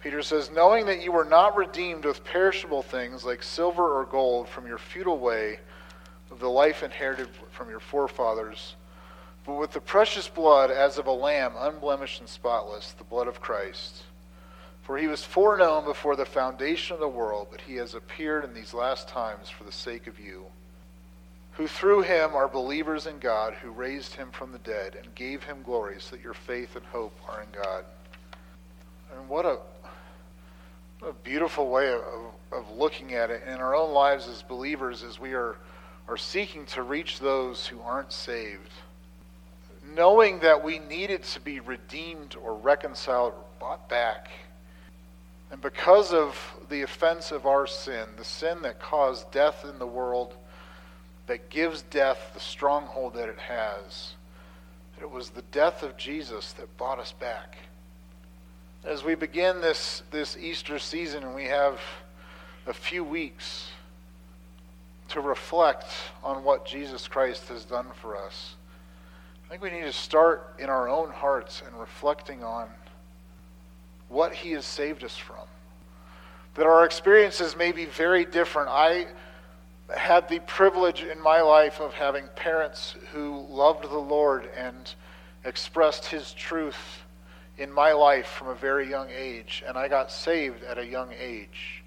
Peter 0.00 0.22
says, 0.22 0.50
Knowing 0.50 0.86
that 0.86 1.02
you 1.02 1.10
were 1.10 1.24
not 1.24 1.56
redeemed 1.56 2.04
with 2.04 2.24
perishable 2.24 2.82
things 2.82 3.24
like 3.24 3.42
silver 3.42 3.98
or 3.98 4.04
gold 4.04 4.48
from 4.48 4.66
your 4.66 4.78
futile 4.78 5.18
way 5.18 5.58
of 6.30 6.38
the 6.38 6.48
life 6.48 6.82
inherited 6.82 7.28
from 7.50 7.68
your 7.68 7.80
forefathers, 7.80 8.76
but 9.44 9.54
with 9.54 9.72
the 9.72 9.80
precious 9.80 10.28
blood 10.28 10.70
as 10.70 10.98
of 10.98 11.06
a 11.06 11.12
lamb, 11.12 11.52
unblemished 11.58 12.20
and 12.20 12.28
spotless, 12.28 12.92
the 12.92 13.04
blood 13.04 13.26
of 13.26 13.40
Christ 13.40 14.04
for 14.90 14.98
he 14.98 15.06
was 15.06 15.22
foreknown 15.22 15.84
before 15.84 16.16
the 16.16 16.26
foundation 16.26 16.94
of 16.94 16.98
the 16.98 17.06
world, 17.06 17.46
but 17.52 17.60
he 17.60 17.76
has 17.76 17.94
appeared 17.94 18.42
in 18.42 18.52
these 18.52 18.74
last 18.74 19.06
times 19.06 19.48
for 19.48 19.62
the 19.62 19.70
sake 19.70 20.08
of 20.08 20.18
you, 20.18 20.46
who 21.52 21.68
through 21.68 22.02
him 22.02 22.34
are 22.34 22.48
believers 22.48 23.06
in 23.06 23.20
God, 23.20 23.54
who 23.54 23.70
raised 23.70 24.16
him 24.16 24.32
from 24.32 24.50
the 24.50 24.58
dead 24.58 24.96
and 25.00 25.14
gave 25.14 25.44
him 25.44 25.62
glory, 25.62 26.00
so 26.00 26.16
that 26.16 26.24
your 26.24 26.34
faith 26.34 26.74
and 26.74 26.84
hope 26.86 27.16
are 27.28 27.40
in 27.40 27.46
God. 27.52 27.84
And 29.16 29.28
what 29.28 29.46
a, 29.46 29.58
a 31.06 31.12
beautiful 31.22 31.70
way 31.70 31.92
of, 31.92 32.02
of 32.50 32.76
looking 32.76 33.14
at 33.14 33.30
it 33.30 33.44
in 33.46 33.60
our 33.60 33.76
own 33.76 33.92
lives 33.92 34.26
as 34.26 34.42
believers 34.42 35.04
as 35.04 35.20
we 35.20 35.34
are, 35.34 35.54
are 36.08 36.16
seeking 36.16 36.66
to 36.66 36.82
reach 36.82 37.20
those 37.20 37.64
who 37.64 37.80
aren't 37.80 38.10
saved. 38.10 38.72
Knowing 39.94 40.40
that 40.40 40.64
we 40.64 40.80
needed 40.80 41.22
to 41.22 41.38
be 41.38 41.60
redeemed 41.60 42.34
or 42.42 42.56
reconciled, 42.56 43.34
or 43.34 43.44
bought 43.60 43.88
back 43.88 44.30
and 45.50 45.60
because 45.60 46.12
of 46.12 46.38
the 46.68 46.82
offense 46.82 47.32
of 47.32 47.44
our 47.44 47.66
sin, 47.66 48.06
the 48.16 48.24
sin 48.24 48.62
that 48.62 48.80
caused 48.80 49.30
death 49.32 49.64
in 49.68 49.78
the 49.78 49.86
world, 49.86 50.34
that 51.26 51.50
gives 51.50 51.82
death 51.82 52.30
the 52.34 52.40
stronghold 52.40 53.14
that 53.14 53.28
it 53.28 53.38
has, 53.38 54.14
It 55.00 55.10
was 55.10 55.30
the 55.30 55.42
death 55.50 55.82
of 55.82 55.96
Jesus 55.96 56.52
that 56.54 56.76
brought 56.76 56.98
us 56.98 57.12
back. 57.12 57.56
As 58.84 59.02
we 59.02 59.14
begin 59.14 59.60
this, 59.60 60.02
this 60.10 60.36
Easter 60.36 60.78
season, 60.78 61.22
and 61.24 61.34
we 61.34 61.44
have 61.44 61.80
a 62.66 62.72
few 62.72 63.02
weeks 63.02 63.70
to 65.08 65.20
reflect 65.20 65.86
on 66.22 66.44
what 66.44 66.66
Jesus 66.66 67.08
Christ 67.08 67.48
has 67.48 67.64
done 67.64 67.86
for 68.00 68.16
us, 68.16 68.54
I 69.46 69.50
think 69.50 69.62
we 69.62 69.70
need 69.70 69.82
to 69.82 69.92
start 69.92 70.54
in 70.58 70.68
our 70.68 70.88
own 70.88 71.10
hearts 71.10 71.62
and 71.66 71.78
reflecting 71.78 72.44
on 72.44 72.68
what 74.10 74.34
He 74.34 74.52
has 74.52 74.66
saved 74.66 75.02
us 75.02 75.16
from. 75.16 75.46
That 76.56 76.66
our 76.66 76.84
experiences 76.84 77.56
may 77.56 77.72
be 77.72 77.86
very 77.86 78.26
different. 78.26 78.68
I 78.68 79.06
had 79.96 80.28
the 80.28 80.40
privilege 80.40 81.02
in 81.02 81.20
my 81.20 81.40
life 81.40 81.80
of 81.80 81.94
having 81.94 82.26
parents 82.36 82.96
who 83.12 83.46
loved 83.48 83.84
the 83.84 83.98
Lord 83.98 84.50
and 84.56 84.94
expressed 85.44 86.06
His 86.06 86.34
truth 86.34 87.02
in 87.56 87.72
my 87.72 87.92
life 87.92 88.26
from 88.26 88.48
a 88.48 88.54
very 88.54 88.88
young 88.88 89.08
age, 89.10 89.62
and 89.66 89.78
I 89.78 89.88
got 89.88 90.10
saved 90.10 90.64
at 90.64 90.78
a 90.78 90.86
young 90.86 91.12
age. 91.18 91.82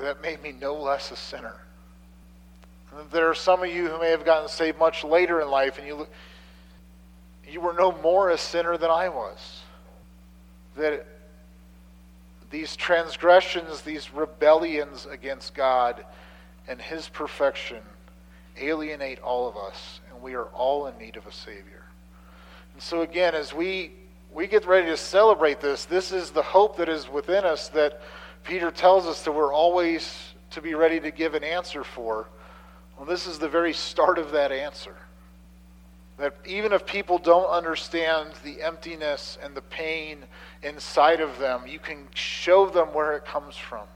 That 0.00 0.22
made 0.22 0.42
me 0.42 0.52
no 0.52 0.74
less 0.74 1.10
a 1.10 1.16
sinner. 1.16 1.56
There 3.12 3.28
are 3.28 3.34
some 3.34 3.62
of 3.62 3.68
you 3.68 3.88
who 3.88 4.00
may 4.00 4.10
have 4.10 4.24
gotten 4.24 4.48
saved 4.48 4.78
much 4.78 5.04
later 5.04 5.40
in 5.40 5.48
life, 5.48 5.78
and 5.78 5.86
you, 5.86 6.06
you 7.46 7.60
were 7.60 7.74
no 7.74 7.92
more 8.00 8.30
a 8.30 8.38
sinner 8.38 8.78
than 8.78 8.90
I 8.90 9.08
was. 9.08 9.62
That 10.78 11.06
these 12.50 12.76
transgressions, 12.76 13.82
these 13.82 14.12
rebellions 14.12 15.06
against 15.06 15.54
God 15.54 16.04
and 16.66 16.80
His 16.80 17.08
perfection 17.08 17.78
alienate 18.60 19.20
all 19.20 19.48
of 19.48 19.56
us, 19.56 20.00
and 20.10 20.22
we 20.22 20.34
are 20.34 20.46
all 20.46 20.86
in 20.86 20.96
need 20.98 21.16
of 21.16 21.26
a 21.26 21.32
Savior. 21.32 21.84
And 22.74 22.82
so, 22.82 23.02
again, 23.02 23.34
as 23.34 23.52
we, 23.52 23.92
we 24.32 24.46
get 24.46 24.66
ready 24.66 24.86
to 24.86 24.96
celebrate 24.96 25.60
this, 25.60 25.84
this 25.84 26.12
is 26.12 26.30
the 26.30 26.42
hope 26.42 26.76
that 26.76 26.88
is 26.88 27.08
within 27.08 27.44
us 27.44 27.68
that 27.70 28.00
Peter 28.44 28.70
tells 28.70 29.06
us 29.06 29.22
that 29.22 29.32
we're 29.32 29.52
always 29.52 30.32
to 30.50 30.62
be 30.62 30.74
ready 30.74 31.00
to 31.00 31.10
give 31.10 31.34
an 31.34 31.44
answer 31.44 31.84
for. 31.84 32.28
Well, 32.96 33.06
this 33.06 33.26
is 33.26 33.38
the 33.38 33.48
very 33.48 33.72
start 33.72 34.18
of 34.18 34.32
that 34.32 34.52
answer. 34.52 34.94
That 36.16 36.34
even 36.46 36.72
if 36.72 36.84
people 36.84 37.18
don't 37.18 37.48
understand 37.48 38.30
the 38.42 38.62
emptiness 38.62 39.38
and 39.42 39.54
the 39.54 39.62
pain 39.62 40.24
inside 40.62 41.20
of 41.20 41.38
them, 41.38 41.66
you 41.66 41.78
can 41.78 42.08
show 42.14 42.68
them 42.68 42.88
where 42.88 43.14
it 43.14 43.24
comes 43.24 43.56
from. 43.56 43.86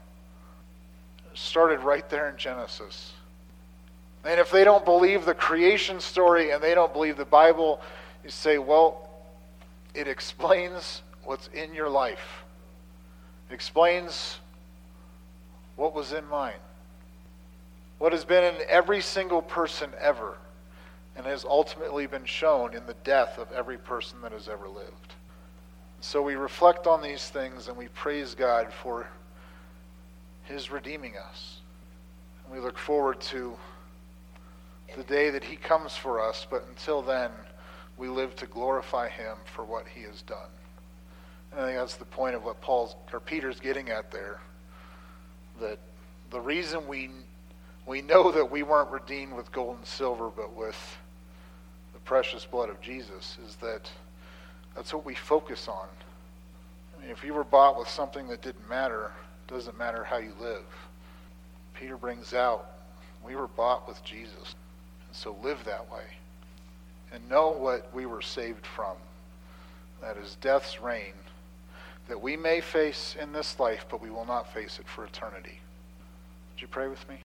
It 1.31 1.37
started 1.37 1.81
right 1.81 2.07
there 2.09 2.29
in 2.29 2.37
Genesis. 2.37 3.13
And 4.25 4.39
if 4.39 4.51
they 4.51 4.63
don't 4.63 4.85
believe 4.85 5.25
the 5.25 5.33
creation 5.33 5.99
story 5.99 6.51
and 6.51 6.63
they 6.63 6.73
don't 6.73 6.93
believe 6.93 7.17
the 7.17 7.25
Bible, 7.25 7.81
you 8.23 8.29
say, 8.29 8.57
well, 8.57 9.09
it 9.93 10.07
explains 10.07 11.01
what's 11.23 11.47
in 11.49 11.73
your 11.73 11.89
life. 11.89 12.43
It 13.49 13.53
explains 13.53 14.39
what 15.75 15.93
was 15.93 16.13
in 16.13 16.25
mine. 16.29 16.53
What 17.99 18.13
has 18.13 18.25
been 18.25 18.55
in 18.55 18.61
every 18.69 19.01
single 19.01 19.41
person 19.41 19.89
ever 19.99 20.37
and 21.15 21.25
has 21.25 21.45
ultimately 21.45 22.07
been 22.07 22.25
shown 22.25 22.73
in 22.73 22.85
the 22.85 22.95
death 23.03 23.37
of 23.37 23.51
every 23.51 23.77
person 23.77 24.21
that 24.21 24.31
has 24.31 24.47
ever 24.47 24.67
lived. 24.67 25.12
So 26.03 26.21
we 26.21 26.35
reflect 26.35 26.85
on 26.85 27.01
these 27.01 27.29
things 27.29 27.69
and 27.69 27.77
we 27.77 27.87
praise 27.87 28.35
God 28.35 28.73
for 28.73 29.07
his 30.43 30.69
redeeming 30.69 31.13
us. 31.15 31.61
And 32.43 32.53
we 32.53 32.59
look 32.59 32.77
forward 32.77 33.21
to 33.21 33.55
the 34.97 35.03
day 35.05 35.29
that 35.29 35.45
he 35.45 35.55
comes 35.55 35.95
for 35.95 36.21
us, 36.21 36.45
but 36.47 36.65
until 36.67 37.01
then, 37.01 37.31
we 37.97 38.09
live 38.09 38.35
to 38.35 38.45
glorify 38.47 39.07
him 39.07 39.37
for 39.45 39.63
what 39.63 39.87
he 39.87 40.01
has 40.01 40.21
done. 40.23 40.49
And 41.53 41.61
I 41.61 41.65
think 41.67 41.79
that's 41.79 41.95
the 41.95 42.05
point 42.05 42.35
of 42.35 42.43
what 42.43 42.59
Paul's 42.59 42.97
or 43.13 43.21
Peter's 43.21 43.61
getting 43.61 43.89
at 43.89 44.11
there. 44.11 44.41
That 45.61 45.79
the 46.31 46.41
reason 46.41 46.85
we 46.85 47.11
we 47.85 48.01
know 48.01 48.29
that 48.29 48.51
we 48.51 48.61
weren't 48.61 48.91
redeemed 48.91 49.33
with 49.33 49.53
gold 49.53 49.77
and 49.77 49.87
silver, 49.87 50.29
but 50.29 50.53
with 50.53 50.97
the 51.93 51.99
precious 51.99 52.43
blood 52.43 52.69
of 52.69 52.81
Jesus, 52.81 53.37
is 53.47 53.55
that 53.61 53.89
that's 54.75 54.93
what 54.93 55.05
we 55.05 55.15
focus 55.15 55.67
on. 55.67 55.87
I 56.97 57.01
mean, 57.01 57.11
if 57.11 57.23
you 57.23 57.33
were 57.33 57.43
bought 57.43 57.77
with 57.77 57.89
something 57.89 58.27
that 58.29 58.41
didn't 58.41 58.69
matter, 58.69 59.11
it 59.47 59.53
doesn't 59.53 59.77
matter 59.77 60.03
how 60.03 60.17
you 60.17 60.33
live. 60.39 60.65
Peter 61.73 61.97
brings 61.97 62.33
out, 62.33 62.65
we 63.25 63.35
were 63.35 63.47
bought 63.47 63.87
with 63.87 64.03
Jesus. 64.03 64.55
And 65.07 65.15
so 65.15 65.35
live 65.43 65.63
that 65.65 65.91
way. 65.91 66.05
And 67.11 67.27
know 67.29 67.49
what 67.51 67.93
we 67.93 68.05
were 68.05 68.21
saved 68.21 68.65
from. 68.65 68.95
That 70.01 70.17
is 70.17 70.37
death's 70.41 70.81
reign 70.81 71.13
that 72.07 72.21
we 72.21 72.35
may 72.35 72.61
face 72.61 73.15
in 73.19 73.31
this 73.31 73.59
life, 73.59 73.85
but 73.89 74.01
we 74.01 74.09
will 74.09 74.25
not 74.25 74.53
face 74.53 74.79
it 74.79 74.87
for 74.87 75.05
eternity. 75.05 75.59
Would 76.53 76.61
you 76.61 76.67
pray 76.67 76.87
with 76.87 77.07
me? 77.07 77.22